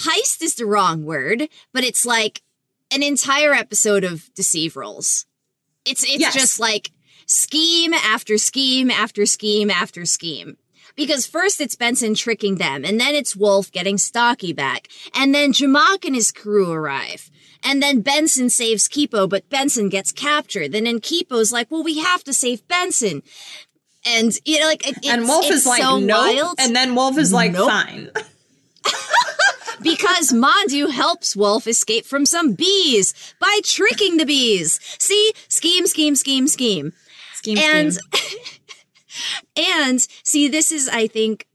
heist 0.00 0.42
is 0.42 0.54
the 0.54 0.64
wrong 0.66 1.04
word, 1.04 1.48
but 1.74 1.84
it's 1.84 2.06
like 2.06 2.42
an 2.90 3.02
entire 3.02 3.52
episode 3.52 4.02
of 4.04 4.32
deceive 4.34 4.76
rolls. 4.76 5.26
It's 5.84 6.02
it's 6.04 6.20
Yes. 6.20 6.34
just 6.34 6.58
like 6.60 6.90
scheme 7.28 7.92
after 7.92 8.38
scheme 8.38 8.90
after 8.90 9.26
scheme 9.26 9.70
after 9.70 10.04
scheme. 10.04 10.56
Because 10.96 11.26
first 11.26 11.60
it's 11.60 11.76
Benson 11.76 12.14
tricking 12.14 12.56
them, 12.56 12.84
and 12.84 12.98
then 12.98 13.14
it's 13.14 13.36
Wolf 13.36 13.70
getting 13.70 13.98
Stocky 13.98 14.52
back, 14.52 14.88
and 15.14 15.32
then 15.32 15.52
Jamack 15.52 16.04
and 16.04 16.14
his 16.14 16.32
crew 16.32 16.72
arrive. 16.72 17.30
And 17.62 17.82
then 17.82 18.00
Benson 18.00 18.50
saves 18.50 18.88
Kipo, 18.88 19.28
but 19.28 19.48
Benson 19.48 19.88
gets 19.88 20.12
captured. 20.12 20.74
And 20.74 20.86
then 20.86 21.00
Kipo's 21.00 21.52
like, 21.52 21.70
well, 21.70 21.82
we 21.82 21.98
have 21.98 22.22
to 22.24 22.32
save 22.32 22.66
Benson. 22.68 23.22
And, 24.06 24.32
you 24.44 24.60
know, 24.60 24.66
like, 24.66 24.86
it, 24.86 24.96
it's, 24.98 25.08
and 25.08 25.24
Wolf 25.24 25.50
is 25.50 25.66
like, 25.66 25.82
so 25.82 25.98
nope. 25.98 26.36
wild 26.36 26.56
And 26.60 26.74
then 26.74 26.94
Wolf 26.94 27.18
is 27.18 27.32
like, 27.32 27.52
Nope. 27.52 27.68
fine. 27.68 28.10
because 29.82 30.32
Mandu 30.32 30.90
helps 30.90 31.34
Wolf 31.34 31.66
escape 31.66 32.06
from 32.06 32.24
some 32.24 32.52
bees 32.52 33.12
by 33.40 33.60
tricking 33.64 34.16
the 34.16 34.24
bees. 34.24 34.78
See? 34.98 35.32
Scheme, 35.48 35.86
scheme, 35.86 36.14
scheme, 36.14 36.46
scheme. 36.46 36.92
Scheme, 37.38 37.58
And 37.58 37.94
scheme. 37.94 38.40
And 39.56 40.00
see, 40.22 40.48
this 40.48 40.70
is, 40.70 40.88
I 40.88 41.06
think, 41.06 41.46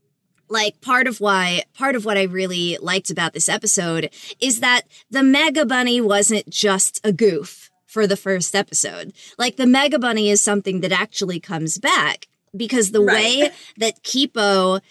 like 0.50 0.82
part 0.82 1.08
of 1.08 1.20
why 1.20 1.64
part 1.74 1.96
of 1.96 2.06
what 2.06 2.18
I 2.18 2.24
really 2.24 2.78
liked 2.82 3.10
about 3.10 3.34
this 3.34 3.50
episode 3.50 4.10
is 4.40 4.60
that 4.60 4.82
the 5.10 5.24
Mega 5.24 5.66
Bunny 5.66 6.00
wasn't 6.02 6.50
just 6.50 7.00
a 7.04 7.12
goof 7.12 7.72
for 7.86 8.06
the 8.06 8.18
first 8.18 8.56
episode. 8.56 9.14
Like 9.38 9.56
the 9.56 9.66
Mega 9.66 10.00
Bunny 10.00 10.30
is 10.30 10.42
something 10.42 10.82
that 10.82 10.92
actually 10.92 11.40
comes 11.40 11.78
back 11.78 12.28
because 12.56 12.92
the 12.92 13.02
right. 13.02 13.16
way 13.16 13.52
that 13.78 14.04
Kipo 14.04 14.82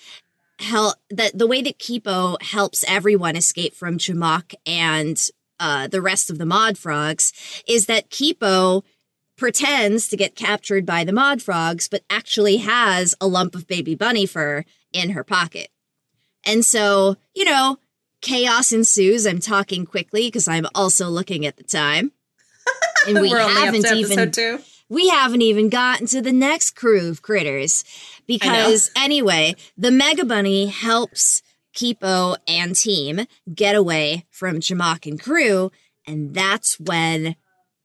help 0.58 0.96
that 1.10 1.36
the 1.36 1.46
way 1.46 1.62
that 1.62 1.78
Kipo 1.78 2.40
helps 2.42 2.84
everyone 2.88 3.36
escape 3.36 3.74
from 3.74 3.98
Jamack 3.98 4.54
and 4.66 5.30
uh, 5.60 5.86
the 5.86 6.02
rest 6.02 6.28
of 6.28 6.38
the 6.38 6.46
Mod 6.46 6.76
Frogs 6.76 7.32
is 7.68 7.86
that 7.86 8.10
Kipo 8.10 8.82
pretends 9.42 10.06
to 10.06 10.16
get 10.16 10.36
captured 10.36 10.86
by 10.86 11.02
the 11.02 11.12
Mod 11.12 11.42
Frogs, 11.42 11.88
but 11.88 12.04
actually 12.08 12.58
has 12.58 13.12
a 13.20 13.26
lump 13.26 13.56
of 13.56 13.66
baby 13.66 13.96
bunny 13.96 14.24
fur 14.24 14.64
in 14.92 15.10
her 15.10 15.24
pocket. 15.24 15.66
And 16.46 16.64
so, 16.64 17.16
you 17.34 17.44
know, 17.44 17.78
chaos 18.20 18.70
ensues. 18.70 19.26
I'm 19.26 19.40
talking 19.40 19.84
quickly 19.84 20.28
because 20.28 20.46
I'm 20.46 20.66
also 20.76 21.08
looking 21.08 21.44
at 21.44 21.56
the 21.56 21.64
time. 21.64 22.12
And 23.08 23.20
we 23.20 23.30
haven't 23.30 23.84
even 23.92 24.30
two. 24.30 24.60
we 24.88 25.08
haven't 25.08 25.42
even 25.42 25.68
gotten 25.68 26.06
to 26.06 26.22
the 26.22 26.30
next 26.30 26.76
crew 26.76 27.10
of 27.10 27.20
critters. 27.20 27.82
Because 28.28 28.92
anyway, 28.94 29.56
the 29.76 29.90
Mega 29.90 30.24
Bunny 30.24 30.66
helps 30.66 31.42
Kipo 31.74 32.36
and 32.46 32.76
team 32.76 33.26
get 33.52 33.74
away 33.74 34.24
from 34.30 34.60
Jamack 34.60 35.04
and 35.04 35.20
crew, 35.20 35.72
and 36.06 36.32
that's 36.32 36.78
when 36.78 37.34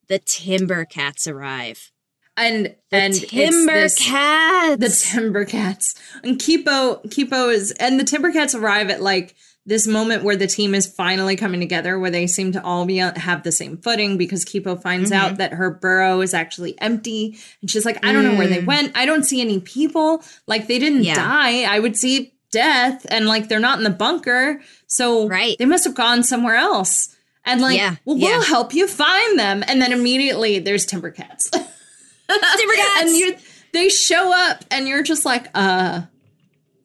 the 0.07 0.19
Timber 0.19 0.85
Cats 0.85 1.27
arrive 1.27 1.91
and 2.37 2.75
the 2.91 2.97
and 2.97 3.13
timber 3.15 3.73
this, 3.73 3.97
cats 3.97 4.79
the 4.79 4.89
timber 4.89 5.43
cats 5.43 5.95
and 6.23 6.37
kipo 6.39 7.03
kipo 7.07 7.51
is 7.51 7.71
and 7.71 7.99
the 7.99 8.03
timber 8.03 8.31
cats 8.31 8.53
arrive 8.53 8.89
at 8.89 9.01
like 9.01 9.35
this 9.65 9.85
moment 9.85 10.23
where 10.23 10.37
the 10.37 10.47
team 10.47 10.73
is 10.73 10.87
finally 10.87 11.35
coming 11.35 11.59
together 11.59 11.99
where 11.99 12.11
they 12.11 12.25
seem 12.27 12.53
to 12.53 12.63
all 12.63 12.85
be 12.85 12.97
have 12.97 13.43
the 13.43 13.51
same 13.51 13.77
footing 13.77 14.17
because 14.17 14.45
kipo 14.45 14.81
finds 14.81 15.11
mm-hmm. 15.11 15.25
out 15.25 15.37
that 15.37 15.53
her 15.53 15.71
burrow 15.71 16.21
is 16.21 16.33
actually 16.33 16.79
empty 16.79 17.37
and 17.61 17.71
she's 17.71 17.85
like 17.85 18.03
i 18.05 18.13
don't 18.13 18.23
mm. 18.23 18.31
know 18.31 18.37
where 18.37 18.47
they 18.47 18.61
mm. 18.61 18.67
went 18.67 18.95
i 18.95 19.05
don't 19.05 19.23
see 19.23 19.41
any 19.41 19.59
people 19.59 20.23
like 20.45 20.67
they 20.67 20.79
didn't 20.79 21.03
yeah. 21.03 21.15
die 21.15 21.63
i 21.63 21.79
would 21.79 21.97
see 21.97 22.33
death 22.51 23.05
and 23.09 23.25
like 23.25 23.49
they're 23.49 23.59
not 23.59 23.77
in 23.77 23.83
the 23.83 23.89
bunker 23.89 24.61
so 24.85 25.27
right. 25.27 25.57
they 25.57 25.65
must 25.65 25.83
have 25.83 25.95
gone 25.95 26.23
somewhere 26.23 26.55
else 26.55 27.16
and 27.47 27.61
like 27.61 27.77
yeah. 27.77 27.95
well 28.05 28.17
we'll 28.17 28.43
help 28.43 28.73
you 28.73 28.87
find 28.87 29.39
them 29.39 29.63
and 29.67 29.81
then 29.81 29.91
immediately 29.91 30.59
there's 30.59 30.85
timber 30.85 31.09
cats 31.09 31.49
Timber 32.29 32.73
cats. 32.75 33.01
and 33.01 33.09
you 33.11 33.37
they 33.73 33.89
show 33.89 34.33
up 34.33 34.63
and 34.71 34.87
you're 34.87 35.03
just 35.03 35.25
like, 35.25 35.47
uh 35.53 36.01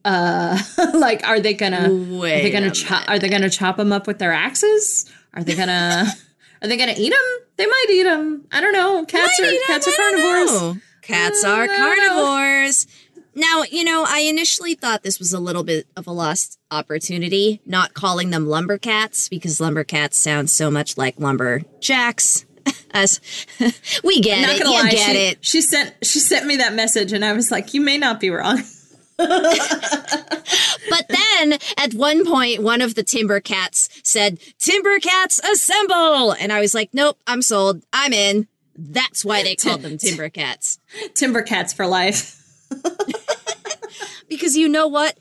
uh 0.05 0.59
like 0.95 1.27
are 1.27 1.41
they 1.41 1.55
gonna 1.55 1.89
Wait 1.91 2.41
are 2.41 2.43
they 2.43 2.51
gonna 2.51 2.71
chop 2.71 3.09
are 3.09 3.19
they 3.19 3.29
gonna 3.29 3.51
chop 3.51 3.77
them 3.77 3.93
up 3.93 4.07
with 4.07 4.19
their 4.19 4.33
axes? 4.33 5.11
Are 5.35 5.43
they 5.43 5.55
gonna 5.55 6.07
are 6.63 6.69
they 6.69 6.77
gonna 6.77 6.95
eat 6.97 7.11
them? 7.11 7.47
They 7.57 7.67
might 7.67 7.87
eat 7.91 8.03
them. 8.03 8.47
I 8.51 8.61
don't 8.61 8.73
know. 8.73 9.05
Cats 9.05 9.39
are 9.41 9.53
cats 9.67 9.89
are 9.89 9.97
carnivores. 9.97 10.83
Cats 11.03 11.45
are 11.45 11.67
carnivores. 11.67 12.87
Now, 13.35 13.63
you 13.63 13.85
know, 13.85 14.05
I 14.07 14.21
initially 14.21 14.75
thought 14.75 15.03
this 15.03 15.19
was 15.19 15.33
a 15.33 15.41
little 15.41 15.65
bit 15.65 15.87
of 15.97 16.07
a 16.07 16.13
lost 16.13 16.59
opportunity, 16.71 17.61
not 17.65 17.95
calling 17.95 18.31
them 18.31 18.47
lumbercats 18.47 19.29
because 19.29 19.61
lumbercats 19.61 20.19
sound 20.19 20.51
so 20.51 20.71
much 20.71 20.99
like 20.99 21.19
lumberjacks. 21.19 22.45
As 22.93 23.21
we 24.05 24.21
get 24.21 24.49
it, 24.49 24.59
you 24.59 24.71
lie, 24.71 24.91
get 24.91 25.17
she, 25.17 25.19
it. 25.19 25.39
She 25.41 25.63
sent 25.63 25.95
she 26.03 26.19
sent 26.19 26.47
me 26.47 26.57
that 26.57 26.75
message, 26.75 27.13
and 27.13 27.25
I 27.25 27.33
was 27.33 27.51
like, 27.51 27.73
"You 27.75 27.81
may 27.81 27.97
not 27.97 28.21
be 28.21 28.29
wrong." 28.31 28.63
but 29.17 31.07
then 31.09 31.53
at 31.77 31.95
one 31.95 32.27
point, 32.27 32.63
one 32.63 32.81
of 32.81 32.95
the 32.95 33.03
timber 33.03 33.41
cats 33.41 33.89
said, 34.03 34.39
Timber 34.59 34.99
cats 34.99 35.39
assemble! 35.39 36.33
And 36.33 36.53
I 36.53 36.61
was 36.61 36.75
like, 36.75 36.91
nope, 36.93 37.19
I'm 37.27 37.43
sold. 37.43 37.83
I'm 37.93 38.13
in. 38.13 38.49
That's 38.77 39.25
why 39.25 39.43
they 39.43 39.55
called 39.55 39.83
them 39.83 39.99
timber 39.99 40.29
cats. 40.29 40.81
Timber 41.15 41.43
cats 41.43 41.73
for 41.73 41.87
life. 41.87 42.39
Because 44.33 44.57
you 44.57 44.69
know 44.69 44.89
what? 44.89 45.19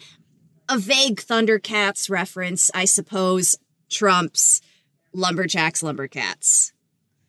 A 0.70 0.78
vague 0.78 1.22
Thundercats 1.22 2.10
reference, 2.10 2.72
I 2.74 2.86
suppose, 2.86 3.58
trumps 3.90 4.62
Lumberjacks, 5.14 5.84
Lumbercats. 5.84 6.74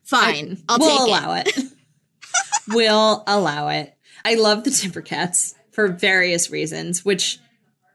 Fine. 0.03 0.63
I, 0.69 0.77
will 0.77 0.87
we'll 0.87 1.05
allow 1.07 1.33
it. 1.35 1.47
it. 1.57 1.71
we'll 2.69 3.23
allow 3.27 3.69
it. 3.69 3.93
I 4.25 4.35
love 4.35 4.63
the 4.63 4.69
Timbercats 4.69 5.53
for 5.71 5.87
various 5.87 6.49
reasons, 6.49 7.03
which 7.03 7.39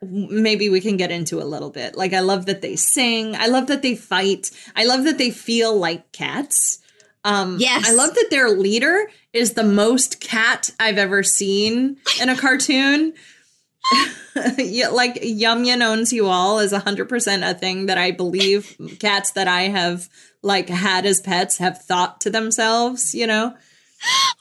maybe 0.02 0.68
we 0.68 0.80
can 0.80 0.96
get 0.96 1.10
into 1.10 1.40
a 1.40 1.44
little 1.44 1.70
bit. 1.70 1.96
Like 1.96 2.12
I 2.12 2.20
love 2.20 2.46
that 2.46 2.60
they 2.60 2.76
sing. 2.76 3.34
I 3.34 3.46
love 3.46 3.66
that 3.68 3.82
they 3.82 3.96
fight. 3.96 4.50
I 4.76 4.84
love 4.84 5.04
that 5.04 5.18
they 5.18 5.30
feel 5.30 5.76
like 5.76 6.12
cats. 6.12 6.78
Um, 7.24 7.56
yes. 7.58 7.88
I 7.88 7.94
love 7.94 8.14
that 8.14 8.28
their 8.30 8.50
leader 8.50 9.10
is 9.32 9.54
the 9.54 9.64
most 9.64 10.20
cat 10.20 10.70
I've 10.78 10.98
ever 10.98 11.22
seen 11.22 11.96
in 12.20 12.28
a 12.28 12.36
cartoon. 12.36 13.14
Yeah, 14.58 14.88
like 14.88 15.18
Yum 15.22 15.64
Yum 15.64 15.82
owns 15.82 16.12
you 16.12 16.26
all 16.26 16.58
is 16.58 16.72
100% 16.72 17.50
a 17.50 17.54
thing 17.54 17.86
that 17.86 17.98
I 17.98 18.10
believe 18.10 18.76
cats 18.98 19.32
that 19.32 19.48
I 19.48 19.62
have 19.62 20.08
like 20.42 20.68
had 20.68 21.06
as 21.06 21.20
pets 21.20 21.58
have 21.58 21.82
thought 21.82 22.20
to 22.22 22.30
themselves, 22.30 23.14
you 23.14 23.26
know? 23.26 23.46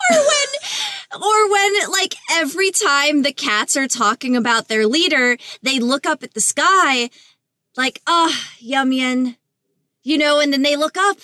or 0.09 0.17
when 0.17 1.21
or 1.21 1.51
when 1.51 1.91
like 1.91 2.15
every 2.31 2.71
time 2.71 3.23
the 3.23 3.33
cats 3.33 3.75
are 3.75 3.87
talking 3.87 4.35
about 4.35 4.67
their 4.67 4.85
leader, 4.85 5.37
they 5.61 5.79
look 5.79 6.05
up 6.05 6.23
at 6.23 6.33
the 6.33 6.41
sky 6.41 7.09
like, 7.75 8.01
"Ah, 8.05 8.29
oh, 8.29 8.55
Yum 8.59 8.91
Yum." 8.91 9.35
You 10.03 10.17
know, 10.17 10.39
and 10.39 10.53
then 10.53 10.61
they 10.61 10.75
look 10.75 10.97
up 10.97 11.17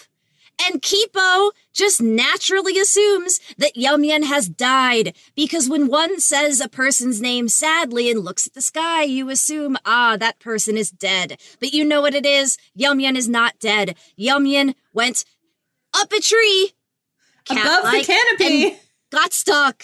and 0.61 0.81
Kipo 0.81 1.51
just 1.73 2.01
naturally 2.01 2.79
assumes 2.79 3.39
that 3.57 3.75
Yum 3.75 4.03
Yum 4.03 4.23
has 4.23 4.47
died 4.47 5.15
because 5.35 5.69
when 5.69 5.87
one 5.87 6.19
says 6.19 6.61
a 6.61 6.69
person's 6.69 7.21
name 7.21 7.47
sadly 7.47 8.09
and 8.09 8.23
looks 8.23 8.47
at 8.47 8.53
the 8.53 8.61
sky, 8.61 9.03
you 9.03 9.29
assume, 9.29 9.77
ah, 9.85 10.17
that 10.17 10.39
person 10.39 10.77
is 10.77 10.91
dead. 10.91 11.39
But 11.59 11.73
you 11.73 11.83
know 11.83 12.01
what 12.01 12.13
it 12.13 12.25
is? 12.25 12.57
Yum 12.75 12.99
Yum 12.99 13.15
is 13.15 13.27
not 13.27 13.59
dead. 13.59 13.95
Yum 14.15 14.45
Yum 14.45 14.73
went 14.93 15.25
up 15.93 16.11
a 16.11 16.19
tree, 16.19 16.71
above 17.49 17.83
the 17.91 18.03
canopy, 18.05 18.77
got 19.11 19.33
stuck. 19.33 19.83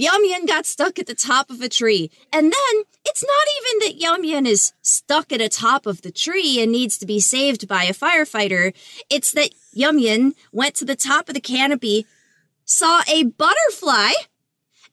Yum 0.00 0.24
Yum 0.24 0.46
got 0.46 0.64
stuck 0.64 0.98
at 0.98 1.06
the 1.06 1.14
top 1.14 1.50
of 1.50 1.60
a 1.60 1.68
tree. 1.68 2.10
And 2.32 2.44
then 2.46 2.84
it's 3.04 3.22
not 3.22 3.46
even 3.58 3.78
that 3.80 4.00
Yum 4.00 4.24
Yum 4.24 4.46
is 4.46 4.72
stuck 4.80 5.30
at 5.30 5.40
the 5.40 5.50
top 5.50 5.84
of 5.84 6.00
the 6.00 6.10
tree 6.10 6.58
and 6.62 6.72
needs 6.72 6.96
to 6.98 7.06
be 7.06 7.20
saved 7.20 7.68
by 7.68 7.84
a 7.84 7.92
firefighter. 7.92 8.72
It's 9.10 9.30
that 9.32 9.50
Yum 9.74 9.98
Yum 9.98 10.34
went 10.52 10.74
to 10.76 10.86
the 10.86 10.96
top 10.96 11.28
of 11.28 11.34
the 11.34 11.40
canopy, 11.40 12.06
saw 12.64 13.02
a 13.12 13.24
butterfly, 13.24 14.12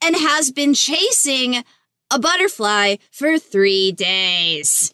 and 0.01 0.17
has 0.17 0.51
been 0.51 0.73
chasing 0.73 1.63
a 2.11 2.19
butterfly 2.19 2.97
for 3.09 3.39
three 3.39 3.93
days. 3.93 4.93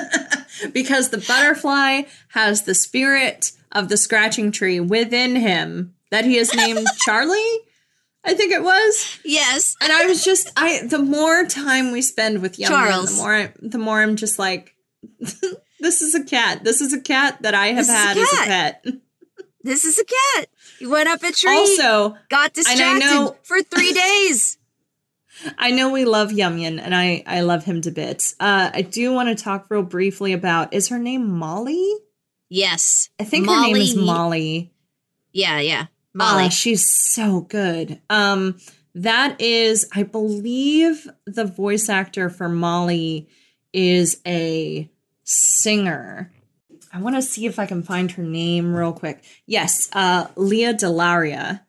because 0.72 1.10
the 1.10 1.24
butterfly 1.26 2.02
has 2.28 2.62
the 2.62 2.76
spirit 2.76 3.50
of 3.72 3.88
the 3.88 3.96
scratching 3.96 4.52
tree 4.52 4.78
within 4.78 5.34
him 5.34 5.94
that 6.10 6.24
he 6.24 6.36
has 6.36 6.54
named 6.54 6.86
Charlie. 7.04 7.58
I 8.24 8.34
think 8.34 8.52
it 8.52 8.62
was. 8.62 9.18
Yes. 9.24 9.76
And 9.80 9.92
I 9.92 10.06
was 10.06 10.24
just 10.24 10.50
I 10.56 10.86
the 10.86 10.98
more 10.98 11.44
time 11.46 11.90
we 11.92 12.02
spend 12.02 12.40
with 12.40 12.58
Yum 12.58 12.68
Charles. 12.68 13.16
The 13.16 13.22
more 13.22 13.34
I, 13.34 13.52
the 13.60 13.78
more 13.78 14.00
I'm 14.00 14.16
just 14.16 14.38
like 14.38 14.74
this 15.80 16.02
is 16.02 16.14
a 16.14 16.24
cat. 16.24 16.62
This 16.64 16.80
is 16.80 16.92
a 16.92 17.00
cat 17.00 17.42
that 17.42 17.54
I 17.54 17.68
have 17.68 17.86
this 17.86 17.94
had 17.94 18.16
a 18.16 18.20
as 18.20 18.32
a 18.32 18.36
pet. 18.36 18.84
This 19.64 19.84
is 19.84 19.98
a 19.98 20.04
cat. 20.04 20.48
You 20.80 20.90
went 20.90 21.08
up 21.08 21.22
a 21.22 21.32
tree. 21.32 21.50
Also, 21.50 22.16
got 22.28 22.52
distracted 22.52 23.00
know, 23.00 23.36
for 23.44 23.62
3 23.62 23.92
days. 23.92 24.58
I 25.56 25.70
know 25.70 25.90
we 25.90 26.04
love 26.04 26.30
Yum 26.30 26.58
Yum 26.58 26.78
and 26.78 26.94
I 26.94 27.24
I 27.26 27.40
love 27.40 27.64
him 27.64 27.80
to 27.82 27.90
bits. 27.90 28.36
Uh 28.38 28.70
I 28.72 28.82
do 28.82 29.12
want 29.12 29.36
to 29.36 29.42
talk 29.42 29.66
real 29.68 29.82
briefly 29.82 30.32
about 30.32 30.72
is 30.72 30.88
her 30.88 30.98
name 30.98 31.28
Molly? 31.28 31.92
Yes. 32.48 33.10
I 33.18 33.24
think 33.24 33.46
Molly. 33.46 33.70
her 33.70 33.74
name 33.74 33.82
is 33.82 33.96
Molly. 33.96 34.72
Yeah, 35.32 35.58
yeah. 35.58 35.86
Molly. 36.14 36.46
Oh, 36.46 36.48
she's 36.50 36.88
so 36.88 37.42
good. 37.42 38.00
Um, 38.10 38.58
that 38.94 39.40
is, 39.40 39.88
I 39.94 40.02
believe, 40.02 41.08
the 41.24 41.44
voice 41.44 41.88
actor 41.88 42.28
for 42.28 42.48
Molly 42.48 43.28
is 43.72 44.20
a 44.26 44.90
singer. 45.24 46.30
I 46.92 47.00
want 47.00 47.16
to 47.16 47.22
see 47.22 47.46
if 47.46 47.58
I 47.58 47.66
can 47.66 47.82
find 47.82 48.10
her 48.12 48.22
name 48.22 48.74
real 48.74 48.92
quick. 48.92 49.24
Yes, 49.46 49.88
uh, 49.94 50.26
Lea 50.36 50.74
DeLaria. 50.74 51.62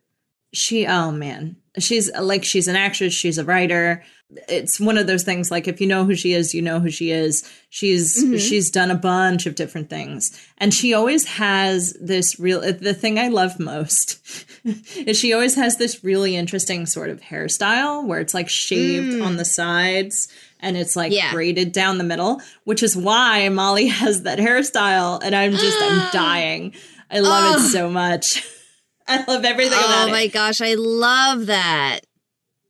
She, 0.53 0.85
oh 0.85 1.11
man, 1.11 1.55
she's 1.79 2.11
like 2.13 2.43
she's 2.43 2.67
an 2.67 2.75
actress. 2.75 3.13
She's 3.13 3.37
a 3.37 3.45
writer. 3.45 4.03
It's 4.47 4.79
one 4.79 4.97
of 4.97 5.07
those 5.07 5.23
things 5.23 5.51
like 5.51 5.67
if 5.67 5.81
you 5.81 5.87
know 5.87 6.05
who 6.05 6.15
she 6.15 6.33
is, 6.33 6.53
you 6.53 6.61
know 6.61 6.79
who 6.79 6.89
she 6.89 7.11
is. 7.11 7.49
She's 7.69 8.23
mm-hmm. 8.23 8.37
she's 8.37 8.69
done 8.69 8.91
a 8.91 8.95
bunch 8.95 9.45
of 9.45 9.55
different 9.55 9.89
things. 9.89 10.31
And 10.57 10.73
she 10.73 10.93
always 10.93 11.25
has 11.25 11.93
this 11.99 12.39
real 12.39 12.61
the 12.61 12.93
thing 12.93 13.17
I 13.17 13.29
love 13.29 13.59
most 13.59 14.19
is 14.95 15.17
she 15.17 15.33
always 15.33 15.55
has 15.55 15.77
this 15.77 16.03
really 16.03 16.35
interesting 16.35 16.85
sort 16.85 17.09
of 17.09 17.21
hairstyle 17.21 18.05
where 18.05 18.19
it's 18.19 18.33
like 18.33 18.49
shaved 18.49 19.13
mm. 19.13 19.25
on 19.25 19.37
the 19.37 19.45
sides 19.45 20.27
and 20.59 20.77
it's 20.77 20.95
like 20.95 21.11
Yeah. 21.11 21.31
braided 21.31 21.71
down 21.71 21.97
the 21.97 22.03
middle, 22.03 22.41
which 22.63 22.83
is 22.83 22.95
why 22.95 23.49
Molly 23.49 23.87
has 24.01 24.23
that 24.23 24.39
hairstyle 24.39 25.21
and 25.23 25.35
I'm 25.35 25.51
just 25.51 25.77
I'm 25.81 26.09
dying. 26.13 26.73
I 27.09 27.19
love 27.19 27.59
it 27.59 27.69
so 27.69 27.89
much. 27.89 28.47
I 29.07 29.23
love 29.27 29.43
everything 29.45 29.77
about 29.77 30.05
Oh 30.05 30.07
it 30.07 30.11
my 30.11 30.27
gosh, 30.27 30.61
I 30.61 30.75
love 30.75 31.47
that. 31.47 32.01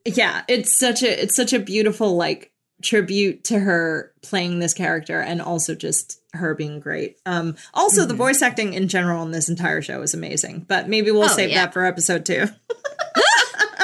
Yeah 0.06 0.43
it's 0.47 0.78
such 0.78 1.01
a 1.04 1.24
it's 1.24 1.36
such 1.36 1.54
a 1.54 1.60
beautiful 1.60 2.16
like 2.16 2.51
tribute 2.82 3.43
to 3.45 3.58
her 3.60 4.12
playing 4.22 4.60
this 4.60 4.74
character 4.74 5.20
and 5.22 5.41
also 5.41 5.74
just 5.74 6.20
her 6.34 6.54
being 6.54 6.80
great 6.82 7.18
um 7.26 7.56
also 7.74 8.01
Mm-hmm. 8.01 8.08
the 8.10 8.14
voice 8.16 8.41
acting 8.41 8.74
in 8.74 8.88
general 8.89 9.24
in 9.24 9.32
this 9.32 9.47
entire 9.47 9.82
show 9.82 10.01
is 10.01 10.14
amazing 10.14 10.66
but 10.68 10.89
maybe 10.89 11.10
we'll 11.12 11.24
Oh, 11.24 11.28
save 11.28 11.51
yeah. 11.51 11.66
that 11.66 11.74
for 11.74 11.86
episode 11.86 12.26
two 12.26 12.45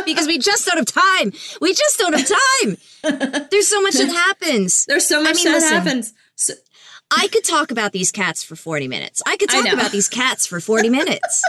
Because 0.06 0.26
we 0.28 0.40
just 0.40 0.66
don't 0.66 0.78
have 0.78 0.86
time. 0.88 1.32
We 1.62 1.72
just 1.74 2.00
don't 2.00 2.14
have 2.14 2.28
time. 2.28 3.48
There's 3.52 3.68
so 3.68 3.80
much 3.82 3.94
that 3.94 4.08
happens. 4.10 4.86
there's 4.86 5.06
so 5.06 5.22
much 5.22 5.36
mean, 5.36 5.46
that 5.46 5.52
listen. 5.60 5.78
happens 5.78 6.14
so, 6.36 6.54
I 7.16 7.28
could 7.28 7.44
talk 7.44 7.70
about 7.70 7.92
these 7.92 8.12
cats 8.12 8.42
for 8.44 8.56
40 8.56 8.88
minutes. 8.88 9.22
I 9.28 9.38
could 9.38 9.50
talk 9.50 9.66
know. 9.66 9.74
about 9.74 9.92
these 9.92 10.10
cats 10.10 10.48
for 10.48 10.60
40 10.60 10.90
minutes. 10.90 11.44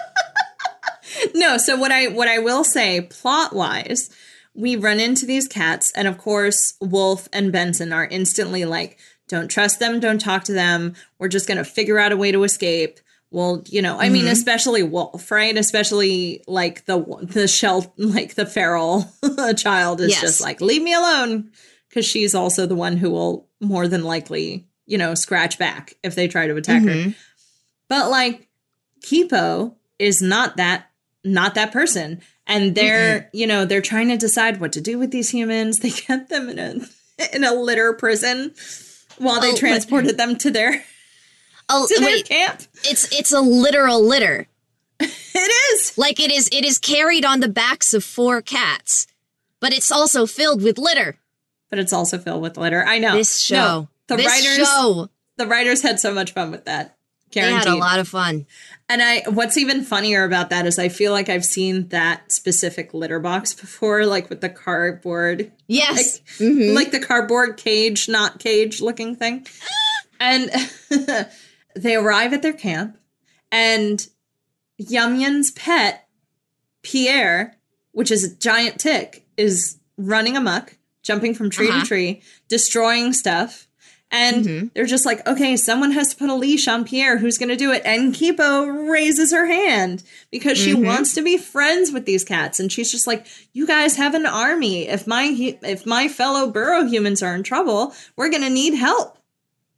no 1.34 1.56
so 1.58 1.76
what 1.76 1.90
i 1.90 2.08
what 2.08 2.28
i 2.28 2.38
will 2.38 2.62
say 2.64 3.00
plot 3.00 3.54
wise 3.54 4.10
we 4.54 4.76
run 4.76 5.00
into 5.00 5.26
these 5.26 5.46
cats 5.48 5.92
and 5.94 6.08
of 6.08 6.18
course 6.18 6.74
wolf 6.80 7.28
and 7.32 7.52
benson 7.52 7.92
are 7.92 8.06
instantly 8.06 8.64
like 8.64 8.98
don't 9.28 9.48
trust 9.48 9.78
them 9.78 10.00
don't 10.00 10.20
talk 10.20 10.42
to 10.44 10.52
them. 10.52 10.94
We're 11.18 11.28
just 11.28 11.46
going 11.46 11.58
to 11.58 11.64
figure 11.64 12.00
out 12.00 12.10
a 12.10 12.16
way 12.16 12.32
to 12.32 12.42
escape. 12.42 12.98
Well 13.30 13.62
you 13.66 13.80
know 13.80 13.96
i 13.96 14.08
mean 14.08 14.24
mm-hmm. 14.24 14.32
especially 14.32 14.82
wolf 14.82 15.30
right? 15.30 15.56
Especially 15.56 16.42
like 16.48 16.84
the 16.86 16.98
the 17.22 17.46
shell 17.46 17.94
like 17.96 18.34
the 18.34 18.44
feral 18.46 19.08
child 19.56 20.00
is 20.00 20.10
Yes. 20.10 20.20
just 20.20 20.40
like 20.40 20.60
leave 20.60 20.82
me 20.82 20.92
alone 20.94 21.52
because 21.88 22.04
she's 22.04 22.34
also 22.34 22.66
the 22.66 22.74
one 22.74 22.96
who 22.96 23.10
will 23.10 23.46
more 23.60 23.86
than 23.86 24.02
likely 24.02 24.66
you 24.86 24.98
know 24.98 25.14
scratch 25.14 25.58
back 25.58 25.94
if 26.02 26.16
they 26.16 26.26
try 26.26 26.48
to 26.48 26.56
attack 26.56 26.82
her. 26.82 26.90
Mm-hmm. 26.90 27.10
But 27.88 28.10
like 28.10 28.48
Kipo 29.00 29.76
is 30.00 30.20
not 30.20 30.56
that 30.56 30.90
not 31.24 31.54
that 31.54 31.70
person. 31.72 32.20
And 32.50 32.74
they're, 32.74 33.30
you 33.32 33.46
know, 33.46 33.64
they're 33.64 33.80
trying 33.80 34.08
to 34.08 34.16
decide 34.16 34.60
what 34.60 34.72
to 34.72 34.80
do 34.80 34.98
with 34.98 35.10
these 35.12 35.30
humans. 35.30 35.78
They 35.82 35.90
kept 35.90 36.28
them 36.28 36.48
in 36.48 36.58
a 36.58 36.74
in 37.34 37.44
a 37.44 37.54
litter 37.54 37.92
prison 37.92 38.54
while 39.18 39.40
they 39.40 39.52
Oh, 39.52 39.56
transported 39.56 40.16
them 40.18 40.36
to 40.36 40.50
their 40.50 40.82
Oh, 41.68 41.86
to 41.86 42.00
their 42.00 42.08
wait. 42.08 42.28
camp. 42.28 42.62
It's 42.84 43.10
it's 43.12 43.32
a 43.32 43.40
literal 43.40 44.02
litter. 44.04 44.48
It 45.32 45.52
is. 45.74 45.96
Like 45.96 46.18
it 46.20 46.30
is 46.30 46.48
it 46.52 46.64
is 46.64 46.78
carried 46.78 47.24
on 47.24 47.40
the 47.40 47.48
backs 47.48 47.94
of 47.94 48.02
four 48.04 48.42
cats. 48.42 49.06
But 49.60 49.72
it's 49.72 49.90
also 49.92 50.26
filled 50.26 50.62
with 50.62 50.76
litter. 50.76 51.18
But 51.70 51.78
it's 51.78 51.92
also 51.92 52.18
filled 52.18 52.42
with 52.42 52.56
litter. 52.56 52.84
I 52.84 52.98
know. 52.98 53.14
This 53.14 53.38
show. 53.38 53.54
No, 53.54 53.88
the 54.08 54.16
this 54.16 54.26
writers 54.26 54.66
show. 54.66 55.08
the 55.36 55.46
writers 55.46 55.82
had 55.82 56.00
so 56.00 56.12
much 56.12 56.32
fun 56.32 56.50
with 56.50 56.64
that. 56.64 56.96
They 57.32 57.40
had 57.42 57.66
a 57.66 57.76
lot 57.76 57.98
of 58.00 58.08
fun. 58.08 58.46
And 58.88 59.00
I 59.02 59.22
what's 59.28 59.56
even 59.56 59.82
funnier 59.84 60.24
about 60.24 60.50
that 60.50 60.66
is 60.66 60.78
I 60.78 60.88
feel 60.88 61.12
like 61.12 61.28
I've 61.28 61.44
seen 61.44 61.88
that 61.88 62.32
specific 62.32 62.92
litter 62.92 63.20
box 63.20 63.54
before, 63.54 64.04
like 64.06 64.28
with 64.28 64.40
the 64.40 64.48
cardboard 64.48 65.52
Yes. 65.68 66.20
like 66.40 66.90
the 66.90 66.98
cardboard 67.00 67.56
cage, 67.56 68.08
not 68.08 68.38
cage 68.40 68.80
looking 68.80 69.14
thing. 69.16 69.46
And 70.22 70.50
they 71.74 71.94
arrive 71.96 72.34
at 72.34 72.42
their 72.42 72.52
camp, 72.52 72.98
and 73.50 74.06
Yum 74.76 75.16
Yum's 75.16 75.50
pet, 75.52 76.06
Pierre, 76.82 77.56
which 77.92 78.10
is 78.10 78.24
a 78.24 78.36
giant 78.36 78.78
tick, 78.78 79.24
is 79.38 79.78
running 79.96 80.36
amok, 80.36 80.76
jumping 81.02 81.32
from 81.34 81.48
tree 81.48 81.68
Uh-huh. 81.70 81.80
to 81.80 81.86
tree, 81.86 82.22
destroying 82.48 83.14
stuff. 83.14 83.66
And 84.12 84.44
mm-hmm. 84.44 84.66
they're 84.74 84.86
just 84.86 85.06
like, 85.06 85.24
okay, 85.26 85.56
someone 85.56 85.92
has 85.92 86.08
to 86.08 86.16
put 86.16 86.30
a 86.30 86.34
leash 86.34 86.66
on 86.66 86.84
Pierre. 86.84 87.18
Who's 87.18 87.38
going 87.38 87.48
to 87.48 87.56
do 87.56 87.70
it? 87.70 87.82
And 87.84 88.12
Kipo 88.12 88.90
raises 88.90 89.32
her 89.32 89.46
hand 89.46 90.02
because 90.32 90.58
she 90.58 90.72
mm-hmm. 90.72 90.84
wants 90.84 91.14
to 91.14 91.22
be 91.22 91.36
friends 91.36 91.92
with 91.92 92.06
these 92.06 92.24
cats. 92.24 92.58
And 92.58 92.72
she's 92.72 92.90
just 92.90 93.06
like, 93.06 93.26
you 93.52 93.68
guys 93.68 93.96
have 93.96 94.14
an 94.14 94.26
army. 94.26 94.88
If 94.88 95.06
my 95.06 95.32
if 95.62 95.86
my 95.86 96.08
fellow 96.08 96.50
burrow 96.50 96.84
humans 96.84 97.22
are 97.22 97.34
in 97.36 97.44
trouble, 97.44 97.94
we're 98.16 98.30
going 98.30 98.42
to 98.42 98.50
need 98.50 98.74
help. 98.74 99.16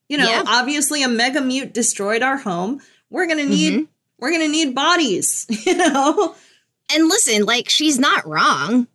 You 0.09 0.18
know, 0.18 0.30
Yeah. 0.30 0.45
obviously 0.47 1.03
a 1.03 1.09
mega 1.09 1.41
mute 1.43 1.74
destroyed 1.74 2.22
our 2.22 2.39
home. 2.39 2.80
We're 3.11 3.26
going 3.26 3.39
to 3.39 3.49
need 3.49 3.72
mm-hmm. 3.74 3.85
we're 4.18 4.30
going 4.30 4.43
to 4.43 4.49
need 4.49 4.74
bodies. 4.74 5.47
You 5.66 5.76
know, 5.76 6.35
And 6.95 7.09
listen, 7.09 7.45
like 7.45 7.68
she's 7.68 7.99
not 7.99 8.26
wrong, 8.26 8.87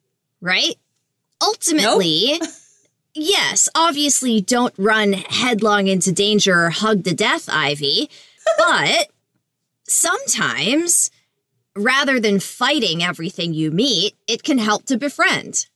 right? 0.42 0.76
Ultimately, 1.42 2.40
yes, 3.18 3.68
obviously 3.76 4.42
don't 4.42 4.74
run 4.78 5.14
headlong 5.14 5.88
into 5.88 6.12
danger 6.12 6.66
or 6.66 6.70
hug 6.70 7.04
to 7.06 7.14
death, 7.14 7.50
Ivy, 7.52 8.10
but 8.58 9.08
sometimes 9.88 11.10
rather 11.76 12.20
than 12.20 12.40
fighting 12.40 13.04
everything 13.04 13.54
you 13.54 13.72
meet, 13.72 14.16
it 14.28 14.44
can 14.44 14.58
help 14.58 14.86
to 14.86 14.98
befriend, 14.98 15.68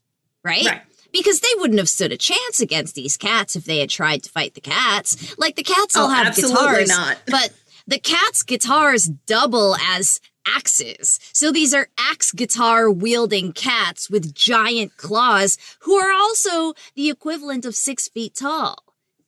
right? 0.44 0.66
Right. 0.66 0.82
Because 1.12 1.42
they 1.42 1.50
wouldn't 1.58 1.80
have 1.80 1.90
stood 1.90 2.14
a 2.14 2.18
chance 2.18 2.62
against 2.62 2.96
these 2.96 3.18
cats 3.18 3.56
if 3.58 3.66
they 3.66 3.80
had 3.80 3.90
tried 3.90 4.24
to 4.24 4.30
fight 4.30 4.54
the 4.54 4.62
cats. 4.62 5.38
Like 5.38 5.58
the 5.58 5.64
cats 5.64 5.98
all 5.98 6.06
Oh, 6.06 6.10
have 6.10 6.36
guitars, 6.36 6.88
not. 6.88 7.18
but 7.28 7.52
the 7.86 8.00
cats' 8.00 8.44
guitars 8.44 9.10
double 9.26 9.76
as 9.76 10.22
axes. 10.46 11.20
So 11.34 11.52
these 11.52 11.74
are 11.74 11.90
axe 11.98 12.32
guitar 12.32 12.90
wielding 12.90 13.54
cats 13.54 14.10
with 14.10 14.34
giant 14.34 14.98
claws 14.98 15.58
who 15.82 15.96
are 15.96 16.12
also 16.12 16.74
the 16.96 17.10
equivalent 17.10 17.66
of 17.66 17.76
six 17.76 18.08
feet 18.08 18.36
tall. 18.36 18.84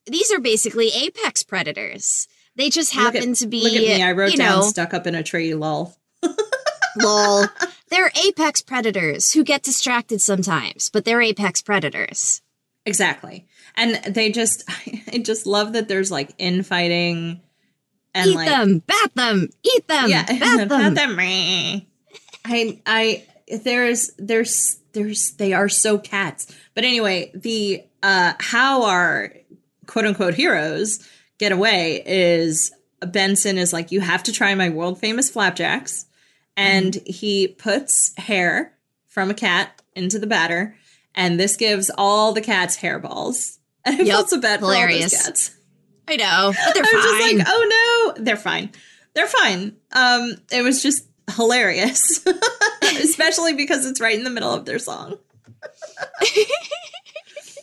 These 0.05 0.31
are 0.33 0.39
basically 0.39 0.89
apex 0.89 1.43
predators. 1.43 2.27
They 2.55 2.69
just 2.69 2.93
happen 2.93 3.31
at- 3.31 3.37
to 3.37 3.47
be, 3.47 3.63
Look 3.63 3.73
at 3.73 3.81
me. 3.81 4.03
I 4.03 4.11
wrote 4.11 4.31
you 4.31 4.37
down 4.37 4.59
know, 4.59 4.65
stuck 4.65 4.93
up 4.93 5.07
in 5.07 5.15
a 5.15 5.23
tree. 5.23 5.53
Lol. 5.55 5.95
lol. 7.01 7.45
They're 7.89 8.11
apex 8.25 8.61
predators 8.61 9.31
who 9.33 9.43
get 9.43 9.63
distracted 9.63 10.21
sometimes, 10.21 10.89
but 10.89 11.05
they're 11.05 11.21
apex 11.21 11.61
predators. 11.61 12.41
Exactly. 12.85 13.47
And 13.75 13.95
they 14.13 14.31
just, 14.31 14.63
I 15.11 15.19
just 15.19 15.45
love 15.45 15.73
that 15.73 15.87
there's 15.87 16.11
like 16.11 16.31
infighting 16.37 17.41
and 18.15 18.29
eat 18.29 18.35
like 18.35 18.47
them, 18.49 18.79
bat 18.79 19.11
them, 19.15 19.49
eat 19.63 19.87
them, 19.87 20.09
yeah, 20.09 20.25
bat 20.25 20.69
them. 20.69 20.93
Bat 20.93 20.95
them. 20.95 21.81
I, 22.45 22.81
I, 22.85 23.25
there's, 23.63 24.11
there's, 24.17 24.79
there's, 24.93 25.31
they 25.33 25.53
are 25.53 25.69
so 25.69 25.97
cats. 25.97 26.53
But 26.75 26.83
anyway, 26.83 27.31
the 27.33 27.83
uh 28.01 28.33
how 28.39 28.83
our 28.83 29.33
quote 29.87 30.05
unquote 30.05 30.33
heroes 30.33 31.07
get 31.37 31.51
away 31.51 32.03
is 32.05 32.71
Benson 33.05 33.57
is 33.57 33.71
like, 33.73 33.91
you 33.91 34.01
have 34.01 34.23
to 34.23 34.31
try 34.33 34.53
my 34.55 34.69
world 34.69 34.99
famous 34.99 35.29
flapjacks, 35.29 36.05
and 36.55 36.93
Mm-hmm. 36.93 37.11
he 37.11 37.47
puts 37.47 38.13
hair 38.17 38.73
from 39.07 39.29
a 39.29 39.33
cat 39.33 39.81
into 39.95 40.19
the 40.19 40.27
batter, 40.27 40.75
and 41.15 41.39
this 41.39 41.55
gives 41.55 41.89
all 41.97 42.33
the 42.33 42.41
cats 42.41 42.77
hairballs. 42.77 43.57
And 43.85 43.95
I 43.99 44.03
Yep, 44.03 44.07
felt 44.15 44.29
so 44.29 44.39
bad 44.39 44.59
for 44.61 44.65
all 44.67 44.71
hilarious. 44.71 45.11
those 45.11 45.23
cats. 45.25 45.55
I 46.07 46.15
know, 46.17 46.53
but 46.65 46.73
they're 46.73 46.83
I 46.83 46.91
was 46.93 47.05
fine. 47.05 47.37
just 47.37 47.37
like, 47.37 47.47
oh 47.49 48.13
no, 48.17 48.23
they're 48.23 48.37
fine. 48.37 48.69
They're 49.13 49.27
fine. 49.27 49.75
Um, 49.91 50.35
it 50.51 50.61
was 50.63 50.81
just 50.81 51.05
hilarious, 51.35 52.25
especially 52.83 53.53
because 53.53 53.85
it's 53.85 54.01
right 54.01 54.17
in 54.17 54.23
the 54.23 54.29
middle 54.29 54.51
of 54.51 54.65
their 54.65 54.79
song. 54.79 55.17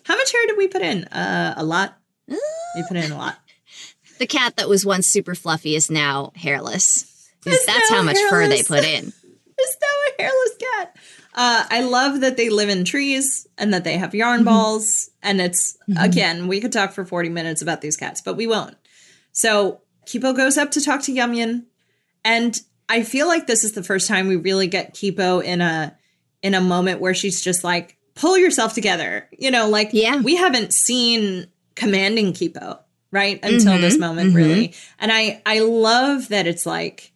How 0.05 0.17
much 0.17 0.33
hair 0.33 0.47
did 0.47 0.57
we 0.57 0.69
put 0.69 0.83
in? 0.83 1.05
Uh, 1.05 1.55
a 1.57 1.65
lot. 1.65 1.97
We 2.29 2.85
put 2.89 2.97
in 2.97 3.13
a 3.13 3.17
lot. 3.17 3.37
the 4.19 4.27
cat 4.27 4.57
that 4.57 4.69
was 4.69 4.87
once 4.87 5.07
super 5.07 5.35
fluffy 5.35 5.75
is 5.77 5.91
now 5.91 6.33
hairless. 6.35 7.05
Is 7.47 7.67
That's 7.67 7.89
how 7.91 8.03
much 8.03 8.19
fur 8.29 8.49
they 8.49 8.63
put 8.63 8.85
in. 8.85 9.13
It's 9.59 9.77
now 9.81 9.89
a 10.09 10.23
hairless 10.23 10.57
cat. 10.59 10.97
Uh, 11.43 11.65
I 11.71 11.81
love 11.81 12.21
that 12.21 12.37
they 12.37 12.51
live 12.51 12.69
in 12.69 12.85
trees 12.85 13.47
and 13.57 13.73
that 13.73 13.83
they 13.85 13.97
have 13.97 14.11
Mm-hmm. 14.11 14.19
yarn 14.19 14.45
balls. 14.45 15.09
And 15.23 15.41
it's, 15.41 15.79
again, 15.99 16.49
we 16.49 16.61
could 16.61 16.71
talk 16.73 16.93
for 16.93 17.05
40 17.07 17.31
minutes 17.31 17.63
about 17.63 17.81
these 17.81 17.97
cats, 17.97 18.21
but 18.21 18.37
we 18.37 18.47
won't. 18.47 18.77
So 19.33 19.81
Kipo 20.07 20.37
goes 20.37 20.59
up 20.59 20.71
to 20.73 20.81
talk 20.83 21.01
to 21.05 21.13
Yum 21.13 21.33
Yum. 21.33 21.65
And 22.27 22.61
I 22.91 23.03
feel 23.05 23.27
like 23.27 23.47
this 23.47 23.65
is 23.65 23.73
the 23.73 23.83
first 23.83 24.07
time 24.07 24.29
we 24.29 24.37
really 24.37 24.67
get 24.67 24.93
Kipo 24.95 25.43
in 25.43 25.61
a 25.63 25.97
in 26.43 26.55
a 26.55 26.61
moment 26.61 27.01
where 27.01 27.15
she's 27.15 27.41
just 27.41 27.65
like, 27.65 27.97
pull 28.15 28.37
yourself 28.37 28.75
together. 28.75 29.27
You 29.39 29.51
know, 29.51 29.69
like 29.69 29.91
Yeah. 29.93 30.21
we 30.21 30.37
haven't 30.37 30.75
seen 30.75 31.47
commanding 31.75 32.35
Kipo, 32.35 32.81
right? 33.13 33.39
Until 33.43 33.73
Mm-hmm. 33.75 33.81
this 33.83 33.99
moment, 33.99 34.35
really. 34.35 34.75
And 34.99 35.11
I 35.11 35.41
I 35.47 35.61
love 35.61 36.29
that 36.29 36.47
it's 36.47 36.67
like, 36.67 37.10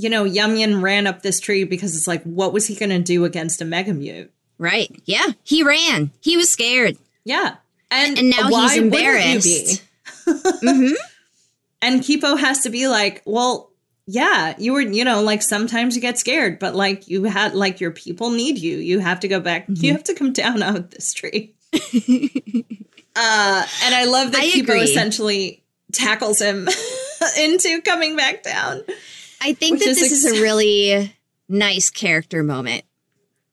you 0.00 0.08
know, 0.08 0.24
Yum 0.24 0.56
Yum 0.56 0.82
ran 0.82 1.06
up 1.06 1.22
this 1.22 1.40
tree 1.40 1.64
because 1.64 1.96
it's 1.96 2.06
like, 2.06 2.22
what 2.24 2.52
was 2.52 2.66
he 2.66 2.74
gonna 2.74 2.98
do 2.98 3.24
against 3.24 3.60
a 3.60 3.64
Mega 3.64 3.92
Mute? 3.92 4.32
Right. 4.58 4.90
Yeah. 5.04 5.26
He 5.42 5.62
ran. 5.62 6.10
He 6.20 6.36
was 6.36 6.50
scared. 6.50 6.96
Yeah. 7.24 7.56
And, 7.90 8.18
And 8.18 8.30
now 8.30 8.48
he's 8.48 8.76
embarrassed. 8.76 9.82
be? 10.26 10.32
hmm 10.32 10.92
And 11.82 12.00
Kipo 12.02 12.38
has 12.38 12.60
to 12.60 12.70
be 12.70 12.86
like, 12.88 13.22
well, 13.24 13.70
yeah, 14.06 14.54
you 14.58 14.72
were, 14.72 14.80
you 14.80 15.04
know, 15.04 15.22
like 15.22 15.42
sometimes 15.42 15.94
you 15.96 16.02
get 16.02 16.18
scared, 16.18 16.58
but 16.58 16.74
like 16.74 17.08
you 17.08 17.24
had, 17.24 17.54
like 17.54 17.80
your 17.80 17.90
people 17.90 18.30
need 18.30 18.58
you. 18.58 18.76
You 18.78 18.98
have 18.98 19.20
to 19.20 19.28
go 19.28 19.40
back. 19.40 19.66
Mm-hmm. 19.66 19.84
You 19.84 19.92
have 19.92 20.04
to 20.04 20.14
come 20.14 20.32
down 20.32 20.62
out 20.62 20.76
of 20.76 20.90
this 20.90 21.12
tree. 21.12 21.54
uh, 21.74 21.78
and 23.84 23.94
I 23.94 24.04
love 24.06 24.32
that 24.32 24.40
I 24.42 24.50
Kipo 24.50 24.62
agree. 24.62 24.80
essentially 24.82 25.62
tackles 25.92 26.40
him 26.40 26.68
into 27.38 27.80
coming 27.82 28.16
back 28.16 28.42
down. 28.42 28.82
I 29.40 29.52
think 29.52 29.74
Which 29.74 29.84
that 29.84 29.90
is 29.90 30.00
this 30.00 30.12
is 30.12 30.38
a 30.38 30.42
really 30.42 31.14
nice 31.48 31.90
character 31.90 32.42
moment 32.42 32.84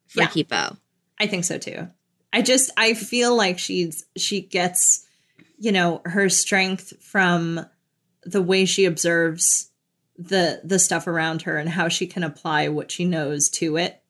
for 0.06 0.20
Yeah. 0.20 0.28
Kipo. 0.28 0.76
I 1.18 1.26
think 1.26 1.44
so 1.44 1.58
too. 1.58 1.88
I 2.32 2.42
just 2.42 2.70
I 2.76 2.94
feel 2.94 3.36
like 3.36 3.58
she's 3.58 4.04
she 4.16 4.40
gets 4.40 5.06
you 5.58 5.72
know 5.72 6.02
her 6.04 6.28
strength 6.28 6.92
from 7.02 7.66
the 8.22 8.42
way 8.42 8.64
she 8.64 8.84
observes 8.84 9.70
the 10.18 10.60
the 10.64 10.78
stuff 10.78 11.06
around 11.06 11.42
her 11.42 11.56
and 11.56 11.68
how 11.68 11.88
she 11.88 12.06
can 12.06 12.22
apply 12.22 12.68
what 12.68 12.90
she 12.90 13.04
knows 13.04 13.48
to 13.50 13.76
it. 13.76 14.00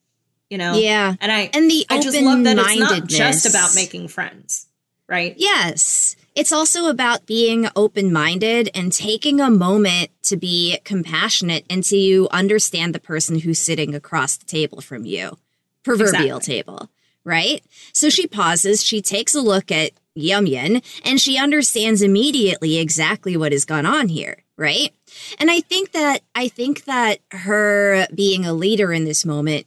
You 0.51 0.57
know? 0.57 0.74
Yeah. 0.74 1.14
And 1.20 1.31
I 1.31 1.51
And 1.53 1.70
the 1.70 1.87
I 1.91 2.01
just 2.01 2.20
love 2.20 2.45
that 2.45 2.59
it's 2.59 2.79
not 2.79 3.07
just 3.07 3.47
about 3.47 3.74
making 3.74 4.09
friends, 4.09 4.66
right? 5.07 5.35
Yes. 5.37 6.16
It's 6.39 6.53
also 6.53 6.86
about 6.86 7.26
being 7.26 7.66
open 7.74 8.12
minded 8.12 8.70
and 8.72 8.93
taking 8.93 9.41
a 9.41 9.51
moment 9.51 10.11
to 10.22 10.36
be 10.36 10.78
compassionate 10.84 11.66
and 11.68 11.82
to 11.86 12.28
understand 12.30 12.95
the 12.95 13.01
person 13.01 13.41
who's 13.41 13.59
sitting 13.59 13.93
across 13.93 14.36
the 14.36 14.45
table 14.45 14.80
from 14.80 15.05
you. 15.05 15.36
Proverbial 15.82 16.36
Exactly. 16.36 16.55
table, 16.55 16.91
right? 17.24 17.61
So 17.93 18.09
she 18.09 18.28
pauses, 18.28 18.84
she 18.84 19.03
takes 19.03 19.34
a 19.34 19.41
look 19.41 19.72
at 19.72 19.91
Yum 20.14 20.47
Yun, 20.47 20.80
and 21.05 21.20
she 21.20 21.36
understands 21.36 22.03
immediately 22.03 22.78
exactly 22.78 23.36
what 23.36 23.51
has 23.51 23.64
gone 23.64 23.84
on 23.84 24.07
here, 24.07 24.45
right? 24.57 24.95
And 25.41 25.51
I 25.51 25.59
think 25.59 25.91
that 25.91 26.22
I 26.36 26.47
think 26.47 26.84
that 26.84 27.18
her 27.32 28.07
being 28.14 28.47
a 28.47 28.53
leader 28.53 28.93
in 28.93 29.07
this 29.07 29.24
moment 29.24 29.66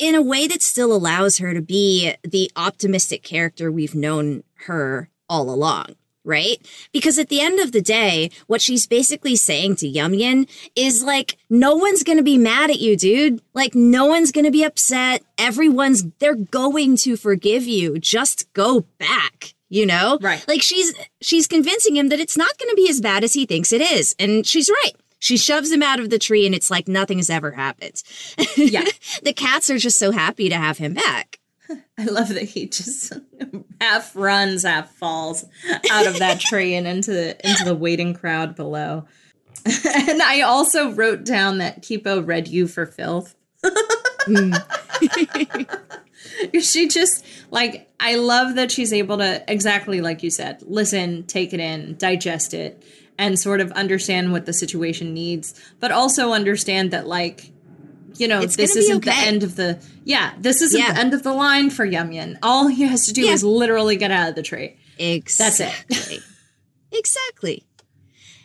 in 0.00 0.16
a 0.16 0.22
way 0.22 0.48
that 0.48 0.60
still 0.60 0.92
allows 0.92 1.38
her 1.38 1.54
to 1.54 1.62
be 1.62 2.14
the 2.24 2.50
optimistic 2.56 3.22
character 3.22 3.70
we've 3.70 3.94
known 3.94 4.42
her 4.66 5.08
all 5.28 5.50
along, 5.50 5.96
right? 6.24 6.58
Because 6.92 7.18
at 7.18 7.28
the 7.28 7.40
end 7.40 7.60
of 7.60 7.72
the 7.72 7.82
day, 7.82 8.30
what 8.46 8.62
she's 8.62 8.86
basically 8.86 9.36
saying 9.36 9.76
to 9.76 9.88
Yum 9.88 10.14
Yin 10.14 10.46
is 10.74 11.02
like, 11.02 11.36
no 11.50 11.74
one's 11.76 12.02
gonna 12.02 12.22
be 12.22 12.38
mad 12.38 12.70
at 12.70 12.80
you, 12.80 12.96
dude. 12.96 13.40
Like, 13.52 13.74
no 13.74 14.06
one's 14.06 14.32
gonna 14.32 14.50
be 14.50 14.64
upset. 14.64 15.22
Everyone's, 15.38 16.04
they're 16.18 16.34
going 16.34 16.96
to 16.98 17.16
forgive 17.16 17.64
you. 17.64 17.98
Just 17.98 18.52
go 18.52 18.86
back. 18.98 19.54
You 19.70 19.86
know? 19.86 20.18
Right. 20.20 20.44
Like 20.46 20.62
she's 20.62 20.94
she's 21.20 21.48
convincing 21.48 21.96
him 21.96 22.08
that 22.10 22.20
it's 22.20 22.36
not 22.36 22.56
gonna 22.58 22.74
be 22.74 22.88
as 22.88 23.00
bad 23.00 23.24
as 23.24 23.32
he 23.32 23.44
thinks 23.44 23.72
it 23.72 23.80
is. 23.80 24.14
And 24.20 24.46
she's 24.46 24.70
right. 24.70 24.92
She 25.18 25.38
shoves 25.38 25.72
him 25.72 25.82
out 25.82 26.00
of 26.00 26.10
the 26.10 26.18
tree 26.18 26.44
and 26.44 26.54
it's 26.54 26.70
like 26.70 26.86
nothing 26.86 27.16
has 27.16 27.30
ever 27.30 27.52
happened. 27.52 28.02
Yeah. 28.56 28.84
the 29.22 29.32
cats 29.32 29.70
are 29.70 29.78
just 29.78 29.98
so 29.98 30.12
happy 30.12 30.50
to 30.50 30.54
have 30.54 30.76
him 30.76 30.92
back. 30.92 31.38
I 31.98 32.04
love 32.06 32.28
that 32.30 32.42
he 32.42 32.66
just 32.66 33.12
half 33.80 34.14
runs, 34.16 34.64
half 34.64 34.90
falls 34.94 35.44
out 35.90 36.06
of 36.06 36.18
that 36.18 36.40
tree 36.40 36.74
and 36.74 36.86
into 36.86 37.12
the 37.12 37.48
into 37.48 37.64
the 37.64 37.74
waiting 37.74 38.14
crowd 38.14 38.56
below. 38.56 39.06
and 39.64 40.20
I 40.20 40.42
also 40.42 40.90
wrote 40.90 41.24
down 41.24 41.58
that 41.58 41.82
Kipo 41.82 42.26
read 42.26 42.48
you 42.48 42.66
for 42.66 42.86
filth. 42.86 43.34
Hmm. 44.26 44.54
she 46.60 46.88
just 46.88 47.24
like 47.50 47.88
I 48.00 48.16
love 48.16 48.56
that 48.56 48.70
she's 48.70 48.92
able 48.92 49.18
to 49.18 49.44
exactly 49.46 50.00
like 50.00 50.22
you 50.22 50.30
said, 50.30 50.62
listen, 50.62 51.24
take 51.24 51.54
it 51.54 51.60
in, 51.60 51.96
digest 51.96 52.54
it, 52.54 52.82
and 53.18 53.38
sort 53.38 53.60
of 53.60 53.70
understand 53.72 54.32
what 54.32 54.46
the 54.46 54.52
situation 54.52 55.14
needs, 55.14 55.54
but 55.78 55.92
also 55.92 56.32
understand 56.32 56.90
that 56.90 57.06
like 57.06 57.52
you 58.16 58.28
know, 58.28 58.40
It's 58.40 58.56
this 58.56 58.76
isn't 58.76 59.04
the 59.04 59.14
end 59.14 59.42
of 59.42 59.56
the 59.56 59.78
yeah, 60.04 60.32
this 60.38 60.60
isn't 60.62 60.80
Yeah. 60.80 60.92
the 60.92 60.98
end 61.00 61.14
of 61.14 61.22
the 61.22 61.32
line 61.32 61.70
for 61.70 61.84
Yum 61.84 62.12
Yun. 62.12 62.38
All 62.42 62.68
he 62.68 62.82
has 62.84 63.06
to 63.06 63.12
do 63.12 63.22
Yeah. 63.22 63.32
is 63.32 63.42
literally 63.44 63.96
get 63.96 64.10
out 64.10 64.28
of 64.30 64.34
the 64.34 64.42
tree. 64.42 64.76
Exactly. 64.98 66.20
exactly. 66.92 67.64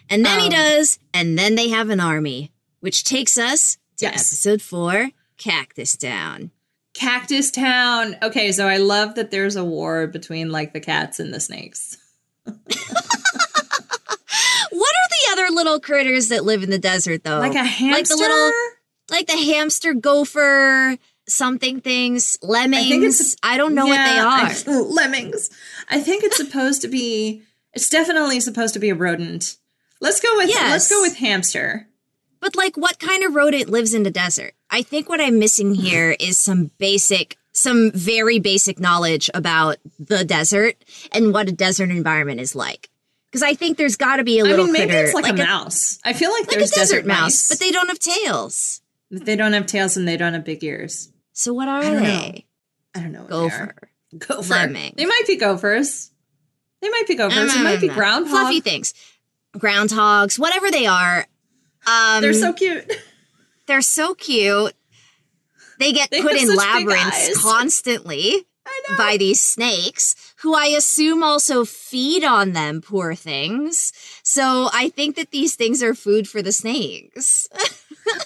And 0.10 0.26
then 0.26 0.40
he 0.40 0.46
Um, 0.48 0.52
does, 0.52 0.98
and 1.14 1.38
then 1.38 1.56
they 1.56 1.70
have 1.70 1.90
an 1.90 2.00
army, 2.00 2.52
which 2.80 3.04
takes 3.04 3.38
us 3.38 3.78
to 3.98 4.06
Yes. 4.06 4.28
episode 4.32 4.62
four, 4.62 5.12
Cactus 5.38 5.96
Town. 5.96 6.52
Cactus 6.94 7.52
Town. 7.52 8.18
Okay, 8.24 8.52
so 8.52 8.68
I 8.68 8.78
love 8.78 9.14
that 9.16 9.30
there's 9.32 9.56
a 9.56 9.64
war 9.64 10.08
between 10.08 10.50
like 10.50 10.74
the 10.74 10.80
cats 10.80 11.20
and 11.20 11.34
the 11.34 11.40
snakes. 11.40 11.98
What 14.72 14.90
are 14.96 15.10
the 15.10 15.32
other 15.42 15.54
little 15.54 15.80
critters 15.80 16.28
that 16.30 16.46
live 16.46 16.62
in 16.64 16.70
the 16.70 16.78
desert 16.80 17.24
though? 17.24 17.40
Like 17.40 17.56
a 17.56 17.64
hamster. 17.64 17.98
Like 17.98 18.08
the 18.08 18.16
little 18.16 18.52
like 19.12 19.28
the 19.28 19.38
hamster 19.38 19.93
gopher 19.93 20.97
something 21.28 21.80
things, 21.82 22.38
lemmings. 22.41 23.36
I, 23.43 23.57
don't 23.57 23.76
know 23.76 23.86
Yeah, 23.86 23.91
what 23.91 24.66
they 24.66 24.72
are. 24.72 24.76
I- 24.76 24.82
lemmings. 24.82 25.49
I 25.89 25.99
think 25.99 26.24
it's 26.24 26.38
supposed 26.38 26.82
to 26.82 26.88
be. 26.88 27.43
It's 27.74 27.89
definitely 27.89 28.39
supposed 28.39 28.74
to 28.74 28.80
be 28.80 28.89
a 28.89 28.95
rodent. 28.95 29.57
Let's 30.01 30.20
go 30.20 30.36
with 30.38 30.49
Yes. 30.49 30.72
let's 30.72 30.89
go 30.89 31.01
with 31.01 31.18
hamster. 31.18 31.88
But 32.39 32.55
like 32.55 32.78
what 32.78 32.99
kind 32.99 33.24
of 33.24 33.36
rodent 33.36 33.70
lives 33.70 33.93
in 33.93 34.03
the 34.03 34.12
desert? 34.12 34.53
I 34.70 34.82
think 34.82 35.10
what 35.10 35.22
I'm 35.22 35.39
missing 35.39 35.76
here 35.76 36.16
is 36.20 36.38
some 36.38 36.72
basic 36.78 37.38
some 37.51 37.91
very 37.91 38.39
basic 38.39 38.80
knowledge 38.80 39.30
about 39.34 39.78
the 39.99 40.24
desert 40.24 40.76
and 41.12 41.34
what 41.34 41.49
a 41.49 41.51
desert 41.51 41.89
environment 41.89 42.39
is 42.39 42.55
like. 42.55 42.89
Because 43.30 43.43
I 43.43 43.53
think 43.53 43.78
there's 43.78 43.97
got 43.97 44.16
to 44.16 44.24
be 44.24 44.39
a 44.39 44.43
little 44.43 44.62
I 44.62 44.64
mean, 44.66 44.74
maybe 44.74 44.91
critter, 44.91 45.05
it's 45.05 45.14
like, 45.14 45.28
a, 45.28 45.34
a, 45.34 45.45
mouse. 45.45 45.99
I 46.03 46.14
feel 46.14 46.32
like, 46.32 46.47
like 46.47 46.55
a 46.55 46.60
there's 46.60 46.72
desert, 46.72 47.05
mouse, 47.05 47.20
mice, 47.20 47.47
but 47.49 47.60
they 47.60 47.72
don't 47.72 47.88
have 47.88 47.99
tails. 47.99 48.79
They 49.12 49.36
don't 49.36 49.53
have 49.53 49.66
tails 49.66 49.97
and 49.97 50.07
they 50.07 50.18
don't 50.18 50.34
have 50.34 50.45
big 50.45 50.64
ears. 50.64 51.12
So 51.34 51.53
what 51.53 51.68
are 51.68 51.84
I 51.84 51.95
they? 51.95 52.45
I 52.95 52.99
don't 53.01 53.12
know. 53.12 53.22
What 53.22 53.30
they 53.30 53.36
are. 53.36 53.49
Gopher. 53.49 53.89
Gopher. 54.18 54.53
Lemming. 54.53 54.93
They 54.97 55.05
might 55.05 55.24
be 55.28 55.36
gophers. 55.38 56.12
They 56.82 56.89
might 56.89 57.07
be 57.07 57.16
gophers. 57.16 57.53
They 57.53 57.64
might 57.64 57.82
be 57.82 57.89
Mm, 57.89 57.93
groundhog. 57.95 58.30
Fluffy 58.30 58.62
things. 58.62 58.93
Groundhogs, 59.55 60.38
whatever 60.38 60.72
they 60.72 60.86
are. 60.86 61.26
Um, 61.88 62.22
They're 62.22 62.34
so 62.34 62.53
cute. 62.53 62.91
They're 63.68 63.82
so 63.82 64.14
cute. 64.16 64.74
They 65.80 65.91
get 65.91 66.10
They 66.12 66.22
put 66.22 66.36
in 66.36 66.53
labyrinths 66.55 67.41
constantly 67.41 68.45
by 68.97 69.18
these 69.18 69.39
snakes, 69.41 70.34
who 70.38 70.53
I 70.53 70.68
assume 70.68 71.24
also 71.24 71.66
feed 71.66 72.24
on 72.24 72.51
them, 72.53 72.82
poor 72.82 73.16
things. 73.16 73.93
So 74.24 74.70
I 74.74 74.89
think 74.89 75.16
that 75.16 75.32
these 75.32 75.55
things 75.55 75.82
are 75.82 75.95
food 75.95 76.28
for 76.28 76.41
the 76.41 76.51
snakes. 76.51 77.47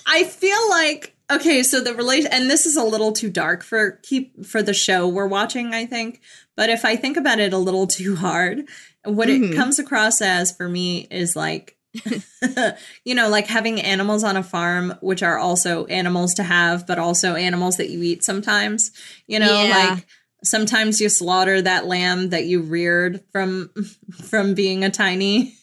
I 0.05 0.23
feel 0.23 0.69
like 0.69 1.15
okay, 1.31 1.63
so 1.63 1.79
the 1.81 1.93
relation 1.95 2.31
and 2.31 2.49
this 2.49 2.65
is 2.65 2.75
a 2.75 2.83
little 2.83 3.11
too 3.11 3.29
dark 3.29 3.63
for 3.63 3.99
keep 4.03 4.45
for 4.45 4.61
the 4.61 4.73
show 4.73 5.07
we're 5.07 5.27
watching, 5.27 5.73
I 5.73 5.85
think. 5.85 6.21
But 6.55 6.69
if 6.69 6.85
I 6.85 6.95
think 6.95 7.17
about 7.17 7.39
it 7.39 7.53
a 7.53 7.57
little 7.57 7.87
too 7.99 8.15
hard, 8.15 8.67
what 9.03 9.29
it 9.29 9.41
Mhm. 9.41 9.55
comes 9.55 9.79
across 9.79 10.21
as 10.21 10.51
for 10.51 10.67
me 10.69 11.07
is 11.09 11.35
like 11.35 11.77
you 13.05 13.13
know, 13.13 13.29
like 13.29 13.45
having 13.47 13.79
animals 13.79 14.23
on 14.23 14.35
a 14.35 14.41
farm, 14.43 14.95
which 15.01 15.21
are 15.21 15.37
also 15.37 15.85
animals 15.85 16.33
to 16.35 16.43
have, 16.43 16.87
but 16.87 16.97
also 16.97 17.35
animals 17.35 17.77
that 17.77 17.89
you 17.91 18.01
eat 18.01 18.23
sometimes. 18.23 18.91
You 19.27 19.39
know, 19.39 19.63
Yeah. 19.63 19.89
like 19.95 20.07
sometimes 20.43 20.99
you 20.99 21.07
slaughter 21.09 21.61
that 21.61 21.85
lamb 21.85 22.29
that 22.29 22.45
you 22.45 22.61
reared 22.61 23.23
from 23.31 23.69
from 24.23 24.53
being 24.55 24.83
a 24.83 24.89
tiny 24.89 25.55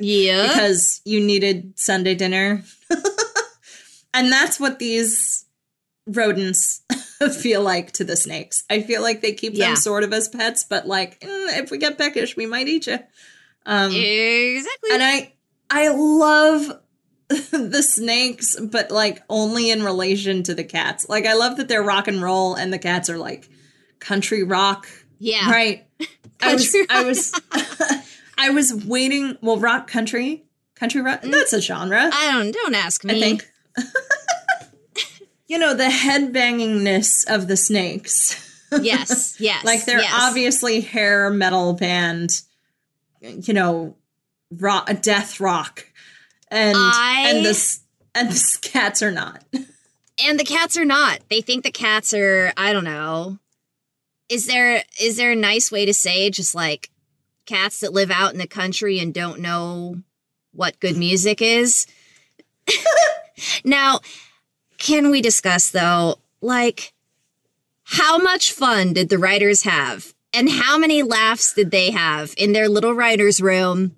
Yeah. 0.00 0.46
because 0.46 1.00
you 1.04 1.20
needed 1.20 1.72
Sunday 1.76 2.14
dinner. 2.14 2.62
And 4.18 4.32
that's 4.32 4.58
what 4.60 4.78
these 4.78 5.44
rodents 6.06 6.82
feel 7.40 7.62
like 7.62 7.92
to 7.92 8.04
the 8.04 8.16
snakes. 8.16 8.64
I 8.70 8.82
feel 8.82 9.02
like 9.02 9.20
they 9.20 9.32
keep 9.32 9.54
Yeah. 9.54 9.68
them 9.68 9.76
sort 9.76 10.04
of 10.04 10.12
as 10.12 10.28
pets, 10.28 10.64
but 10.68 10.86
like 10.86 11.20
mm, 11.20 11.58
if 11.58 11.70
we 11.70 11.78
get 11.78 11.98
peckish, 11.98 12.36
we 12.36 12.46
might 12.46 12.68
eat 12.68 12.86
you. 12.86 12.98
Um, 13.66 13.92
exactly. 13.94 14.90
and 14.92 15.02
I 15.02 15.32
I 15.70 15.88
love 15.88 16.80
the 17.28 17.82
snakes, 17.82 18.58
but 18.58 18.90
like 18.90 19.22
only 19.28 19.70
in 19.70 19.82
relation 19.82 20.42
to 20.44 20.54
the 20.54 20.64
cats. 20.64 21.08
Like 21.08 21.26
I 21.26 21.34
love 21.34 21.58
that 21.58 21.68
they're 21.68 21.82
rock 21.82 22.08
and 22.08 22.22
roll, 22.22 22.54
and 22.54 22.72
the 22.72 22.78
cats 22.78 23.10
are 23.10 23.18
like 23.18 23.48
country 23.98 24.42
rock. 24.42 24.86
yeah. 25.18 25.50
Right. 25.50 25.86
I 26.40 26.54
was 26.54 26.74
I 26.88 27.04
was 27.04 27.40
I 28.38 28.50
was 28.50 28.72
waiting. 28.86 29.36
Well, 29.42 29.58
rock 29.58 29.88
country, 29.90 30.44
country 30.76 31.02
rock. 31.02 31.20
That's 31.22 31.52
a 31.52 31.60
genre, 31.60 32.08
I 32.12 32.32
don't 32.32 32.52
don't 32.54 32.74
ask 32.76 33.04
me. 33.04 33.16
I 33.16 33.20
think. 33.20 33.50
you 35.46 35.58
know 35.58 35.74
the 35.74 35.90
head 35.90 36.32
bangingness 36.32 37.28
of 37.28 37.48
the 37.48 37.56
snakes. 37.56 38.44
Yes. 38.80 39.36
Yes. 39.40 39.64
like 39.64 39.84
they're 39.86 40.00
yes. 40.00 40.12
obviously 40.14 40.80
hair 40.80 41.30
metal 41.30 41.72
band. 41.72 42.42
You 43.20 43.54
know, 43.54 43.96
rock, 44.50 44.90
death 45.02 45.40
rock, 45.40 45.86
and 46.48 46.76
I- 46.76 47.30
and 47.30 47.44
this 47.44 47.80
and 48.14 48.30
the 48.30 48.58
cats 48.62 49.02
are 49.02 49.10
not. 49.10 49.42
and 50.24 50.38
the 50.38 50.44
cats 50.44 50.76
are 50.76 50.84
not. 50.84 51.20
They 51.28 51.40
think 51.40 51.64
the 51.64 51.70
cats 51.70 52.12
are, 52.12 52.52
I 52.56 52.72
don't 52.72 52.84
know. 52.84 53.38
Is 54.28 54.46
there 54.46 54.82
is 55.00 55.16
there 55.16 55.32
a 55.32 55.36
nice 55.36 55.72
way 55.72 55.86
to 55.86 55.94
say 55.94 56.28
just 56.28 56.54
like 56.54 56.90
cats 57.46 57.80
that 57.80 57.94
live 57.94 58.10
out 58.10 58.32
in 58.32 58.38
the 58.38 58.46
country 58.46 58.98
and 58.98 59.14
don't 59.14 59.40
know 59.40 60.02
what 60.52 60.80
good 60.80 60.96
music 60.96 61.40
is? 61.40 61.86
now, 63.64 64.00
can 64.78 65.10
we 65.10 65.20
discuss 65.20 65.70
though, 65.70 66.16
like 66.40 66.92
how 67.84 68.18
much 68.18 68.52
fun 68.52 68.92
did 68.92 69.08
the 69.08 69.18
writers 69.18 69.62
have? 69.62 70.14
And 70.34 70.50
how 70.50 70.76
many 70.76 71.02
laughs 71.02 71.54
did 71.54 71.70
they 71.70 71.90
have 71.90 72.34
in 72.36 72.52
their 72.52 72.68
little 72.68 72.92
writer's 72.92 73.40
room 73.40 73.96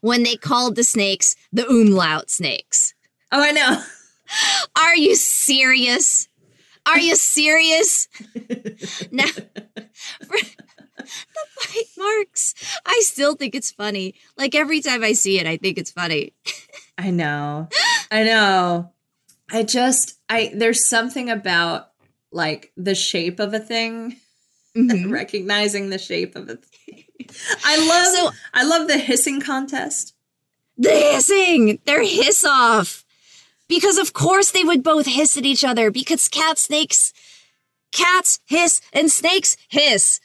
when 0.00 0.24
they 0.24 0.34
called 0.34 0.74
the 0.74 0.82
snakes 0.82 1.36
the 1.52 1.66
umlaut 1.68 2.30
snakes? 2.30 2.94
Oh, 3.30 3.40
I 3.40 3.52
know. 3.52 3.82
Are 4.82 4.96
you 4.96 5.14
serious? 5.14 6.28
Are 6.84 6.98
you 6.98 7.16
serious? 7.16 8.08
now, 9.10 9.26
the 10.20 10.46
bite 10.98 11.96
marks. 11.96 12.54
I 12.84 13.00
still 13.04 13.34
think 13.34 13.54
it's 13.54 13.70
funny. 13.70 14.14
Like 14.36 14.54
every 14.54 14.80
time 14.80 15.04
I 15.04 15.12
see 15.12 15.38
it, 15.38 15.46
I 15.46 15.58
think 15.58 15.78
it's 15.78 15.92
funny. 15.92 16.32
I 16.98 17.10
know. 17.10 17.68
I 18.10 18.24
know. 18.24 18.92
I 19.50 19.62
just 19.62 20.14
I 20.28 20.52
there's 20.54 20.86
something 20.88 21.30
about 21.30 21.90
like 22.32 22.72
the 22.76 22.94
shape 22.94 23.38
of 23.40 23.54
a 23.54 23.60
thing. 23.60 24.16
Mhm. 24.76 25.10
recognizing 25.10 25.90
the 25.90 25.98
shape 25.98 26.36
of 26.36 26.48
a 26.48 26.56
thing. 26.56 27.04
I 27.64 27.76
love 27.88 28.14
So- 28.14 28.30
I 28.54 28.62
love 28.64 28.86
the 28.86 28.98
hissing 28.98 29.40
contest. 29.40 30.14
The 30.76 30.90
hissing, 30.90 31.80
their 31.86 32.02
hiss 32.04 32.44
off. 32.44 33.04
Because 33.68 33.98
of 33.98 34.12
course 34.12 34.50
they 34.52 34.62
would 34.64 34.82
both 34.84 35.06
hiss 35.06 35.36
at 35.36 35.44
each 35.44 35.64
other 35.64 35.90
because 35.90 36.28
cat 36.28 36.58
snakes, 36.58 37.12
cats 37.92 38.38
hiss 38.46 38.80
and 38.92 39.10
snakes 39.10 39.56
hiss. 39.68 40.20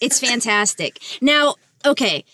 it's 0.00 0.20
fantastic. 0.28 1.00
Now, 1.20 1.56
okay, 1.84 2.24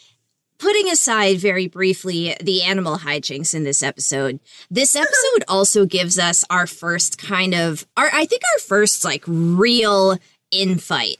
putting 0.60 0.88
aside 0.88 1.38
very 1.38 1.66
briefly 1.66 2.36
the 2.42 2.62
animal 2.62 2.98
hijinks 2.98 3.54
in 3.54 3.64
this 3.64 3.82
episode, 3.82 4.38
this 4.70 4.94
episode 4.94 5.44
also 5.48 5.86
gives 5.86 6.18
us 6.18 6.44
our 6.50 6.66
first 6.66 7.18
kind 7.18 7.54
of, 7.54 7.86
our 7.96 8.10
I 8.12 8.26
think 8.26 8.42
our 8.54 8.60
first 8.60 9.04
like 9.04 9.24
real 9.26 10.18
infight, 10.52 11.16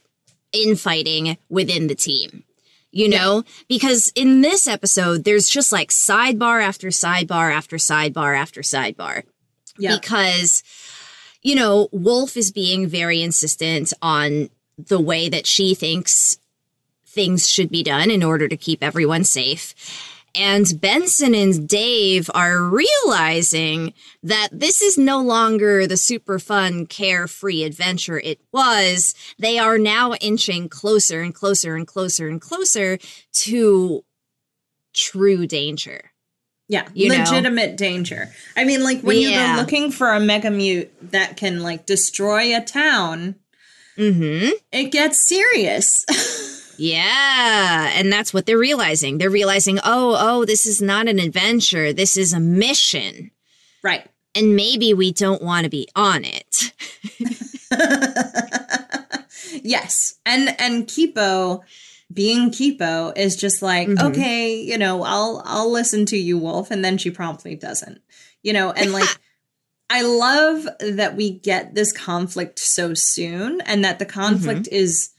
infighting 0.53 1.37
within 1.49 1.87
the 1.87 1.95
team 1.95 2.43
you 2.91 3.07
know? 3.07 3.43
Because 3.67 4.11
in 4.15 4.41
this 4.41 4.67
episode 4.67 5.23
there's 5.23 5.49
just 5.49 5.71
like 5.71 5.89
sidebar 5.89 6.61
after 6.61 6.89
sidebar 6.89 7.53
after 7.53 7.77
sidebar 7.77 8.37
after 8.37 8.61
sidebar. 8.61 9.23
Yeah. 9.77 9.95
because 9.95 10.63
you 11.41 11.55
know 11.55 11.87
wolf 11.91 12.35
is 12.35 12.51
being 12.51 12.87
very 12.87 13.21
insistent 13.21 13.93
on 14.01 14.49
the 14.77 14.99
way 14.99 15.29
that 15.29 15.47
she 15.47 15.73
thinks 15.73 16.37
things 17.13 17.49
should 17.49 17.69
be 17.69 17.83
done 17.83 18.09
in 18.09 18.23
order 18.23 18.47
to 18.47 18.57
keep 18.57 18.83
everyone 18.83 19.23
safe 19.23 19.73
and 20.33 20.79
Benson 20.79 21.35
and 21.35 21.67
Dave 21.67 22.29
are 22.33 22.63
realizing 22.63 23.93
that 24.23 24.47
this 24.53 24.81
is 24.81 24.97
no 24.97 25.19
longer 25.21 25.85
the 25.85 25.97
super 25.97 26.39
fun, 26.39 26.85
carefree 26.85 27.63
adventure 27.63 28.17
it 28.17 28.39
was. 28.53 29.13
They 29.39 29.59
are 29.59 29.77
now 29.77 30.13
inching 30.21 30.69
closer 30.69 31.19
and 31.19 31.35
closer 31.35 31.75
and 31.75 31.85
closer 31.85 32.29
and 32.29 32.39
closer 32.39 32.97
to 33.43 34.05
true 34.93 35.47
danger. 35.47 36.11
Yeah, 36.69 36.87
You 36.93 37.09
know? 37.09 37.17
legitimate 37.17 37.75
danger. 37.75 38.29
I 38.55 38.63
mean, 38.63 38.85
like 38.85 39.01
when 39.01 39.17
you 39.17 39.31
Yeah. 39.31 39.57
go 39.57 39.61
looking 39.63 39.91
for 39.91 40.13
a 40.13 40.19
mega 40.21 40.49
mute 40.49 40.93
that 41.11 41.35
can 41.35 41.61
like 41.61 41.85
destroy 41.85 42.55
a 42.55 42.61
town, 42.61 43.35
Mm-hmm. 43.97 44.51
it 44.71 44.91
gets 44.93 45.27
serious. 45.27 46.05
Yeah. 46.81 47.91
And 47.95 48.11
that's 48.11 48.33
what 48.33 48.47
they're 48.47 48.57
realizing. 48.57 49.19
They're 49.19 49.29
realizing, 49.29 49.77
oh, 49.83 50.17
oh, 50.19 50.45
this 50.45 50.65
is 50.65 50.81
not 50.81 51.07
an 51.07 51.19
adventure. 51.19 51.93
This 51.93 52.17
is 52.17 52.33
a 52.33 52.39
mission. 52.39 53.29
right. 53.83 54.07
And 54.33 54.55
maybe 54.55 54.93
we 54.93 55.11
don't 55.11 55.41
want 55.41 55.65
to 55.65 55.69
be 55.69 55.89
on 55.93 56.21
it. 56.23 56.71
yes. 59.61 60.15
And 60.25 60.55
and 60.59 60.87
Kipo 60.87 61.61
being 62.13 62.51
Kipo 62.51 63.17
is 63.17 63.35
just 63.35 63.61
like, 63.61 63.87
Mhm. 63.87 64.11
okay, 64.11 64.55
you 64.55 64.77
know, 64.77 65.03
I'll 65.03 65.41
I'll 65.45 65.71
listen 65.71 66.05
to 66.07 66.17
you, 66.17 66.37
Wolf, 66.37 66.71
and 66.71 66.83
then 66.83 66.97
she 66.97 67.11
promptly 67.11 67.55
doesn't. 67.55 68.01
You 68.43 68.53
know, 68.53 68.71
and 68.71 68.91
like 68.91 69.07
I 69.89 70.03
love 70.03 70.67
that 70.79 71.15
we 71.17 71.31
get 71.31 71.75
this 71.75 71.91
conflict 71.91 72.59
so 72.59 72.93
soon 72.93 73.59
and 73.61 73.83
that 73.83 73.99
the 73.99 74.05
conflict 74.05 74.69
is 74.71 75.09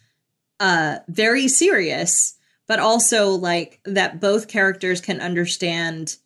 uh 0.63 0.99
very 1.09 1.49
serious, 1.49 2.35
but 2.67 2.79
also 2.79 3.31
like 3.31 3.81
that 3.85 4.21
both 4.21 4.49
characters 4.49 5.01
can 5.03 5.21
understand 5.21 6.17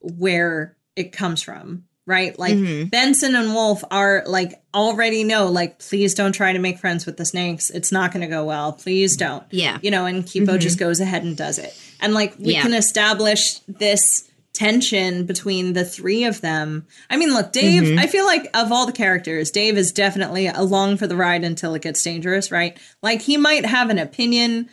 where 0.00 0.76
it 0.96 1.12
comes 1.12 1.42
from, 1.42 1.84
right? 2.06 2.38
Like 2.38 2.54
Mhm. 2.54 2.90
Benson 2.90 3.34
and 3.34 3.52
Wolf 3.54 3.82
are 3.90 4.22
like 4.26 4.62
already 4.74 5.24
know, 5.24 5.48
like, 5.48 5.78
please 5.78 6.14
don't 6.14 6.32
try 6.32 6.52
to 6.52 6.58
make 6.58 6.78
friends 6.78 7.06
with 7.06 7.16
the 7.16 7.24
snakes. 7.24 7.70
It's 7.70 7.90
not 7.92 8.12
going 8.12 8.20
to 8.22 8.26
go 8.28 8.44
well. 8.44 8.72
Please 8.72 9.16
don't. 9.16 9.44
Yeah. 9.50 9.78
You 9.82 9.90
know, 9.90 10.04
and 10.06 10.24
Kipo 10.24 10.58
just 10.58 10.78
goes 10.78 11.00
ahead 11.00 11.22
and 11.24 11.36
does 11.36 11.58
it. 11.58 11.74
And 12.00 12.12
like, 12.14 12.34
we 12.38 12.52
Yeah. 12.54 12.62
can 12.62 12.74
establish 12.74 13.58
this 13.66 14.24
tension 14.54 15.26
between 15.26 15.72
the 15.72 15.84
three 15.84 16.24
of 16.24 16.40
them. 16.40 16.86
I 17.10 17.16
mean, 17.16 17.34
look, 17.34 17.52
Dave, 17.52 17.82
mm-hmm. 17.82 17.98
I 17.98 18.06
feel 18.06 18.24
like 18.24 18.48
of 18.54 18.72
all 18.72 18.86
the 18.86 18.92
characters, 18.92 19.50
Dave 19.50 19.76
is 19.76 19.92
definitely 19.92 20.46
along 20.46 20.96
for 20.96 21.06
the 21.06 21.16
ride 21.16 21.44
until 21.44 21.74
it 21.74 21.82
gets 21.82 22.02
dangerous, 22.02 22.50
right? 22.50 22.78
Like, 23.02 23.20
he 23.20 23.36
might 23.36 23.66
have 23.66 23.90
an 23.90 23.98
opinion, 23.98 24.70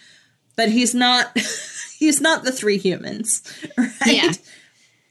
but 0.55 0.69
he's 0.69 0.95
not. 0.95 1.37
He's 2.01 2.19
not 2.19 2.43
the 2.43 2.51
three 2.51 2.79
humans, 2.79 3.43
right? 3.77 3.91
Yeah. 4.07 4.31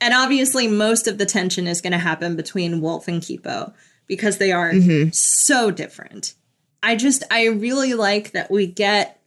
And 0.00 0.12
obviously, 0.12 0.66
most 0.66 1.06
of 1.06 1.18
the 1.18 1.24
tension 1.24 1.68
is 1.68 1.80
going 1.80 1.92
to 1.92 1.98
happen 1.98 2.34
between 2.34 2.80
Wolf 2.80 3.06
and 3.06 3.22
Kipo 3.22 3.72
because 4.08 4.38
they 4.38 4.50
are 4.50 4.72
mm-hmm. 4.72 5.10
so 5.12 5.70
different. 5.70 6.34
I 6.82 6.96
just, 6.96 7.22
I 7.30 7.46
really 7.46 7.94
like 7.94 8.32
that 8.32 8.50
we 8.50 8.66
get, 8.66 9.20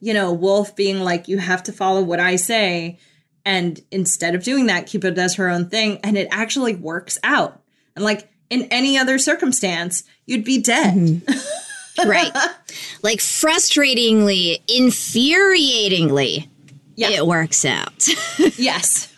you 0.00 0.14
know, 0.14 0.32
Wolf 0.32 0.74
being 0.74 1.00
like, 1.00 1.28
you 1.28 1.36
have 1.36 1.62
to 1.64 1.72
follow 1.72 2.02
what 2.02 2.20
I 2.20 2.36
say. 2.36 2.98
And 3.44 3.80
instead 3.90 4.34
of 4.34 4.42
doing 4.44 4.66
that, 4.66 4.86
Kipo 4.86 5.14
does 5.14 5.34
her 5.36 5.48
own 5.48 5.68
thing 5.68 5.98
and 6.04 6.16
it 6.18 6.28
actually 6.30 6.74
works 6.76 7.18
out. 7.22 7.60
And 7.96 8.04
like 8.04 8.28
in 8.50 8.62
any 8.70 8.98
other 8.98 9.18
circumstance, 9.18 10.04
you'd 10.26 10.44
be 10.44 10.60
dead. 10.60 10.94
Mm-hmm. 10.94 12.08
right. 12.08 12.32
Like 13.02 13.18
frustratingly, 13.18 14.60
infuriatingly, 14.66 16.48
Yeah. 16.96 17.10
it 17.10 17.26
works 17.26 17.64
out. 17.64 18.06
yes. 18.58 19.09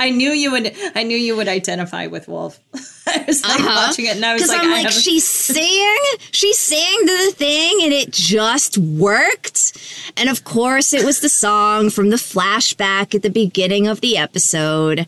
I 0.00 0.10
knew 0.10 0.30
you 0.30 0.50
would. 0.52 0.74
I 0.94 1.02
knew 1.02 1.16
you 1.16 1.36
would 1.36 1.48
identify 1.48 2.06
with 2.06 2.28
Wolf. 2.28 2.58
I 3.06 3.24
was 3.26 3.42
like 3.42 3.60
Uh-huh. 3.60 3.86
watching 3.88 4.06
it, 4.06 4.16
and 4.16 4.24
I 4.24 4.34
was 4.34 4.42
Because 4.42 4.56
like, 4.56 4.62
I'm 4.66 4.72
I 4.72 4.82
like, 4.82 4.90
she 4.92 5.20
sang, 5.20 5.98
she 6.30 6.52
sang 6.52 7.06
the 7.06 7.32
thing, 7.34 7.80
and 7.82 7.92
it 7.92 8.10
just 8.12 8.76
worked. 8.78 9.78
And 10.16 10.28
of 10.28 10.44
course, 10.44 10.92
it 10.92 11.04
was 11.04 11.20
the 11.20 11.28
song 11.28 11.90
from 11.90 12.10
the 12.10 12.16
flashback 12.16 13.14
at 13.14 13.22
the 13.22 13.30
beginning 13.30 13.86
of 13.86 14.00
the 14.00 14.16
episode, 14.16 15.06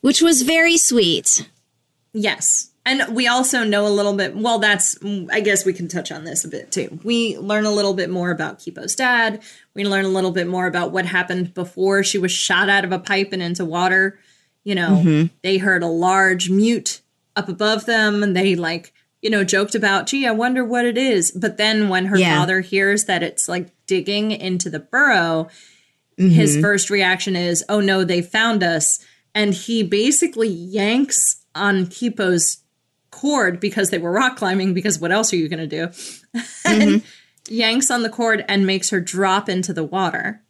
which 0.00 0.22
was 0.22 0.42
very 0.42 0.76
sweet. 0.76 1.48
Yes. 2.12 2.70
And 2.86 3.16
we 3.16 3.26
also 3.26 3.64
know 3.64 3.84
a 3.84 3.90
little 3.90 4.14
bit. 4.14 4.36
Well, 4.36 4.60
that's, 4.60 4.96
I 5.32 5.40
guess 5.40 5.66
we 5.66 5.72
can 5.72 5.88
touch 5.88 6.12
on 6.12 6.22
this 6.22 6.44
a 6.44 6.48
bit 6.48 6.70
too. 6.70 7.00
We 7.02 7.36
learn 7.36 7.66
a 7.66 7.72
little 7.72 7.94
bit 7.94 8.08
more 8.08 8.30
about 8.30 8.60
Kipo's 8.60 8.94
dad. 8.94 9.42
We 9.74 9.84
learn 9.84 10.04
a 10.04 10.08
little 10.08 10.30
bit 10.30 10.46
more 10.46 10.68
about 10.68 10.92
what 10.92 11.04
happened 11.04 11.52
before 11.52 12.04
she 12.04 12.16
was 12.16 12.30
shot 12.30 12.68
out 12.68 12.84
of 12.84 12.92
a 12.92 13.00
pipe 13.00 13.30
and 13.32 13.42
into 13.42 13.64
water. 13.64 14.20
You 14.62 14.76
know, 14.76 15.02
mm-hmm. 15.02 15.34
they 15.42 15.58
heard 15.58 15.82
a 15.82 15.88
large 15.88 16.48
mute 16.48 17.02
up 17.34 17.48
above 17.48 17.86
them 17.86 18.22
and 18.22 18.36
they 18.36 18.54
like, 18.54 18.92
you 19.20 19.30
know, 19.30 19.42
joked 19.42 19.74
about, 19.74 20.06
gee, 20.06 20.24
I 20.24 20.30
wonder 20.30 20.64
what 20.64 20.84
it 20.84 20.96
is. 20.96 21.32
But 21.32 21.56
then 21.56 21.88
when 21.88 22.06
her 22.06 22.16
Yeah. 22.16 22.38
father 22.38 22.60
hears 22.60 23.06
that 23.06 23.24
it's 23.24 23.48
like 23.48 23.68
digging 23.88 24.30
into 24.30 24.70
the 24.70 24.78
burrow, 24.78 25.48
mm-hmm. 26.16 26.28
his 26.28 26.56
first 26.58 26.88
reaction 26.88 27.34
is, 27.34 27.64
"Oh 27.68 27.80
no, 27.80 28.04
they 28.04 28.22
found 28.22 28.62
us!" 28.62 29.00
And 29.34 29.54
he 29.54 29.82
basically 29.82 30.48
yanks 30.48 31.44
on 31.54 31.86
Kipo's 31.86 32.58
cord 33.16 33.58
because 33.60 33.90
they 33.90 33.98
were 33.98 34.12
rock 34.12 34.36
climbing. 34.36 34.74
Because 34.74 34.98
what 34.98 35.10
else 35.10 35.32
are 35.32 35.36
you 35.36 35.48
going 35.48 35.66
to 35.68 35.76
do? 35.76 35.82
and 36.64 36.82
mm-hmm. 36.82 37.54
yanks 37.54 37.90
on 37.90 38.02
the 38.02 38.10
cord 38.10 38.44
and 38.48 38.66
makes 38.66 38.90
her 38.90 39.00
drop 39.00 39.48
into 39.48 39.72
the 39.72 39.84
water. 39.84 40.42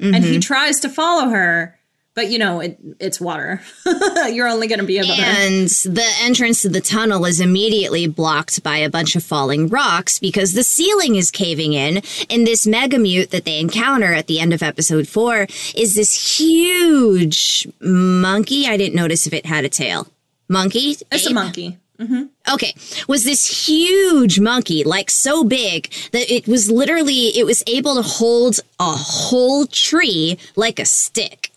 And 0.00 0.24
he 0.24 0.32
mm-hmm. 0.32 0.40
tries 0.40 0.78
to 0.80 0.88
follow 0.88 1.28
her, 1.30 1.76
but 2.14 2.30
you 2.30 2.38
know 2.38 2.60
it, 2.60 2.78
it's 3.00 3.20
water. 3.20 3.60
You're 4.30 4.46
only 4.46 4.68
going 4.68 4.78
to 4.78 4.86
be 4.86 4.98
able 4.98 5.16
to. 5.16 5.22
And 5.22 5.68
the 5.68 6.08
entrance 6.20 6.62
to 6.62 6.68
the 6.68 6.80
tunnel 6.80 7.24
is 7.24 7.40
immediately 7.40 8.06
blocked 8.06 8.62
by 8.62 8.76
a 8.78 8.88
bunch 8.88 9.16
of 9.16 9.24
falling 9.24 9.66
rocks 9.66 10.20
because 10.20 10.52
the 10.52 10.62
ceiling 10.62 11.16
is 11.16 11.32
caving 11.32 11.72
in. 11.72 11.96
And 12.30 12.46
this 12.46 12.64
megamute 12.64 13.30
that 13.30 13.44
they 13.44 13.58
encounter 13.58 14.12
at 14.12 14.28
the 14.28 14.38
end 14.38 14.52
of 14.52 14.62
episode 14.62 15.08
four 15.08 15.48
is 15.74 15.96
this 15.96 16.38
huge 16.38 17.66
monkey. 17.80 18.68
I 18.68 18.76
didn't 18.76 18.94
notice 18.94 19.26
if 19.26 19.32
it 19.32 19.46
had 19.46 19.64
a 19.64 19.68
tail. 19.68 20.06
Monkey? 20.48 20.96
It's 21.10 21.26
a 21.26 21.34
Ape? 21.34 21.78
Monkey. 22.00 22.52
Okay, 22.52 22.74
was 23.08 23.24
this 23.24 23.66
huge 23.66 24.38
monkey, 24.38 24.84
like 24.84 25.10
so 25.10 25.44
big 25.44 25.90
that 26.12 26.30
it 26.32 26.46
was 26.46 26.70
literally, 26.70 27.36
it 27.36 27.44
was 27.44 27.62
able 27.66 27.96
to 27.96 28.02
hold 28.02 28.60
a 28.78 28.92
whole 28.92 29.66
tree 29.66 30.38
like 30.56 30.78
a 30.78 30.84
stick. 30.84 31.50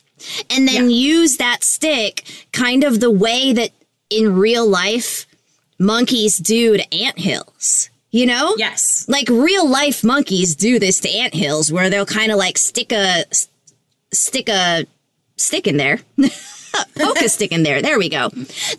And 0.49 0.67
then 0.67 0.91
use 0.91 1.37
that 1.37 1.63
stick 1.63 2.23
kind 2.51 2.83
of 2.83 2.99
the 2.99 3.09
way 3.09 3.53
that 3.53 3.71
in 4.09 4.35
real 4.35 4.67
life 4.67 5.25
monkeys 5.79 6.37
do 6.37 6.77
to 6.77 6.93
anthills. 6.93 7.89
You 8.11 8.25
know? 8.25 8.55
Yes. 8.57 9.05
Like 9.07 9.29
real 9.29 9.67
life 9.67 10.03
monkeys 10.03 10.55
do 10.55 10.79
this 10.79 10.99
to 11.01 11.09
anthills 11.09 11.71
where 11.71 11.89
they'll 11.89 12.05
kind 12.05 12.31
of 12.31 12.37
like 12.37 12.57
stick 12.57 12.91
a 12.91 13.23
stick 14.11 14.49
a 14.49 14.85
stick 15.37 15.65
in 15.65 15.77
there. 15.77 16.01
poke 16.95 17.21
a 17.21 17.29
stick 17.29 17.51
in 17.51 17.63
there. 17.63 17.81
There 17.81 17.97
we 17.99 18.09
go. 18.09 18.29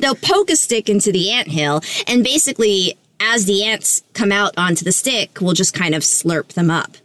They'll 0.00 0.14
poke 0.14 0.50
a 0.50 0.56
stick 0.56 0.88
into 0.88 1.12
the 1.12 1.30
ant 1.30 1.48
hill, 1.48 1.80
and 2.06 2.24
basically 2.24 2.96
as 3.20 3.46
the 3.46 3.64
ants 3.64 4.02
come 4.14 4.32
out 4.32 4.52
onto 4.56 4.84
the 4.84 4.92
stick, 4.92 5.38
we'll 5.40 5.54
just 5.54 5.74
kind 5.74 5.94
of 5.94 6.02
slurp 6.02 6.48
them 6.54 6.70
up. 6.70 6.96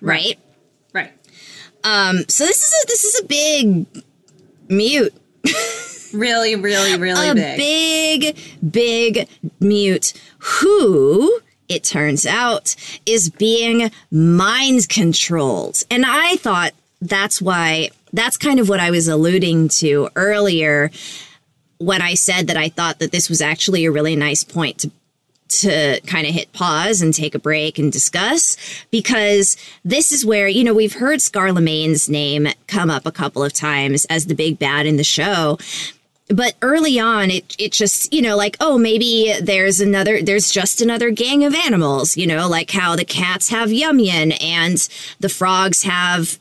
Right? 0.00 0.38
Right. 0.92 1.12
Um 1.84 2.24
so 2.28 2.44
this 2.44 2.62
is 2.62 2.72
a 2.72 2.86
this 2.86 3.04
is 3.04 3.20
a 3.20 3.24
big 3.24 3.86
mute. 4.68 5.14
Really, 6.12 6.56
really, 6.56 6.98
really 6.98 7.28
a 7.30 7.34
big. 7.34 7.56
big, 7.56 8.36
big 8.70 9.28
mute 9.60 10.12
who, 10.38 11.40
it 11.68 11.84
turns 11.84 12.26
out, 12.26 12.74
is 13.06 13.30
being 13.30 13.90
mind 14.10 14.88
controlled. 14.88 15.82
And 15.90 16.04
I 16.06 16.36
thought 16.36 16.72
that's 17.00 17.40
why, 17.40 17.90
that's 18.12 18.36
kind 18.36 18.60
of 18.60 18.68
what 18.68 18.80
I 18.80 18.90
was 18.90 19.08
alluding 19.08 19.68
to 19.68 20.08
earlier 20.16 20.90
when 21.78 22.02
I 22.02 22.14
said 22.14 22.46
that 22.46 22.56
I 22.56 22.68
thought 22.68 22.98
that 23.00 23.12
this 23.12 23.28
was 23.28 23.40
actually 23.40 23.84
a 23.84 23.92
really 23.92 24.16
nice 24.16 24.44
point 24.44 24.78
to 24.78 24.90
to 25.60 26.00
kind 26.06 26.26
of 26.26 26.32
hit 26.32 26.50
pause 26.54 27.02
and 27.02 27.12
take 27.12 27.34
a 27.34 27.38
break 27.38 27.78
and 27.78 27.92
discuss 27.92 28.56
because 28.90 29.54
this 29.84 30.10
is 30.10 30.24
where, 30.24 30.48
you 30.48 30.64
know, 30.64 30.72
we've 30.72 30.94
heard 30.94 31.18
Scarlemagne's 31.20 32.08
name 32.08 32.48
come 32.68 32.90
up 32.90 33.04
a 33.04 33.12
couple 33.12 33.44
of 33.44 33.52
times 33.52 34.06
as 34.06 34.26
the 34.26 34.34
big 34.34 34.58
bad 34.58 34.86
in 34.86 34.96
the 34.96 35.04
show 35.04 35.58
but 36.28 36.54
early 36.62 36.98
on 36.98 37.30
it 37.30 37.54
it 37.58 37.72
just 37.72 38.12
you 38.12 38.22
know 38.22 38.36
like 38.36 38.56
oh 38.60 38.78
maybe 38.78 39.34
there's 39.42 39.80
another 39.80 40.22
there's 40.22 40.50
just 40.50 40.80
another 40.80 41.10
gang 41.10 41.44
of 41.44 41.54
animals 41.54 42.16
you 42.16 42.26
know 42.26 42.48
like 42.48 42.70
how 42.70 42.96
the 42.96 43.04
cats 43.04 43.50
have 43.50 43.72
Yum-Yum 43.72 44.32
and 44.40 44.88
the 45.20 45.28
frogs 45.28 45.82
have 45.82 46.38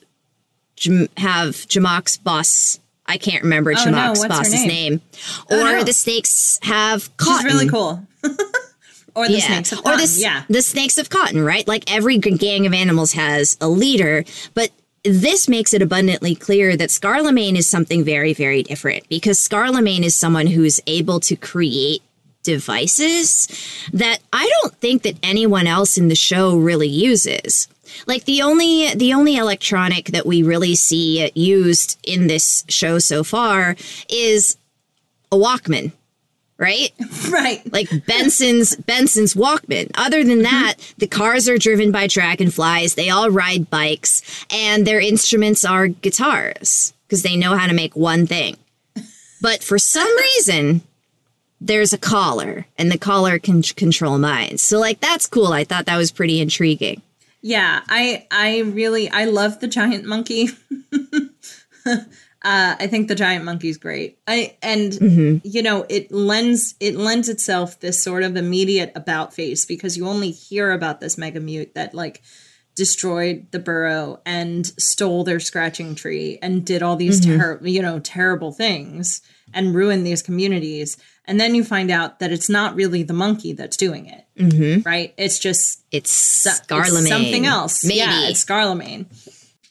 have 1.17 1.55
Jamack's 1.67 2.17
boss 2.17 2.79
I 3.05 3.17
can't 3.17 3.43
remember 3.43 3.73
Oh, 3.77 3.89
no, 3.89 4.09
what's 4.09 4.23
her 4.23 4.29
boss's 4.29 4.53
name? 4.53 4.67
name, 4.67 5.01
Oh, 5.49 5.59
or 5.59 5.77
no. 5.79 5.83
the 5.83 5.91
snakes 5.93 6.59
have 6.61 7.15
cotton 7.17 7.45
really 7.45 7.67
cool. 7.67 8.07
or 9.15 9.27
the 9.27 9.41
snakes 9.41 9.71
of 9.73 9.79
or 9.79 9.83
cotton. 9.83 9.99
the, 10.05 10.17
yeah. 10.19 10.43
the 10.49 10.61
snakes 10.61 10.97
of 10.97 11.09
cotton, 11.09 11.43
right? 11.43 11.67
Like 11.67 11.91
every 11.93 12.17
gang 12.19 12.65
of 12.65 12.73
animals 12.73 13.11
has 13.13 13.57
a 13.59 13.67
leader, 13.67 14.23
but 14.53 14.69
this 15.03 15.49
makes 15.49 15.73
it 15.73 15.81
abundantly 15.81 16.35
clear 16.35 16.77
that 16.77 16.89
Scarlemagne 16.89 17.57
is 17.57 17.67
something 17.67 18.03
very, 18.03 18.33
very 18.33 18.63
different 18.63 19.09
because 19.09 19.39
Scarlemagne 19.39 20.03
is 20.03 20.15
someone 20.15 20.47
who's 20.47 20.79
able 20.87 21.19
to 21.21 21.35
create 21.35 22.01
devices 22.43 23.47
that 23.93 24.19
I 24.31 24.49
don't 24.61 24.75
think 24.75 25.03
that 25.03 25.17
anyone 25.23 25.67
else 25.67 25.97
in 25.97 26.07
the 26.07 26.15
show 26.15 26.55
really 26.57 26.87
uses. 26.87 27.67
Like 28.07 28.25
the 28.25 28.41
only 28.41 28.93
the 28.95 29.13
only 29.13 29.37
electronic 29.37 30.07
that 30.07 30.25
we 30.25 30.43
really 30.43 30.75
see 30.75 31.31
used 31.35 31.99
in 32.03 32.27
this 32.27 32.63
show 32.67 32.99
so 32.99 33.23
far 33.23 33.75
is 34.09 34.57
a 35.31 35.35
Walkman, 35.35 35.91
right? 36.57 36.91
right. 37.31 37.61
like 37.71 37.89
Benson's 38.05 38.75
Benson's 38.75 39.33
Walkman. 39.33 39.91
Other 39.95 40.23
than 40.23 40.39
mm-hmm. 40.39 40.43
that, 40.43 40.75
the 40.97 41.07
cars 41.07 41.47
are 41.49 41.57
driven 41.57 41.91
by 41.91 42.07
dragonflies. 42.07 42.95
They 42.95 43.09
all 43.09 43.29
ride 43.29 43.69
bikes, 43.69 44.45
and 44.51 44.85
their 44.85 44.99
instruments 44.99 45.65
are 45.65 45.87
guitars 45.87 46.93
because 47.07 47.23
they 47.23 47.35
know 47.35 47.55
how 47.57 47.67
to 47.67 47.73
make 47.73 47.95
one 47.95 48.27
thing. 48.27 48.57
But 49.43 49.63
for 49.63 49.79
some 49.79 50.15
reason, 50.17 50.81
there's 51.59 51.93
a 51.93 51.97
collar, 51.97 52.65
and 52.77 52.91
the 52.91 52.97
collar 52.97 53.37
can 53.37 53.61
control 53.61 54.17
minds. 54.17 54.61
So, 54.61 54.79
like, 54.79 54.99
that's 54.99 55.27
cool. 55.27 55.53
I 55.53 55.63
thought 55.63 55.85
that 55.85 55.97
was 55.97 56.11
pretty 56.11 56.41
intriguing. 56.41 57.01
Yeah, 57.41 57.81
I 57.87 58.27
I 58.31 58.59
really 58.59 59.09
I 59.09 59.25
love 59.25 59.59
the 59.59 59.67
giant 59.67 60.05
monkey. 60.05 60.49
uh, 61.85 61.95
I 62.43 62.87
think 62.87 63.07
the 63.07 63.15
giant 63.15 63.45
monkey's 63.45 63.77
great. 63.77 64.19
I 64.27 64.57
and 64.61 64.91
Mm-hmm. 64.93 65.37
you 65.43 65.63
know 65.63 65.85
it 65.89 66.11
lends 66.11 66.75
it 66.79 66.95
lends 66.95 67.29
itself 67.29 67.79
this 67.79 68.03
sort 68.03 68.23
of 68.23 68.35
immediate 68.35 68.91
about 68.95 69.33
face 69.33 69.65
because 69.65 69.97
you 69.97 70.07
only 70.07 70.31
hear 70.31 70.71
about 70.71 70.99
this 71.01 71.17
mega 71.17 71.39
mute 71.39 71.73
that 71.75 71.93
like 71.93 72.21
destroyed 72.75 73.47
the 73.51 73.59
burrow 73.59 74.21
and 74.25 74.65
stole 74.81 75.23
their 75.23 75.39
scratching 75.39 75.93
tree 75.93 76.39
and 76.41 76.65
did 76.65 76.81
all 76.81 76.95
these 76.95 77.21
Mm-hmm. 77.21 77.37
terrible 77.37 77.67
you 77.67 77.81
know 77.81 77.99
terrible 77.99 78.51
things 78.51 79.21
and 79.53 79.73
ruin 79.75 80.03
these 80.03 80.21
communities 80.21 80.97
and 81.25 81.39
then 81.39 81.53
you 81.55 81.63
find 81.63 81.91
out 81.91 82.19
that 82.19 82.31
it's 82.31 82.49
not 82.49 82.75
really 82.75 83.03
the 83.03 83.13
monkey 83.13 83.53
that's 83.53 83.77
doing 83.77 84.05
it 84.07 84.25
Mm-hmm. 84.37 84.81
right 84.87 85.13
it's 85.17 85.37
just 85.39 85.83
It's 85.91 86.09
so- 86.09 86.49
it's 86.51 87.07
something 87.09 87.45
else. 87.45 87.83
Maybe. 87.85 87.97
Yeah, 87.99 88.27
it's 88.29 88.43
Scarlemagne. 88.43 89.05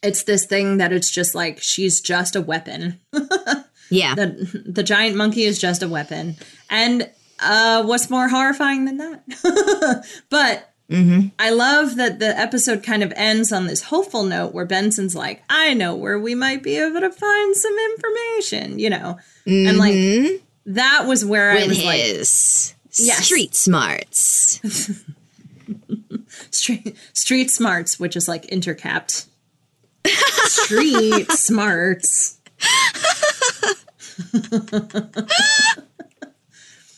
It's 0.02 0.22
this 0.22 0.46
thing 0.46 0.76
that 0.78 0.92
it's 0.92 1.10
just 1.10 1.34
like 1.34 1.60
she's 1.60 2.00
just 2.00 2.36
a 2.36 2.40
weapon. 2.40 3.00
yeah. 3.90 4.14
the 4.14 4.62
The 4.66 4.82
giant 4.82 5.16
monkey 5.16 5.42
is 5.44 5.58
just 5.58 5.82
a 5.82 5.88
weapon. 5.88 6.36
And 6.70 7.10
uh, 7.40 7.82
what's 7.84 8.08
more 8.10 8.28
horrifying 8.28 8.84
than 8.84 8.98
that? 8.98 10.04
but 10.30 10.69
Mm-hmm. 10.90 11.28
I 11.38 11.50
love 11.50 11.96
that 11.96 12.18
the 12.18 12.36
episode 12.38 12.82
kind 12.82 13.02
of 13.04 13.12
ends 13.14 13.52
on 13.52 13.66
this 13.68 13.82
hopeful 13.84 14.24
note 14.24 14.52
where 14.52 14.66
Benson's 14.66 15.14
like, 15.14 15.42
"I 15.48 15.72
know 15.74 15.94
where 15.94 16.18
we 16.18 16.34
might 16.34 16.62
be 16.64 16.76
able 16.78 17.00
to 17.00 17.10
find 17.12 17.54
some 17.56 17.76
information," 17.92 18.78
you 18.80 18.90
know, 18.90 19.18
and 19.46 19.78
like 19.78 20.42
that 20.66 21.04
was 21.06 21.24
where 21.24 21.52
I 21.52 21.54
With 21.60 21.68
was 21.68 21.84
like, 21.84 22.00
his 22.00 22.74
Yes. 22.98 23.24
street 23.24 23.54
smarts. 23.54 24.60
street 26.50 26.96
street 27.12 27.50
smarts, 27.52 28.00
which 28.00 28.16
is 28.16 28.26
like 28.26 28.46
intercapped. 28.46 29.26
street 30.06 31.30
smarts. 31.32 32.38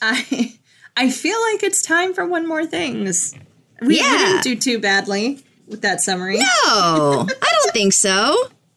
I 0.00 0.58
I 0.96 1.10
feel 1.10 1.38
like 1.52 1.62
it's 1.62 1.82
time 1.82 2.14
for 2.14 2.26
one 2.26 2.46
more 2.46 2.66
things. 2.66 3.34
We, 3.82 3.88
we 3.88 3.98
didn't 3.98 4.42
do 4.42 4.56
too 4.56 4.78
badly 4.78 5.44
with 5.66 5.82
that 5.82 6.00
summary. 6.00 6.38
No, 6.38 6.44
I 7.42 7.52
don't 7.62 7.72
think 7.72 7.92
so. 7.92 8.10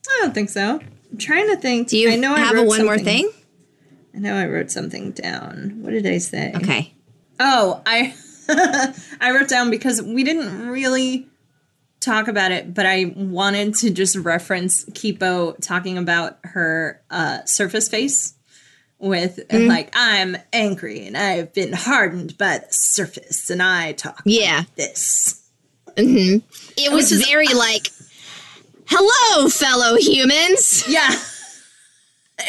I 0.08 0.20
don't 0.22 0.34
think 0.34 0.50
so. 0.50 0.80
I'm 1.12 1.18
trying 1.18 1.48
to 1.50 1.58
think. 1.58 1.90
Do 1.90 1.98
you 1.98 2.12
I 2.12 2.16
know 2.16 2.34
I 2.34 2.40
have 2.40 2.56
a 2.56 2.60
wrote 2.60 2.68
one 2.68 2.86
more 2.86 2.98
thing? 2.98 3.32
I 4.14 4.20
know 4.20 4.36
I 4.36 4.48
wrote 4.48 4.72
something 4.72 5.12
down. 5.12 5.82
What 5.82 5.92
did 5.92 6.08
I 6.08 6.18
say? 6.20 6.54
Okay. 6.56 6.94
Oh, 7.40 7.82
I 7.86 8.16
I 9.22 9.32
wrote 9.32 9.50
down 9.50 9.70
because 9.70 10.02
we 10.02 10.24
didn't 10.24 10.68
really 10.68 11.28
talk 12.00 12.28
about 12.28 12.52
it, 12.52 12.74
but 12.74 12.86
I 12.86 13.14
wanted 13.16 13.76
to 13.76 13.90
just 13.90 14.16
reference 14.16 14.86
Kipo 14.86 15.60
talking 15.62 15.98
about 15.98 16.40
her 16.44 17.02
uh, 17.10 17.44
surface 17.46 17.90
face 17.90 18.36
with 19.00 19.40
Mm. 19.50 19.68
like 19.68 19.90
I'm 19.94 20.38
angry 20.54 21.06
and 21.06 21.18
I've 21.18 21.54
been 21.54 21.74
hardened 21.74 22.38
by 22.38 22.60
the 22.60 22.68
surface 22.72 23.50
and 23.50 23.62
I 23.62 23.92
talk 23.94 24.22
Yeah. 24.26 24.60
like 24.60 24.76
this. 24.76 25.42
It 25.98 26.92
was 26.92 27.12
is- 27.12 27.26
very 27.26 27.48
like, 27.48 27.90
hello, 28.88 29.50
fellow 29.50 29.96
humans. 29.98 30.84
Yeah. 30.88 31.10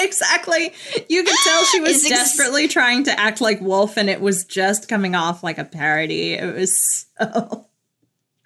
Exactly. 0.00 0.72
You 1.08 1.22
could 1.22 1.36
tell 1.44 1.64
she 1.66 1.78
was 1.80 2.04
ex- 2.04 2.08
desperately 2.08 2.66
trying 2.66 3.04
to 3.04 3.18
act 3.20 3.40
like 3.40 3.60
Wolf 3.60 3.96
and 3.96 4.10
it 4.10 4.20
was 4.20 4.44
just 4.44 4.88
coming 4.88 5.14
off 5.14 5.44
like 5.44 5.58
a 5.58 5.64
parody. 5.64 6.32
It 6.32 6.56
was 6.56 7.06
so 7.20 7.68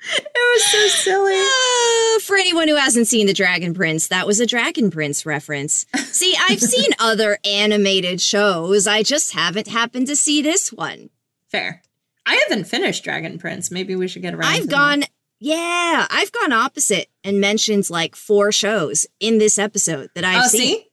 It 0.03 0.27
was 0.35 0.65
so 0.65 0.89
silly. 0.89 1.35
Uh, 1.39 2.19
for 2.27 2.37
anyone 2.37 2.69
who 2.69 2.77
hasn't 2.77 3.07
seen 3.07 3.27
The 3.27 3.35
Dragon 3.35 3.75
Prince, 3.75 4.09
that 4.09 4.27
was 4.27 4.41
a 4.41 4.47
Dragon 4.47 4.91
Prince 4.91 5.27
reference. 5.27 5.85
See, 5.97 6.35
I've 6.49 6.61
seen 6.75 6.91
other 6.99 7.39
animated 7.45 8.21
shows. 8.21 8.87
I 8.87 9.03
just 9.03 9.33
haven't 9.35 9.69
happened 9.69 10.07
to 10.07 10.17
see 10.17 10.41
this 10.43 10.73
one. 10.73 11.11
Fair. 11.49 11.83
I 12.27 12.43
haven't 12.49 12.65
finished 12.67 13.05
Dragon 13.05 13.39
Prince. 13.39 13.71
Maybe 13.71 13.95
we 13.97 14.09
should 14.09 14.23
get 14.23 14.35
around. 14.35 14.45
I've 14.45 14.61
to 14.63 14.67
that. 14.69 14.71
gone, 14.75 15.05
yeah, 15.39 16.07
I've 16.11 16.33
gone 16.33 16.53
opposite 16.53 17.09
and 17.25 17.41
mentioned 17.41 17.91
like 17.91 18.17
four 18.17 18.53
shows 18.53 19.07
in 19.21 19.39
this 19.39 19.59
episode 19.59 20.11
that 20.15 20.25
I've 20.25 20.45
Oh, 20.45 20.49
seen. 20.49 20.61
see? 20.79 20.87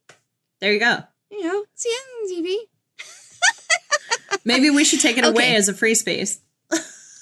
There 0.59 0.73
you 0.73 0.79
go. 0.79 0.99
You 1.31 1.43
know, 1.43 1.63
see 1.75 1.89
on 1.89 2.29
TV. 2.43 2.55
Maybe 4.45 4.69
we 4.69 4.83
should 4.83 4.99
take 5.01 5.17
it 5.17 5.25
away 5.25 5.55
as 5.55 5.69
a 5.69 5.73
free 5.73 5.95
space. 5.95 6.39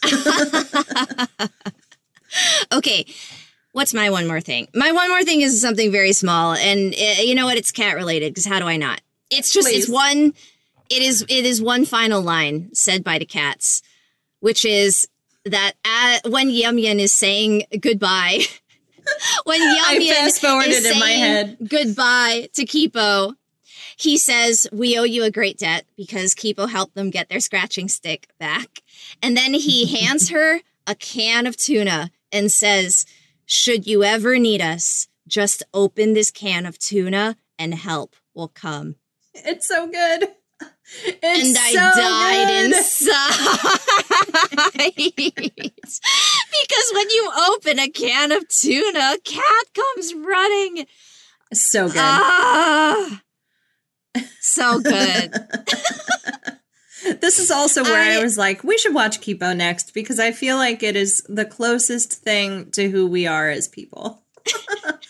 Okay, 2.72 3.06
what's 3.72 3.94
my 3.94 4.10
one 4.10 4.28
more 4.28 4.42
thing? 4.42 4.68
My 4.74 4.92
one 4.92 5.10
more 5.10 5.24
thing 5.24 5.42
is 5.42 5.62
something 5.62 5.92
very 5.92 6.14
small, 6.14 6.54
and 6.54 6.94
uh, 6.94 7.22
you 7.22 7.36
know 7.36 7.46
what? 7.46 7.58
It's 7.58 7.72
cat 7.72 7.96
related 7.96 8.34
because 8.34 8.46
how 8.46 8.60
do 8.60 8.66
I 8.66 8.78
not? 8.78 9.02
It's 9.30 9.54
just 9.54 9.70
it's 9.70 9.90
one. 9.90 10.34
it 10.90 11.02
is 11.02 11.22
it 11.24 11.46
is 11.46 11.62
one 11.62 11.86
final 11.86 12.22
line 12.22 12.70
said 12.74 13.04
by 13.04 13.20
the 13.20 13.26
cats, 13.26 13.82
which 14.40 14.66
is 14.66 15.08
that 15.46 15.74
uh, 15.86 16.30
when 16.30 16.50
Yum 16.50 16.78
Yum 16.78 17.00
is 17.00 17.14
saying 17.14 17.64
goodbye, 17.80 18.42
when 19.46 19.62
Yum 19.92 20.02
Yum 20.02 20.26
is 20.28 20.36
saying 20.84 21.58
goodbye 21.68 22.50
to 22.54 22.66
Kipo, 22.66 23.34
he 23.98 24.18
says, 24.18 24.68
"We 24.72 24.98
owe 24.98 25.04
you 25.04 25.24
a 25.24 25.32
great 25.32 25.58
debt 25.58 25.86
because 25.96 26.36
Kipo 26.36 26.70
helped 26.70 26.96
them 26.96 27.10
get 27.10 27.30
their 27.30 27.40
scratching 27.40 27.88
stick 27.88 28.28
back." 28.40 28.82
And 29.22 29.36
then 29.36 29.54
he 29.54 29.86
hands 30.00 30.30
her 30.30 30.62
a 30.88 30.96
can 30.96 31.48
of 31.48 31.58
tuna 31.58 32.12
and 32.32 32.52
says, 32.52 33.06
"Should 33.46 33.88
you 33.88 34.04
ever 34.04 34.38
need 34.38 34.62
us, 34.62 35.08
just 35.28 35.64
open 35.74 36.14
this 36.14 36.32
can 36.32 36.66
of 36.66 36.78
tuna 36.78 37.38
and 37.58 37.74
help 37.74 38.16
will 38.34 38.50
come." 38.50 38.96
It's 39.34 39.68
so 39.68 39.88
good. 39.88 40.30
It's 40.98 41.48
and 41.48 41.58
I 41.58 41.72
so 41.74 41.80
died 42.00 42.48
good. 42.48 42.66
inside. 42.68 43.36
because 46.62 46.92
when 46.94 47.10
you 47.10 47.32
open 47.50 47.80
a 47.80 47.90
can 47.90 48.32
of 48.32 48.48
tuna, 48.48 49.18
cat 49.24 49.66
comes 49.74 50.14
running. 50.14 50.86
So 51.54 51.88
good. 51.88 51.98
Ah, 51.98 53.22
so 54.42 54.80
good. 54.80 55.34
this 57.22 57.40
is 57.40 57.52
also 57.52 57.84
where 57.84 58.02
I, 58.02 58.16
I- 58.20 58.24
was 58.24 58.38
like, 58.38 58.64
we 58.64 58.78
should 58.78 58.94
watch 58.94 59.22
Kipo 59.22 59.56
next 59.56 59.94
because 59.94 60.20
I 60.20 60.32
feel 60.32 60.58
like 60.58 60.84
it 60.84 60.96
is 60.96 61.22
the 61.30 61.46
closest 61.46 62.14
thing 62.14 62.72
to 62.72 62.90
who 62.90 63.08
we 63.08 63.28
are 63.28 63.50
as 63.50 63.68
people. 63.68 64.24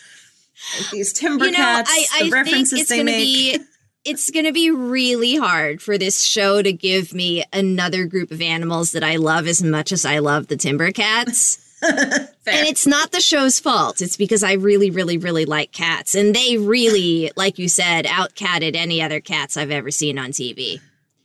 These 0.92 1.12
timber 1.12 1.46
you 1.46 1.52
know, 1.52 1.58
cats, 1.58 1.90
I, 1.92 2.06
I 2.14 2.18
the 2.24 2.30
think 2.30 2.34
references 2.34 2.80
it's 2.80 2.88
they 2.88 3.02
make. 3.02 3.16
be 3.16 3.58
it's 4.04 4.30
gonna 4.30 4.52
be 4.52 4.70
really 4.70 5.36
hard 5.36 5.80
for 5.82 5.96
this 5.98 6.24
show 6.24 6.62
to 6.62 6.72
give 6.72 7.12
me 7.14 7.44
another 7.52 8.04
group 8.04 8.30
of 8.30 8.40
animals 8.40 8.92
that 8.92 9.02
I 9.04 9.16
love 9.16 9.46
as 9.46 9.62
much 9.62 9.90
as 9.92 10.04
I 10.04 10.18
love 10.18 10.46
the 10.48 10.56
timber 10.56 10.90
cats. 10.92 11.62
And 12.48 12.64
it's 12.68 12.86
not 12.86 13.10
the 13.10 13.20
show's 13.20 13.58
fault. 13.58 14.00
It's 14.00 14.16
because 14.16 14.44
I 14.44 14.52
really, 14.52 14.88
really, 14.90 15.18
really 15.18 15.44
like 15.46 15.72
cats. 15.72 16.14
And 16.14 16.32
they 16.32 16.56
really, 16.58 17.32
like 17.34 17.58
you 17.58 17.68
said, 17.68 18.04
outcatted 18.04 18.76
any 18.76 19.02
other 19.02 19.18
cats 19.20 19.56
I've 19.56 19.72
ever 19.72 19.90
seen 19.90 20.16
on 20.16 20.30
TV. 20.30 20.80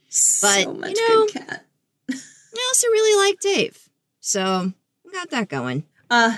so 0.09 0.73
much 0.73 0.95
you 0.97 1.09
know- 1.09 1.25
good 1.27 1.47
cat. 1.47 1.65
I 2.09 2.65
also 2.69 2.87
really 2.87 3.27
like 3.29 3.39
Dave. 3.39 3.87
So 4.19 4.73
got 5.13 5.29
that 5.29 5.47
going. 5.47 5.83
Uh 6.09 6.37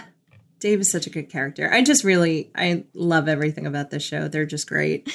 Dave 0.59 0.82
is 0.82 0.91
such 0.91 1.07
a 1.07 1.09
good 1.09 1.30
character. 1.30 1.72
I 1.72 1.82
just 1.82 2.03
really 2.03 2.51
I 2.55 2.84
love 2.93 3.28
everything 3.30 3.66
about 3.66 3.89
this 3.89 4.03
show. 4.03 4.28
They're 4.28 4.45
just 4.45 4.68
great. 4.68 5.07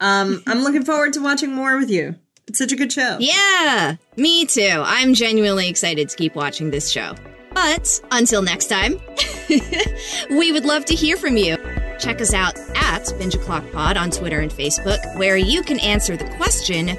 Um 0.00 0.42
I'm 0.46 0.60
looking 0.64 0.84
forward 0.84 1.12
to 1.12 1.20
watching 1.20 1.52
more 1.52 1.76
with 1.78 1.90
you. 1.90 2.14
It's 2.48 2.58
such 2.58 2.72
a 2.72 2.76
good 2.76 2.90
show. 2.92 3.18
Yeah, 3.20 3.96
me 4.16 4.46
too. 4.46 4.82
I'm 4.84 5.12
genuinely 5.14 5.68
excited 5.68 6.08
to 6.08 6.16
keep 6.16 6.34
watching 6.34 6.70
this 6.70 6.90
show. 6.90 7.14
But 7.52 8.00
until 8.10 8.42
next 8.42 8.66
time, 8.66 9.00
we 10.30 10.52
would 10.52 10.64
love 10.64 10.84
to 10.86 10.94
hear 10.94 11.16
from 11.16 11.36
you. 11.36 11.56
Check 11.98 12.20
us 12.20 12.32
out 12.32 12.58
at 12.74 13.12
Binge 13.18 13.34
O'Clock 13.34 13.64
Pod 13.72 13.96
on 13.96 14.10
Twitter 14.10 14.40
and 14.40 14.50
Facebook, 14.50 15.00
where 15.18 15.36
you 15.36 15.62
can 15.62 15.78
answer 15.80 16.16
the 16.16 16.28
question 16.36 16.96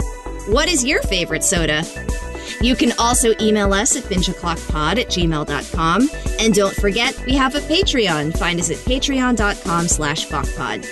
What 0.48 0.70
is 0.70 0.86
your 0.86 1.02
favorite 1.04 1.44
soda? 1.44 1.84
You 2.62 2.76
can 2.76 2.92
also 3.00 3.34
email 3.40 3.74
us 3.74 3.96
at 3.96 4.04
bingeoclockpod 4.04 5.00
at 5.00 5.08
gmail.com. 5.08 6.10
And 6.40 6.54
don't 6.54 6.76
forget, 6.76 7.20
we 7.26 7.34
have 7.36 7.56
a 7.56 7.60
Patreon. 7.60 8.38
Find 8.38 8.60
us 8.60 8.70
at 8.70 8.78
patreon.com 8.78 9.88
slash 9.88 10.28
bachpod. 10.28 10.86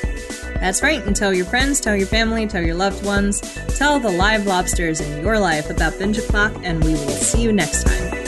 That's 0.60 0.82
right. 0.82 1.02
And 1.06 1.16
tell 1.16 1.34
your 1.34 1.46
friends, 1.46 1.80
tell 1.80 1.96
your 1.96 2.08
family, 2.08 2.48
tell 2.48 2.64
your 2.64 2.76
loved 2.76 3.06
ones, 3.06 3.40
tell 3.78 4.00
the 4.00 4.10
live 4.10 4.46
lobsters 4.46 5.00
in 5.00 5.24
your 5.24 5.40
life 5.40 5.70
about 5.70 5.98
Binge 6.00 6.18
O'Clock, 6.18 6.54
and 6.64 6.84
we 6.84 6.92
will 6.92 6.98
see 7.10 7.42
you 7.42 7.54
next 7.54 7.84
time. 7.84 8.19